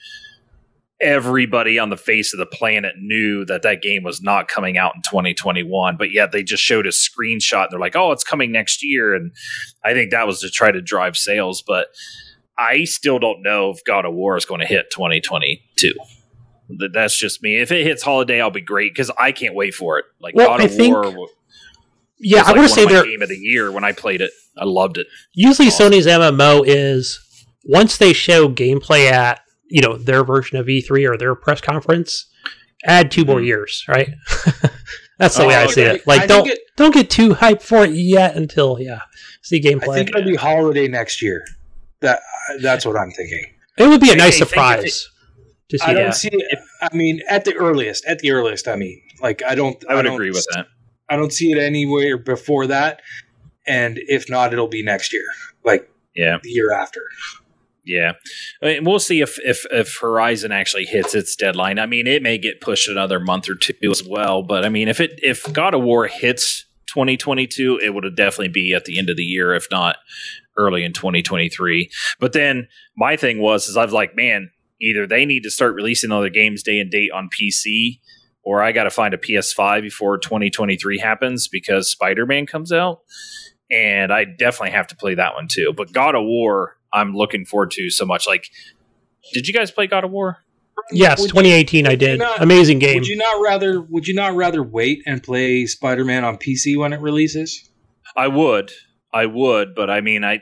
[1.01, 4.95] everybody on the face of the planet knew that that game was not coming out
[4.97, 7.65] in 2021, but yet they just showed a screenshot.
[7.65, 9.33] And they're like, "Oh, it's coming next year," and
[9.85, 11.89] I think that was to try to drive sales, but.
[12.61, 15.93] I still don't know if God of War is going to hit 2022.
[16.69, 17.61] Th- That's just me.
[17.61, 20.05] If it hits holiday, I'll be great because I can't wait for it.
[20.21, 21.31] Like Well, God I of think- War was
[22.21, 22.41] yeah.
[22.41, 24.33] I like want to say of they're game of the year when I played it.
[24.57, 25.07] I loved it.
[25.33, 25.93] usually Awesome.
[25.93, 27.21] Sony's MMO is
[27.65, 32.27] once they show gameplay at you know their version of E3 or their press conference,
[32.85, 33.47] add two more hmm.
[33.47, 34.11] years, right?
[35.19, 36.07] That's the way Oh, I see it.
[36.07, 39.01] Like I don't it- don't get too hyped for it yet until yeah,
[39.43, 39.91] see gameplay.
[39.91, 41.45] I think it'll be holiday next year.
[42.01, 42.21] That
[42.61, 43.45] that's what I'm thinking.
[43.77, 45.09] it would be a nice think if surprise
[45.71, 46.15] to see I don't that.
[46.15, 46.59] see it.
[46.81, 48.69] I mean, at the earliest, at the earliest.
[48.69, 49.83] I mean, like I don't.
[49.89, 50.67] I would don't- agree with that.
[51.11, 53.01] I don't see it anywhere before that,
[53.67, 55.25] and if not, it'll be next year,
[55.65, 56.39] like Yeah.
[56.43, 57.01] the year after.
[57.85, 58.13] Yeah,
[58.63, 61.79] I mean, we'll see if, if if Horizon actually hits its deadline.
[61.79, 64.43] I mean, it may get pushed another month or two as well.
[64.43, 68.75] But I mean, if it if God of War hits 2022, it would definitely be
[68.75, 69.97] at the end of the year, if not
[70.59, 71.89] early in 2023.
[72.21, 75.75] But then my thing was, is I was like, man, either they need to start
[75.75, 78.01] releasing all their games day and date on PC,
[78.43, 83.01] or I got to find a PS5 before 2023 happens because Spider Man comes out,
[83.71, 85.73] and I definitely have to play that one too.
[85.77, 88.27] But God of War, I'm looking forward to so much.
[88.27, 88.49] Like,
[89.33, 90.39] did you guys play God of War?
[90.93, 92.19] Yes, Would you- 2018 I did.
[92.21, 92.95] not- Amazing game.
[92.95, 93.81] Would you not rather?
[93.81, 97.69] Would you not rather wait and play Spider-Man on PC when it releases?
[98.17, 98.71] I would,
[99.13, 100.41] I would, but I mean, I,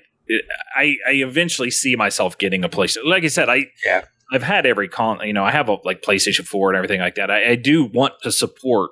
[0.77, 3.07] I, I eventually see myself getting a PlayStation.
[3.07, 4.03] Like I said, I, Yeah.
[4.33, 7.15] I've had every con, you know, I have a like PlayStation Four and everything like
[7.15, 7.31] that.
[7.31, 8.91] I, I do want to support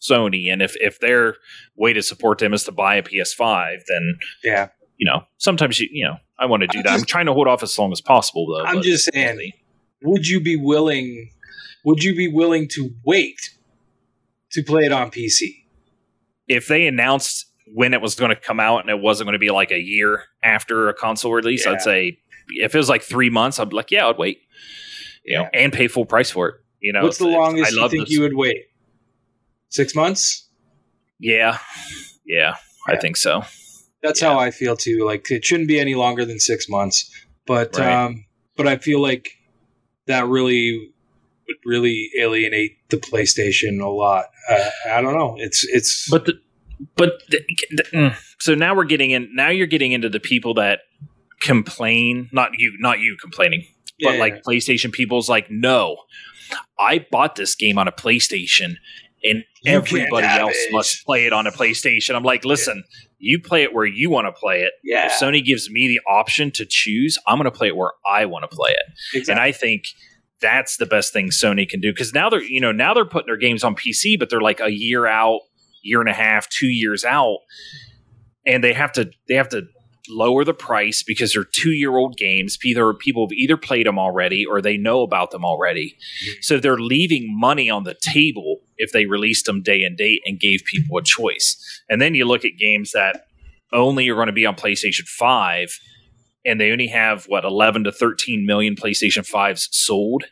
[0.00, 1.36] Sony, and if if their
[1.76, 5.88] way to support them is to buy a PS5, then Yeah, you know, sometimes you,
[5.92, 6.92] you know, I want to do I'm that.
[6.92, 8.64] I'm trying to hold off as long as possible, though.
[8.64, 9.52] I'm just saying.
[10.02, 11.30] Would you be willing?
[11.84, 13.38] Would you be willing to wait
[14.52, 15.56] to play it on PC?
[16.48, 19.38] if they announced when it was going to come out and it wasn't going to
[19.38, 21.72] be like a year after a console release, Yeah.
[21.72, 24.38] I'd say if it was like three months, I'd be like, yeah, I'd wait.
[25.24, 26.54] You know, and pay full price for it.
[26.80, 28.62] You know, What's the longest I you think this- you would wait?
[29.68, 30.48] Six months.
[31.18, 31.58] Yeah,
[32.26, 32.56] yeah,
[32.88, 33.42] I think so.
[34.02, 34.30] That's Yeah.
[34.32, 35.04] how I feel too.
[35.04, 37.10] Like it shouldn't be any longer than six months.
[37.46, 37.92] But Right.
[37.92, 38.24] um,
[38.56, 39.28] but I feel like
[40.06, 40.90] that really
[41.46, 44.26] would really alienate the PlayStation a lot.
[44.48, 45.36] Uh, I don't know.
[45.38, 46.40] It's it's But the,
[46.96, 47.40] but the,
[47.72, 48.16] the- mm.
[48.38, 49.28] so now we're getting in.
[49.34, 50.80] Now you're getting into the people that
[51.40, 52.28] complain.
[52.32, 53.66] Not you, not you complaining,
[54.02, 55.96] but Yeah, like PlayStation people's like, no,
[56.78, 58.74] I bought this game on a PlayStation,
[59.22, 60.72] and You everybody else it.
[60.72, 62.14] must play it on a PlayStation.
[62.14, 62.84] I'm like, listen,
[63.18, 64.72] you play it where you want to play it.
[64.82, 67.92] yeah, If Sony gives me the option to choose, I'm going to play it where
[68.06, 68.82] I want to play it.
[69.14, 69.32] exactly.
[69.32, 69.84] And I think
[70.40, 73.26] that's the best thing Sony can do because now they're you know now they're putting
[73.26, 75.40] their games on PC, but they're like a year out,
[75.82, 77.38] year and a half, two years out,
[78.46, 79.64] and they have to they have to
[80.08, 82.58] lower the price because they're two year old games.
[82.64, 86.38] Either people have either played them already or they know about them already, mm-hmm.
[86.40, 90.40] so they're leaving money on the table if they released them day and date and
[90.40, 91.56] gave people a choice.
[91.88, 93.26] And then you look at games that
[93.72, 95.78] only are going to be on PlayStation Five
[96.44, 100.24] and they only have what 11 to 13 million PlayStation 5s sold.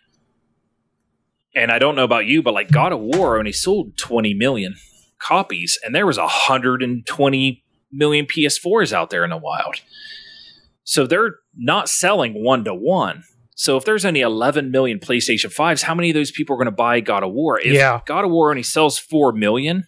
[1.55, 4.75] And I don't know about you, but like God of War only sold 20 million
[5.21, 9.77] copies, and there was 120 million PS4s out there in the wild.
[10.85, 13.25] So they're not selling one to one.
[13.55, 16.67] So if there's only 11 million PlayStation 5s, how many of those people are going
[16.67, 17.59] to buy God of War?
[17.59, 18.01] If Yeah.
[18.07, 19.85] God of War only sells 4 million,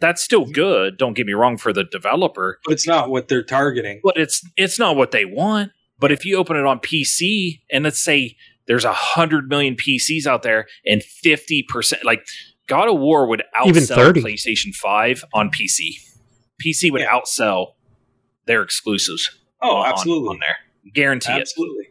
[0.00, 3.42] that's still good, don't get me wrong for the developer, but it's not what they're
[3.42, 4.00] targeting.
[4.02, 5.72] but it's it's not what they want.
[5.98, 8.36] But if you open it on PC and let's say
[8.68, 12.24] there's a hundred million PCs out there and fifty percent like
[12.68, 14.22] God of War would Even outsell 30.
[14.22, 15.94] PlayStation Five on PC.
[16.64, 17.12] PC would Yeah.
[17.12, 17.74] outsell
[18.46, 19.30] their exclusives.
[19.62, 20.56] Oh, on- absolutely, on, there,
[20.94, 21.88] guarantee absolutely.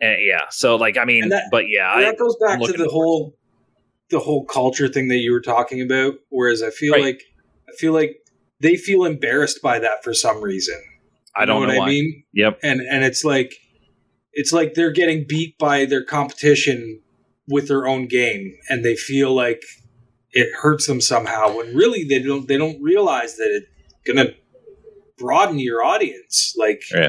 [0.00, 0.06] it.
[0.14, 2.88] Uh, yeah, so like I mean, that- but yeah, I, that goes back to the
[2.88, 3.36] whole
[4.10, 6.14] the whole culture thing that you were talking about.
[6.30, 7.02] Whereas I feel Right.
[7.04, 7.22] like
[7.68, 8.16] I feel like
[8.60, 10.78] they feel embarrassed by that for some reason.
[11.36, 11.84] I don't know, what why.
[11.86, 12.24] I mean.
[12.34, 12.58] Yep.
[12.62, 13.54] And and it's like
[14.32, 17.00] it's like they're getting beat by their competition
[17.48, 19.62] with their own game, and they feel like
[20.32, 21.56] it hurts them somehow.
[21.56, 23.66] When really they don't they don't realize that it's
[24.06, 24.30] gonna
[25.18, 26.54] broaden your audience.
[26.56, 27.08] Like Yeah.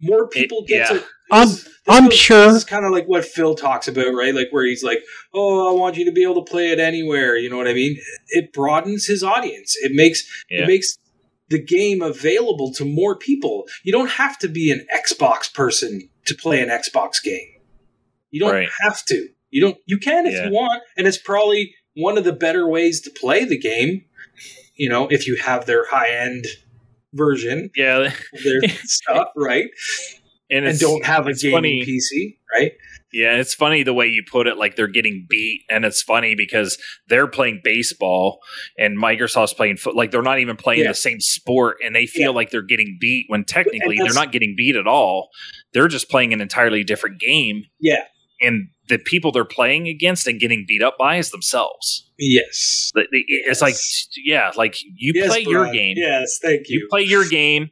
[0.00, 0.98] more people get yeah.
[0.98, 1.04] to.
[1.30, 4.14] I'm- this- this I'm goes- sure- This is kind of like what Phil talks about,
[4.14, 4.34] right?
[4.34, 5.02] Like where he's like,
[5.32, 7.74] "Oh, I want you to be able to play it anywhere." You know what I
[7.74, 7.98] mean?
[8.28, 9.76] It broadens his audience.
[9.82, 10.62] It makes Yeah.
[10.62, 10.98] it makes
[11.48, 13.66] the game available to more people.
[13.84, 17.48] You don't have to be an Xbox person to play an Xbox game.
[18.30, 18.68] You don't Right.
[18.80, 19.28] have to.
[19.50, 19.76] You don't.
[19.86, 20.46] You can if Yeah.
[20.46, 24.04] you want, and it's probably one of the better ways to play the game.
[24.76, 26.44] You know, if you have their high end
[27.12, 28.10] version Yeah,
[28.44, 29.66] their stuff, right?
[30.50, 31.84] and, And don't have a gaming funny.
[31.86, 32.72] PC, right?
[33.12, 34.56] Yeah, it's funny the way you put it.
[34.58, 36.76] Like they're getting beat, and it's funny because
[37.06, 38.40] they're playing baseball
[38.76, 39.94] and Microsoft's playing foot.
[39.94, 40.88] Like they're not even playing Yeah.
[40.88, 42.36] the same sport, and they feel Yeah.
[42.36, 45.28] like they're getting beat when technically they're not getting beat at all.
[45.72, 48.02] They're just playing an entirely different game, Yeah.
[48.40, 52.10] and the people they're playing against and getting beat up by is themselves.
[52.18, 52.90] Yes.
[52.94, 53.76] It's like,
[54.24, 55.94] yeah, like you Yes, play your game.
[55.96, 56.88] Yes, thank You you.
[56.90, 57.70] play your game.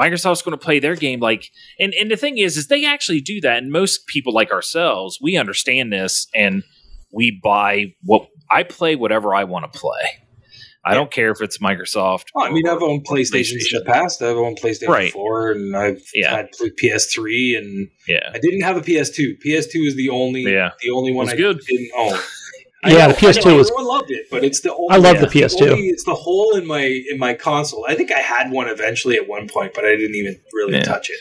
[0.00, 1.20] Microsoft's going to play their game.
[1.20, 3.58] Like, and and the thing is, is they actually do that.
[3.58, 6.62] And most people like ourselves, we understand this, and
[7.12, 10.21] we buy what I play, whatever I want to play.
[10.84, 12.24] I don't care if it's Microsoft.
[12.34, 14.20] Oh, I mean, I've owned PlayStations in the past.
[14.20, 15.12] I've owned PlayStation Right.
[15.12, 16.34] 4, and I've Yeah.
[16.36, 16.48] had
[16.80, 19.36] PS3, and yeah, I didn't have a PS2.
[19.44, 20.70] PS2 is the only, Yeah.
[20.82, 21.60] the only one I good.
[21.66, 22.18] didn't own.
[22.84, 24.88] Yeah, the PS2 know, was- Everyone loved it, but it's the only.
[24.90, 25.20] I love Yeah.
[25.20, 25.70] the PS2.
[25.70, 26.82] only- it's the hole in my
[27.12, 27.86] in my console.
[27.88, 30.82] I think I had one eventually at one point, but I didn't even really Yeah.
[30.82, 31.16] touch it.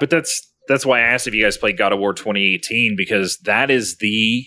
[0.00, 3.36] but that's that's why I asked if you guys played God of War 2018 because
[3.44, 4.46] that is the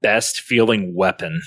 [0.00, 1.40] best feeling weapon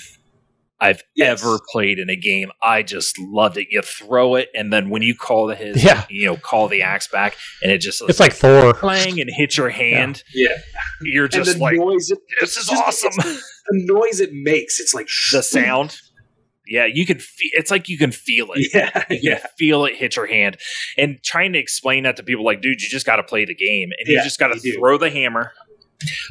[0.82, 1.42] I've Yes.
[1.44, 2.50] ever played in a game.
[2.62, 3.68] I just loved it.
[3.70, 6.06] You throw it, and then when you call the his, Yeah.
[6.10, 8.74] you know, call the axe back, and it just It's like Thor.
[8.74, 10.24] playing and hit your hand.
[10.34, 10.58] Yeah,
[11.04, 12.10] You're just like, noise.
[12.10, 13.12] It, this is just- awesome.
[13.70, 14.80] The noise it makes.
[14.80, 15.96] It's like the sound.
[16.68, 17.20] Yeah, you can.
[17.20, 18.70] Fe- it's like you can feel it.
[18.74, 19.40] Yeah, You yeah.
[19.40, 20.58] can feel it hit your hand.
[20.98, 23.54] And trying to explain that to people, like, dude, you just got to play the
[23.56, 24.80] game, and Yeah, you just got to you do.
[24.80, 25.52] throw the hammer,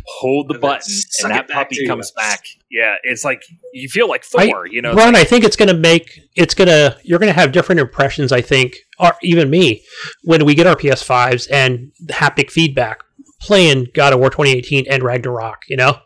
[0.07, 0.95] hold the And button,
[1.25, 1.89] and that puppy to you.
[1.89, 2.45] comes back.
[2.71, 3.43] Yeah, it's like
[3.73, 6.69] you feel like I- you know, Ron, I think it's going to make it's going
[6.69, 8.33] to you're going to have different impressions.
[8.33, 9.83] I think, or even me,
[10.23, 13.01] when we get our PS5s and the haptic feedback
[13.41, 15.63] playing God of War 2018 and Ragnarok.
[15.69, 15.99] You know,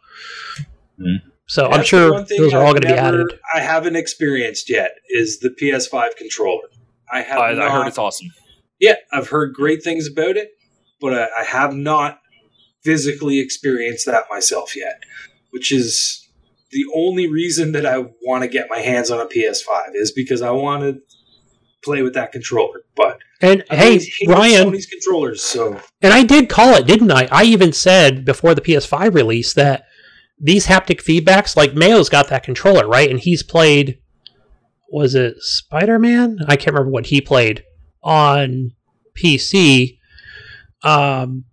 [0.98, 1.16] Hmm.
[1.46, 3.26] so I'm sure those are all going to be added.
[3.54, 6.68] I haven't experienced yet is the PS5 controller.
[7.12, 7.38] I have.
[7.38, 8.28] I, I heard it's awesome.
[8.80, 10.50] Yeah, I've heard great things about it,
[11.00, 12.18] but I, I have not
[12.84, 15.02] physically experienced that myself yet,
[15.50, 16.28] which is
[16.70, 20.42] the only reason that I want to get my hands on a PS5 is because
[20.42, 21.00] I want to
[21.84, 22.82] play with that controller.
[22.96, 27.28] But And I've hey, Ryan, Sony's controllers, so and I did call it, didn't I?
[27.30, 29.84] I even said before the PS5 release that
[30.38, 33.08] these haptic feedbacks, like Mayo's got that controller, right?
[33.08, 33.98] And he's played,
[34.90, 36.38] was it Spider Man?
[36.48, 37.62] I can't remember what he played
[38.02, 38.72] on
[39.16, 39.98] PC.
[40.82, 41.44] Um,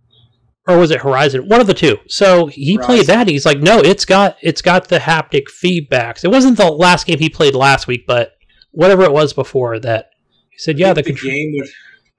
[0.67, 1.47] or was it Horizon?
[1.47, 1.97] One of the two.
[2.07, 3.21] So he played that.
[3.21, 6.23] And he's like, no, it's got it's got the haptic feedbacks.
[6.23, 8.33] It wasn't the last game he played last week, but
[8.71, 10.09] whatever it was before that.
[10.49, 11.31] He said, yeah, I the think control.
[11.33, 11.69] game would.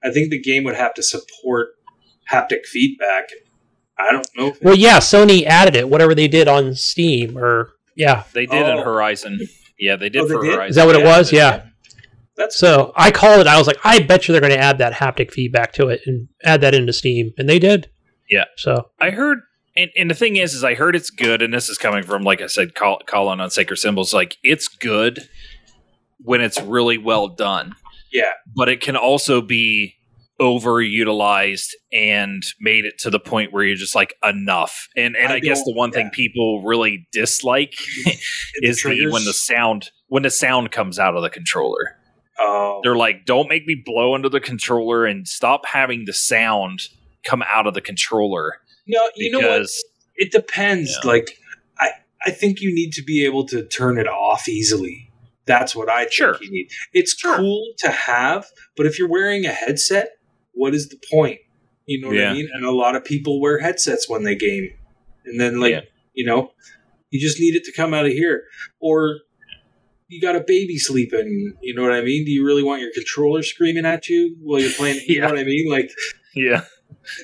[0.03, 1.69] I think the game would have to support
[2.31, 3.25] haptic feedback.
[3.97, 4.47] I don't know.
[4.47, 5.87] If Well, yeah, Sony added it.
[5.87, 8.23] Whatever they did on Steam, or yeah.
[8.33, 8.83] They did in Oh.
[8.83, 9.39] Horizon.
[9.79, 10.53] Yeah, they did Oh, they for did?
[10.55, 10.69] Horizon.
[10.71, 11.29] Is that what it was?
[11.31, 11.63] they- Yeah.
[12.35, 13.47] that's So I called it.
[13.47, 16.01] I was like, I bet you they're going to add that haptic feedback to it
[16.05, 17.89] and add that into Steam, and they did.
[18.29, 18.45] Yeah.
[18.57, 19.39] So I heard,
[19.75, 22.23] and, and the thing is, is I heard it's good, and this is coming from,
[22.23, 24.13] like I said, Col- Colin on Sacred Symbols.
[24.13, 25.27] Like it's good
[26.19, 27.75] when it's really well done,
[28.11, 28.31] yeah.
[28.55, 29.95] but it can also be
[30.39, 34.87] overutilized and made it to the point where you're just like enough.
[34.95, 37.73] And and I I, guess the one thing people really dislike
[38.57, 39.13] is the triggers.
[39.13, 41.97] when the sound when the sound comes out of the controller.
[42.39, 46.81] Oh, They're like, don't make me blow into the controller and stop having the sound
[47.23, 48.53] come out of the controller
[48.85, 49.65] no, you know what?
[50.17, 50.97] It depends.
[51.03, 51.09] Yeah.
[51.11, 51.37] Like,
[51.79, 51.91] I
[52.25, 55.09] I think you need to be able to turn it off easily.
[55.45, 56.37] That's what I think Sure.
[56.41, 56.69] you need.
[56.93, 58.45] It's cool to have,
[58.75, 60.09] but if you're wearing a headset,
[60.51, 61.39] what is the point?
[61.85, 62.31] You know what Yeah.
[62.31, 62.49] I mean?
[62.53, 64.69] And a lot of people wear headsets when they game,
[65.25, 65.81] and then like Yeah.
[66.13, 66.51] you know,
[67.09, 68.43] you just need it to come out of here,
[68.81, 69.19] or
[70.09, 71.53] you got a baby sleeping.
[71.61, 72.25] You know what I mean?
[72.25, 74.99] Do you really want your controller screaming at you while you're playing?
[75.07, 75.21] You Yeah.
[75.21, 75.69] know what I mean?
[75.69, 75.89] Like
[76.35, 76.65] yeah,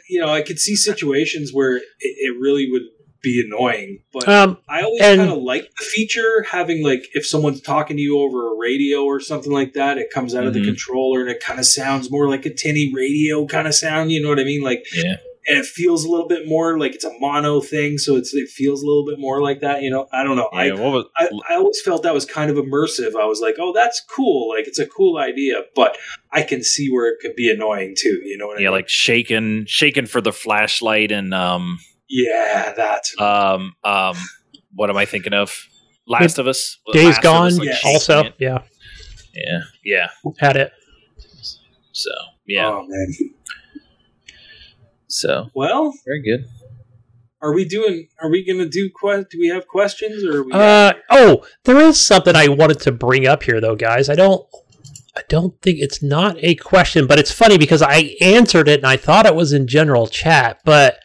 [0.09, 2.83] you know, I could see situations where it, it really would
[3.21, 7.59] be annoying, but um, I always kind of like the feature having like if someone's
[7.59, 10.61] talking to you over a radio or something like that, it comes out of the
[10.61, 10.65] Mhm.
[10.67, 14.11] controller and it kind of sounds more like a tinny radio kind of sound.
[14.13, 14.61] You know what I mean?
[14.61, 15.17] Like, Yeah.
[15.49, 18.47] And it feels a little bit more like it's a mono thing, so it's it
[18.49, 19.81] feels a little bit more like that.
[19.81, 20.47] You know, I don't know.
[20.53, 20.59] yeah.
[20.59, 23.19] I, was, I I always felt that was kind of immersive.
[23.19, 24.49] I was like, oh, that's cool.
[24.55, 25.97] Like it's a cool idea, but
[26.31, 28.21] I can see where it could be annoying too.
[28.23, 28.75] You know what I yeah, mean?
[28.77, 34.15] like shaking, shaking for the flashlight and um, yeah, that's um, um,
[34.73, 35.51] what am I thinking of?
[36.07, 36.77] Last of Us.
[36.93, 37.81] Days Last Gone Us, like, Yes.
[37.85, 38.35] also, it.
[38.39, 38.61] yeah,
[39.33, 40.07] Yeah, yeah.
[40.39, 40.71] had it.
[41.91, 42.09] So
[42.47, 43.13] yeah, Oh man.
[45.09, 46.45] So Well, very good.
[47.41, 48.07] Are we doing?
[48.21, 48.89] Are we going to do?
[48.89, 50.45] Que- do we have questions or?
[50.51, 54.09] Uh oh, there is something I wanted to bring up here though, guys.
[54.09, 54.45] I don't
[55.15, 58.87] I don't think it's not a question, but it's funny because I answered it and
[58.87, 60.99] I thought it was in general chat, but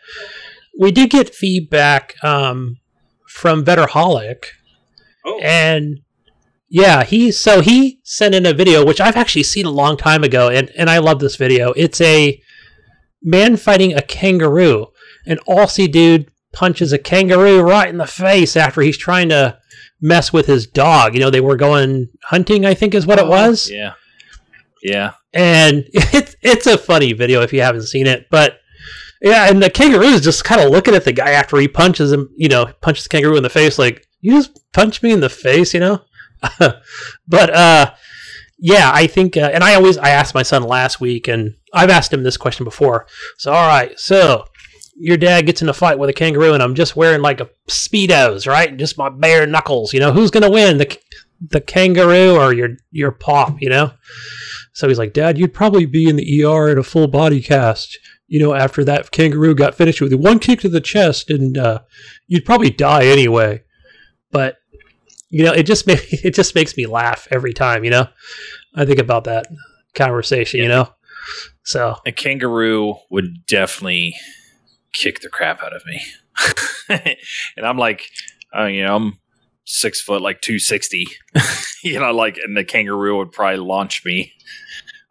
[0.79, 2.77] we did get feedback um,
[3.29, 4.45] from Vetterholic
[5.25, 6.01] oh, and
[6.69, 10.25] yeah, he so he sent in a video which I've actually seen a long time
[10.25, 11.73] ago and and I love this video.
[11.73, 12.41] It's a
[13.25, 14.89] man fighting a kangaroo.
[15.27, 19.59] An Aussie dude punches a kangaroo right in the face after he's trying to
[20.01, 21.15] mess with his dog.
[21.15, 23.71] You know, they were going hunting, I think is what it was.
[23.71, 23.95] Yeah.
[24.83, 25.13] Yeah.
[25.33, 28.59] And it's it's a funny video if you haven't seen it, but
[29.23, 32.13] yeah, and the kangaroo is just kind of looking at the guy after he punches
[32.13, 35.21] him, you know, punches the kangaroo in the face like, "You just punched me in
[35.21, 36.03] the face," you know?
[36.59, 37.95] but uh
[38.67, 41.91] yeah, I think uh, and I always I asked my son last week and I've
[41.91, 43.07] asked him this question before.
[43.37, 44.47] So all right, so
[44.97, 47.51] your dad gets in a fight with a kangaroo and I'm just wearing like a
[47.69, 48.75] speedos, right?
[48.75, 50.79] Just my bare knuckles, you know, who's to win?
[50.79, 50.99] The
[51.51, 53.93] the kangaroo or your your pop, you know?
[54.73, 57.99] So he's like, "Dad, you'd probably be in the ER in a full body cast."
[58.27, 61.81] you know, after that kangaroo got finished with one kick to the chest, and uh,
[62.27, 63.63] you'd probably die anyway.
[64.31, 64.57] But
[65.35, 67.83] you know, it just ma- it just makes me laugh every time.
[67.85, 68.07] You know,
[68.77, 69.47] I think about that
[69.95, 70.61] conversation.
[70.61, 70.89] You know,
[71.65, 74.15] so A kangaroo would definitely
[74.93, 76.01] kick the crap out of me.
[77.57, 78.03] and I'm like,
[78.57, 79.19] uh, you know, I'm
[79.65, 81.07] six foot, like 260.
[81.83, 84.33] you know, like, and the kangaroo would probably launch me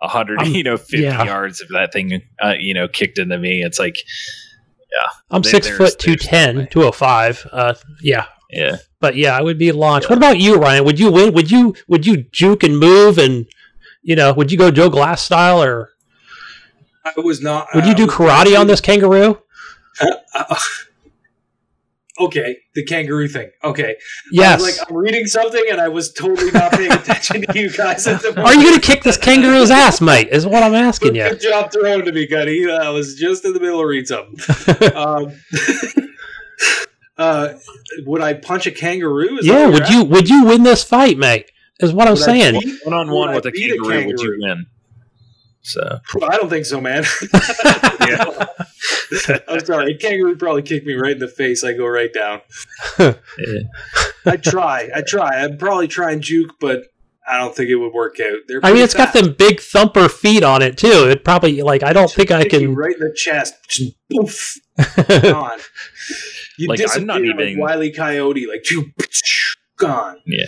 [0.01, 1.23] a hundred, I'm- you know, 50 yeah.
[1.23, 3.61] yards if that thing, uh, you know, kicked into me.
[3.61, 6.67] It's like, yeah I'm There- six foot two there's no ten, way.
[6.71, 7.45] two oh five.
[7.51, 8.77] Uh, yeah, yeah.
[9.03, 10.07] But yeah, I would be launched.
[10.09, 10.85] What about you, Ryan?
[10.85, 11.33] Would you win?
[11.33, 13.45] Would you would you juke and move and
[14.01, 14.31] you know?
[14.31, 15.89] Would you go Joe Glass style or
[17.03, 17.67] I was not.
[17.75, 19.39] would you do karate on this kangaroo?
[20.33, 20.55] Uh,
[22.21, 23.51] okay, the kangaroo thing.
[23.61, 23.97] Okay.
[24.31, 24.61] Yes.
[24.61, 27.71] I was like, I'm reading something and I was totally not paying attention to you
[27.71, 28.47] guys at the moment.
[28.47, 30.29] Are you going to kick this kangaroo's ass, mate?
[30.29, 31.27] Is what I'm asking you.
[31.27, 32.71] Good job throwing to me, Gunny.
[32.71, 34.95] I was just in the middle of reading something.
[34.95, 35.33] um,
[37.17, 37.53] uh,
[38.05, 39.37] would I punch a kangaroo?
[39.37, 39.67] Is yeah.
[39.67, 41.51] Would you're would you win this fight, mate?
[41.79, 42.55] Is what I'm I saying.
[42.83, 44.65] One on one I with a beat a kangaroo, would you win?
[45.61, 46.23] So, asking?
[46.23, 47.03] I don't think so, man.
[49.47, 49.93] I'm sorry.
[49.93, 51.63] A kangaroo probably kicked me right in the face.
[51.63, 52.41] I go right down.
[52.99, 53.13] yeah.
[54.25, 54.89] I try.
[54.93, 55.43] I try.
[55.43, 56.83] I'd probably try and juke, but
[57.25, 58.25] I don't think it would work out.
[58.25, 61.07] I mean, pretty it's got them big thumper feet on it too.
[61.09, 62.75] It probably like I don't think I can.
[62.75, 63.55] right in the chest.
[63.69, 64.57] Just poof,
[65.23, 65.59] gone.
[66.57, 67.91] You Like, I'm not like even- Wile E.
[67.91, 68.91] Coyote, like you
[69.77, 70.17] gone.
[70.25, 70.45] Yeah.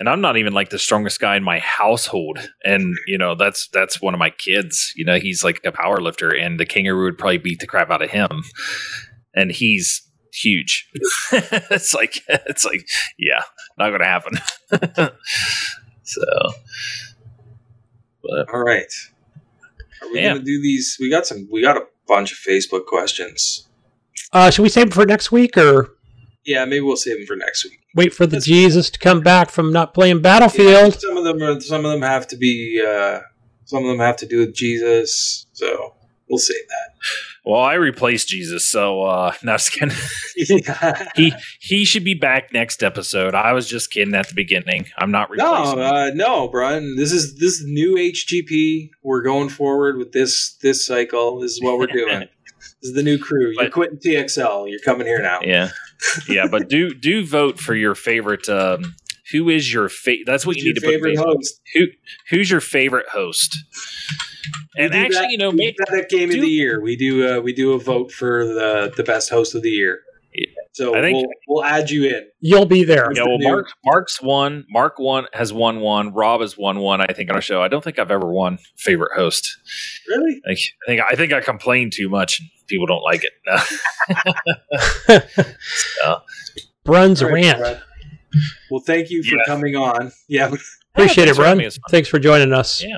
[0.00, 2.38] And I'm not even like the strongest guy in my household.
[2.64, 4.92] And, you know, that's that's one of my kids.
[4.96, 7.90] You know, he's like a power lifter and the kangaroo would probably beat the crap
[7.90, 8.42] out of him.
[9.34, 10.02] And he's
[10.32, 10.88] huge.
[11.32, 12.84] it's like it's like,
[13.18, 13.42] yeah,
[13.78, 14.38] not gonna happen.
[16.02, 16.22] so
[18.22, 18.92] but All right.
[20.02, 20.30] Are we Yeah.
[20.34, 20.96] gonna do these?
[21.00, 21.48] We got some.
[21.50, 23.68] We got a bunch of Facebook questions.
[24.34, 25.90] Uh, should we save it for next week or
[26.44, 27.78] Yeah, maybe we'll save them for next week.
[27.94, 31.00] wait for the That's- Jesus to come back from not playing Yeah, Battlefield?
[31.00, 31.60] some of them are.
[31.60, 32.82] Some of them have to be.
[32.86, 33.20] Uh,
[33.64, 35.46] some of them have to do with Jesus.
[35.52, 35.94] So
[36.28, 36.90] we'll save that.
[37.46, 39.94] well, I replaced Jesus, so uh no just kidding.
[41.14, 43.34] he he should be back next episode.
[43.34, 44.86] I was just kidding at the beginning.
[44.98, 45.84] I'm not No, replacing him.
[45.84, 46.96] uh, no, Brian.
[46.96, 48.90] This is this is new HGP.
[49.02, 51.38] We're going forward with this this cycle.
[51.40, 52.28] This is what we're doing.
[52.84, 53.46] This is the new crew.
[53.54, 54.68] You're But- quitting TXL.
[54.68, 55.40] You're coming here now.
[55.42, 55.70] Yeah,
[56.28, 58.48] yeah, but do do vote for your favorite.
[58.48, 58.94] Um,
[59.32, 60.24] who is your favorite?
[60.26, 61.04] That's what Who's you need to your put.
[61.08, 61.36] favorite Facebook.
[61.36, 61.60] host?
[61.74, 61.80] Who
[62.30, 63.56] who's your favorite host?
[64.76, 66.80] And actually, that- you know, we maybe, that game do- of the year.
[66.80, 70.00] We do uh, we do a vote for the the best host of the year.
[70.34, 70.46] Yeah.
[70.72, 72.26] So I think- we'll we'll add you in.
[72.40, 73.10] You'll be there.
[73.14, 73.22] yeah.
[73.24, 74.64] Well, Mark Mark's won.
[74.68, 76.12] Mark one has won one.
[76.12, 77.00] Rob has won one.
[77.00, 77.62] I think on our show.
[77.62, 79.56] I don't think I've ever won favorite host.
[80.08, 80.40] Really?
[80.46, 80.56] I
[80.86, 82.40] think I think I complain too much.
[82.40, 83.32] and People don't like it.
[86.84, 87.58] Brun's All right, rant.
[87.58, 87.82] Brad.
[88.70, 89.42] Well, thank you for Yeah.
[89.46, 90.10] coming on.
[90.28, 91.58] Yeah, Appreciate Yeah, it, thanks for Brun.
[91.58, 91.64] me.
[91.66, 91.82] It's fun.
[91.90, 92.82] Thanks for joining us.
[92.82, 92.96] Yeah.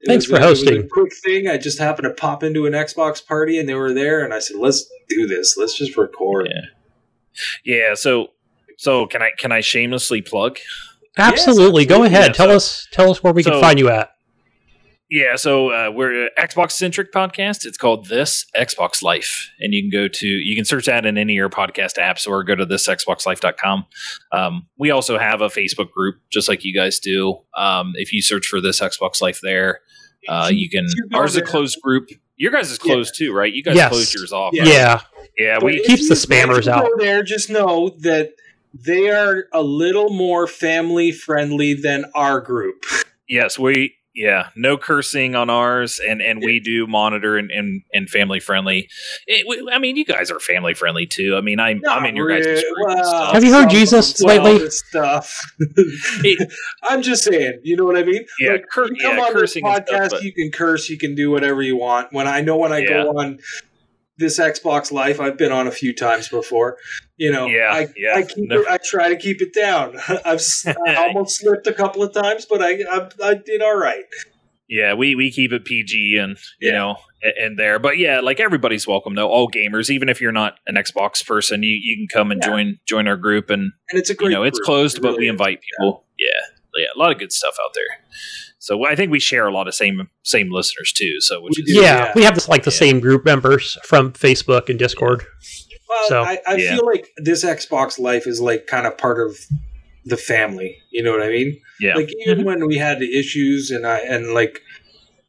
[0.00, 0.88] It Thanks was for a- it was a hosting.
[0.88, 1.48] quick thing.
[1.48, 4.38] I just happened to pop into an Xbox party and they were there, and I
[4.38, 5.56] said, "Let's do this.
[5.56, 6.60] Let's just record." Yeah.
[7.64, 7.94] Yeah.
[7.94, 8.28] So
[8.76, 10.58] so can I can I shamelessly plug?
[11.16, 11.84] Absolutely.
[11.84, 12.06] Go absolutely.
[12.16, 12.26] ahead.
[12.28, 14.10] Yeah, tell so- us tell us where we can find you at.
[15.10, 17.64] Yeah, so uh, we're an Xbox centric podcast.
[17.64, 21.16] It's called This Xbox Life, and you can go to you can search that in
[21.16, 23.86] any of your podcast apps or go to thisxboxlife.com.
[24.32, 27.38] Um, we also have a Facebook group, just like you guys do.
[27.56, 29.80] Um, if you search for This Xbox Life there,
[30.28, 30.86] uh, you can.
[31.14, 32.08] Ours is a closed group.
[32.36, 33.52] Your guys is closed too, right?
[33.52, 33.90] You guys Yes.
[33.90, 34.52] closed yours off.
[34.54, 34.64] Yeah.
[34.64, 35.00] Yeah.
[35.36, 35.58] yeah.
[35.62, 36.84] We if keeps the spammers out.
[36.84, 38.32] Go there, just know that
[38.72, 42.84] they are a little more family friendly than our group.
[43.28, 48.08] yes we yeah no cursing on ours and and we do monitor and and, and
[48.10, 48.88] family friendly.
[49.26, 51.36] It, we, I mean, you guys are family friendly too.
[51.36, 52.92] I mean, I'm I'm in your guys' Not really.
[52.98, 53.12] and stuff.
[53.22, 54.56] Well, Have you heard Jesus lately?
[54.56, 55.52] of this Stuff.
[56.82, 57.60] I'm just saying.
[57.62, 58.24] You know what I mean?
[58.40, 60.88] Yeah, Like, cur- you come yeah, on this cursing stuff, podcast, but- you can curse,
[60.88, 62.12] you can do whatever you want.
[62.12, 63.04] When I know when I Yeah.
[63.04, 63.38] go on
[64.18, 66.76] this Xbox Life I've been on a few times before.
[67.18, 68.14] You know, Yeah, I, yeah.
[68.16, 69.96] I keep Never- it, I try to keep it down.
[70.24, 73.76] I've s- I almost slipped a couple of times, but I I, I did all
[73.76, 74.04] right.
[74.68, 76.78] Yeah, we we keep it PG and you Yeah.
[76.78, 79.28] know a- and there, but yeah, like everybody's welcome though.
[79.28, 82.48] All gamers, even if you're not an Xbox person, you, you can come and Yeah.
[82.48, 84.30] join join our group, and And it's a you great.
[84.32, 85.30] know it's closed, It but really we is.
[85.32, 86.04] invite people.
[86.18, 86.82] Yeah.
[86.82, 88.04] yeah, a lot of good stuff out there.
[88.60, 91.20] So I think we share a lot of same same listeners too.
[91.20, 92.12] So which We is yeah, yeah.
[92.14, 92.76] we have this like the Yeah.
[92.78, 95.24] same group members from Facebook and Discord.
[95.88, 96.76] Well, So, I, I yeah.
[96.76, 99.38] feel like this Xbox Life is like kind of part of
[100.04, 100.78] the family.
[100.90, 101.60] You know what I mean?
[101.80, 102.44] yeah, Like even Mhm.
[102.44, 104.60] when we had the issues, and I and like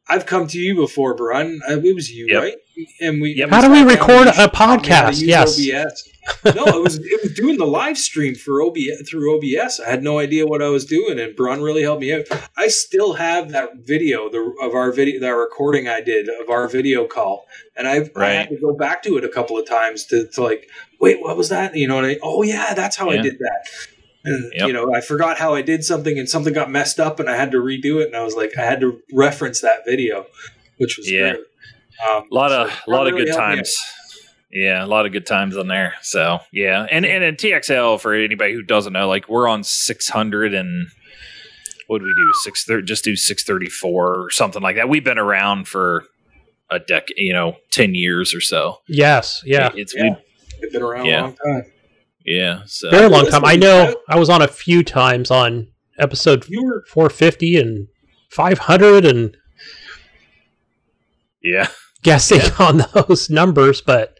[0.10, 1.60] I've come to you before, Brun.
[1.70, 2.42] Uh, It was you, Yep.
[2.42, 2.56] right?
[3.02, 3.36] And we.
[3.36, 3.50] Yep.
[3.50, 5.22] How do we record a taught me how to podcast?
[5.22, 5.60] Yes.
[5.60, 6.10] OBS.
[6.46, 9.80] no, it was it was doing the live stream for OBS through OBS.
[9.80, 12.26] I had no idea what I was doing, and Brun really helped me out.
[12.56, 16.68] I still have that video the, of our video, that recording I did of our
[16.68, 20.06] video call, and I've I had to go back to it a couple of times
[20.08, 20.70] to, to like,
[21.00, 21.76] wait, what was that?
[21.76, 23.68] You know, what I, oh yeah, that's how I did that.
[24.26, 24.68] And Yep.
[24.68, 27.36] you know, I forgot how I did something, and something got messed up, and I
[27.38, 28.08] had to redo it.
[28.08, 30.26] And I was like, I had to reference that video,
[30.78, 31.32] which was Yeah.
[31.32, 31.44] great.
[32.10, 33.78] Um, a lot of a lot of good helped me times.
[34.52, 35.94] Yeah, a lot of good times on there.
[36.02, 40.10] So yeah, and and in TXL for anybody who doesn't know, like we're on six
[40.10, 40.88] hundred and
[41.88, 42.32] what do we do?
[42.44, 44.90] Six thirty, just do six thirty four or something like that.
[44.90, 46.06] We've been around for
[46.72, 48.80] a decade, you know, ten years or so.
[48.88, 50.04] Yes, yeah, it's Yeah.
[50.04, 50.22] we, out.
[50.62, 51.20] They've been around Yeah.
[51.20, 51.72] a long time.
[52.30, 52.62] Yeah.
[52.68, 53.44] So very long time.
[53.44, 57.88] I know I was on a few times on episode You were 450 and
[58.30, 59.36] 500 and
[61.42, 61.70] yeah,
[62.04, 64.16] guessing on those numbers, but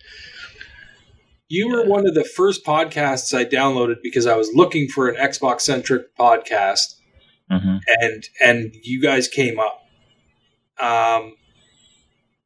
[1.48, 5.16] You were one of the first podcasts I downloaded because I was looking for an
[5.16, 6.96] Xbox centric podcast,
[7.50, 9.84] hmm and and you guys came up.
[10.82, 11.36] Um,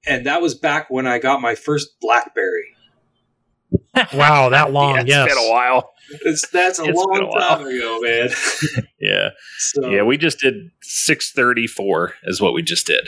[0.05, 2.75] and that was back when I got my first BlackBerry.
[4.13, 4.95] Wow, that long.
[4.97, 5.35] yeah, yes.
[5.35, 5.89] been a while.
[6.25, 7.57] It's, that's a It's long a while.
[7.57, 8.29] time ago, man.
[8.99, 10.03] Yeah, so, yeah.
[10.03, 13.05] We just did six thirty four is what we just did.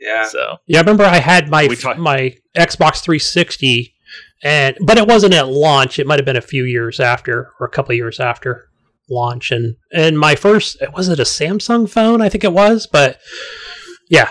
[0.00, 0.24] yeah.
[0.24, 3.94] So Yeah, I remember I had my We talk- my Xbox 360,
[4.42, 5.98] and but it wasn't at launch.
[5.98, 8.68] It might have been a few years after, or a couple of years after
[9.08, 9.50] launch.
[9.52, 12.20] And and my first was it a Samsung phone?
[12.20, 13.18] I think it was, but
[14.10, 14.30] yeah,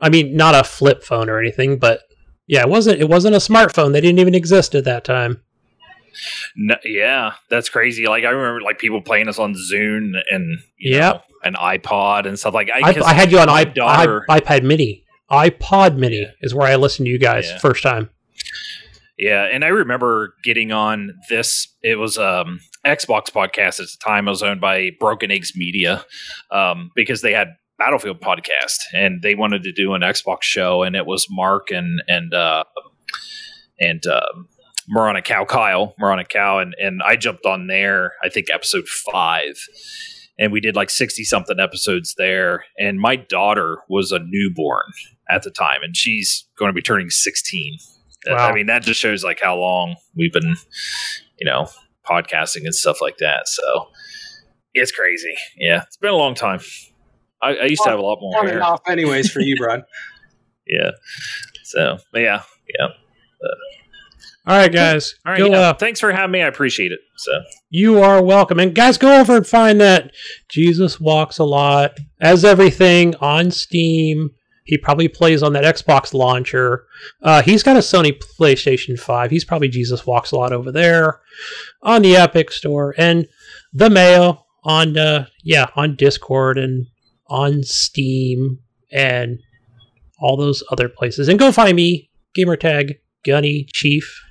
[0.00, 2.00] I mean not a flip phone or anything, but
[2.52, 3.92] yeah, it wasn't it wasn't a smartphone.
[3.94, 5.40] They didn't even exist at that time.
[6.54, 8.06] No, yeah, that's crazy.
[8.06, 12.52] Like I remember, like people playing us on Zune and know, an iPod and stuff
[12.52, 12.68] like.
[12.68, 15.04] I, I, I had you on my I, daughter- I, iPad Mini.
[15.30, 16.26] iPod Mini Yeah.
[16.42, 17.58] is where I listened to you guys Yeah.
[17.58, 18.10] first time.
[19.18, 21.74] Yeah, and I remember getting on this.
[21.82, 24.26] It was um Xbox podcast at the time.
[24.28, 26.04] It was owned by Broken Eggs Media
[26.50, 27.48] um, because they had
[27.84, 32.00] Battlefield podcast and they wanted to do an Xbox show, and it was Mark and
[32.06, 32.64] and uh,
[33.80, 34.48] and um,
[34.88, 38.12] Moronic Cow Kyle Moronic Cow, and and I jumped on there.
[38.22, 39.54] I think episode five.
[40.38, 42.64] And we did like 60 something episodes there.
[42.78, 44.90] And my daughter was a newborn
[45.30, 47.76] at the time, and she's going to be turning 16.
[48.26, 48.48] Wow.
[48.48, 50.56] I mean, that just shows like how long we've been,
[51.38, 51.68] you know,
[52.08, 53.46] podcasting and stuff like that.
[53.46, 53.88] So
[54.74, 55.34] it's crazy.
[55.58, 56.60] Yeah, it's been a long time.
[57.42, 58.62] I, I used to have a lot more On and hair.
[58.62, 59.82] off, anyways, for you, Brad.
[60.64, 60.92] Yeah.
[61.64, 62.42] So, but yeah,
[62.78, 62.86] yeah.
[64.46, 65.38] All right, guys, All right.
[65.38, 65.70] go yeah.
[65.70, 65.78] up.
[65.80, 66.42] Thanks for having me.
[66.42, 67.00] I appreciate it.
[67.16, 67.32] So,
[67.70, 68.58] You are welcome.
[68.58, 70.12] And guys, go over and find that
[70.48, 74.30] Jesus Walks a Lot as everything on Steam.
[74.64, 76.86] He probably plays on that Xbox launcher.
[77.22, 79.30] Uh, he's got a Sony PlayStation 5.
[79.30, 81.20] He's probably Jesus Walks a Lot over there
[81.82, 82.94] on the Epic Store.
[82.96, 83.26] And
[83.72, 86.86] the Mail on, uh, yeah, on Discord and
[87.32, 88.58] on Steam
[88.92, 89.38] and
[90.20, 91.28] all those other places.
[91.28, 94.22] And go find me, Gamertag Gunny Chief.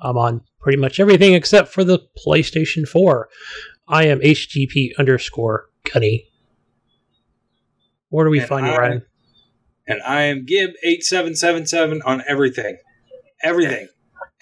[0.00, 3.28] I'm on pretty much everything except for the PlayStation 4.
[3.88, 6.26] I am HGP underscore Gunny.
[8.08, 9.02] Where do we And find you, I- Ryan?
[9.86, 12.78] and I am Gib8777 on everything.
[13.42, 13.88] Everything.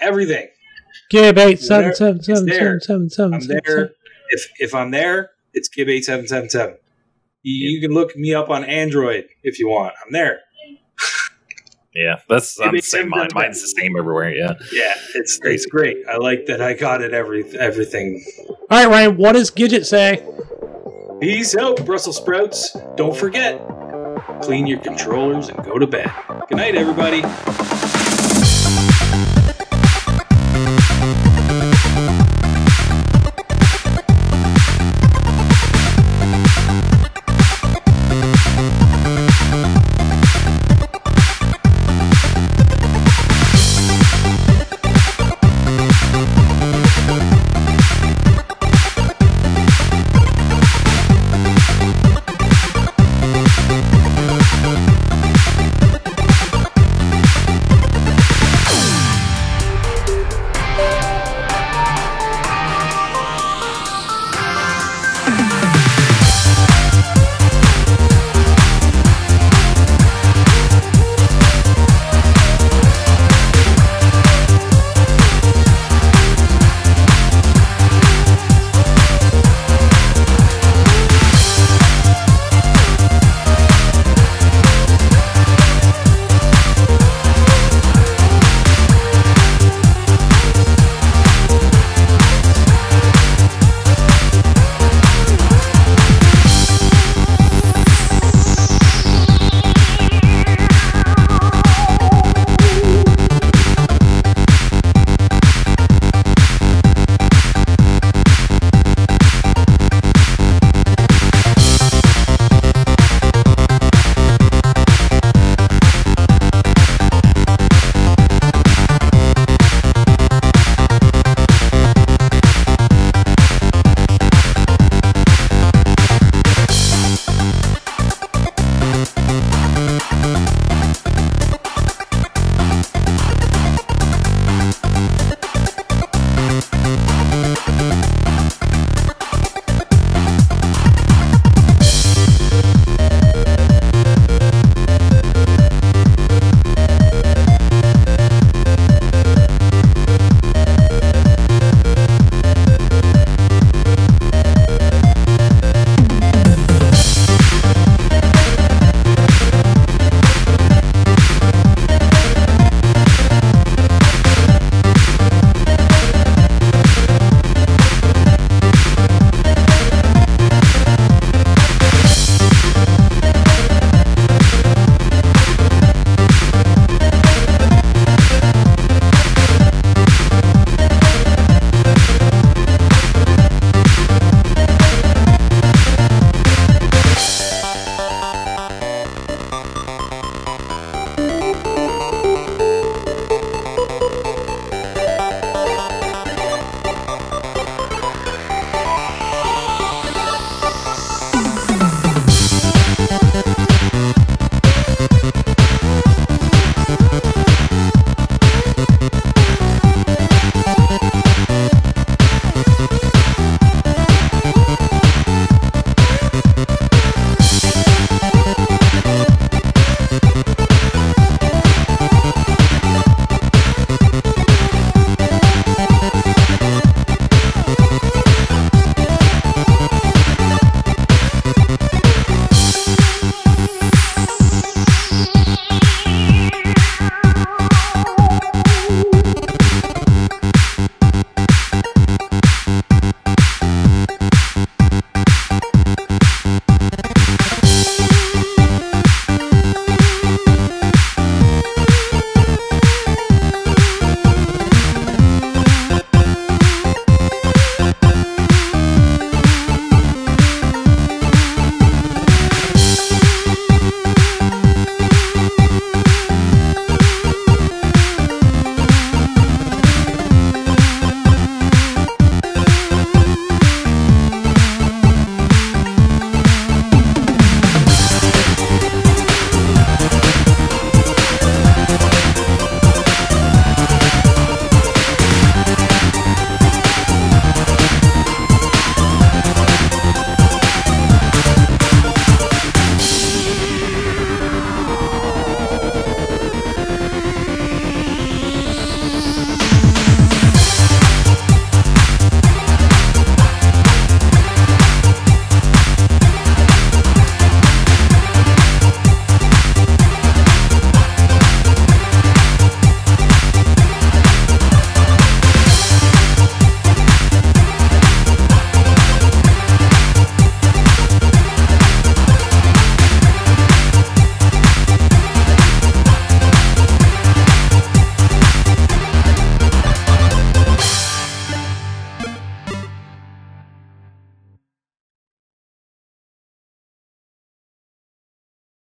[0.00, 0.48] Everything.
[1.10, 2.80] Gib eight There- seven seven seven there.
[2.80, 3.90] seven seven seven I'm there.
[4.30, 6.76] If if I'm there, it's Gib8777.
[7.42, 9.94] You, you can look me up on Android if you want.
[10.04, 10.40] I'm there.
[11.94, 13.02] yeah, that's I'm the same.
[13.02, 13.28] same Mine.
[13.34, 14.34] Mine's the same everywhere.
[14.34, 14.54] Yeah.
[14.72, 15.98] Yeah, it's it's great.
[16.08, 18.24] I like that I got it every everything.
[18.48, 19.16] All right, Ryan.
[19.16, 20.24] What does Gidget say?
[21.20, 22.76] Peace out, Brussels sprouts.
[22.96, 23.60] Don't forget,
[24.42, 26.12] clean your controllers and go to bed.
[26.48, 27.22] Good night, everybody.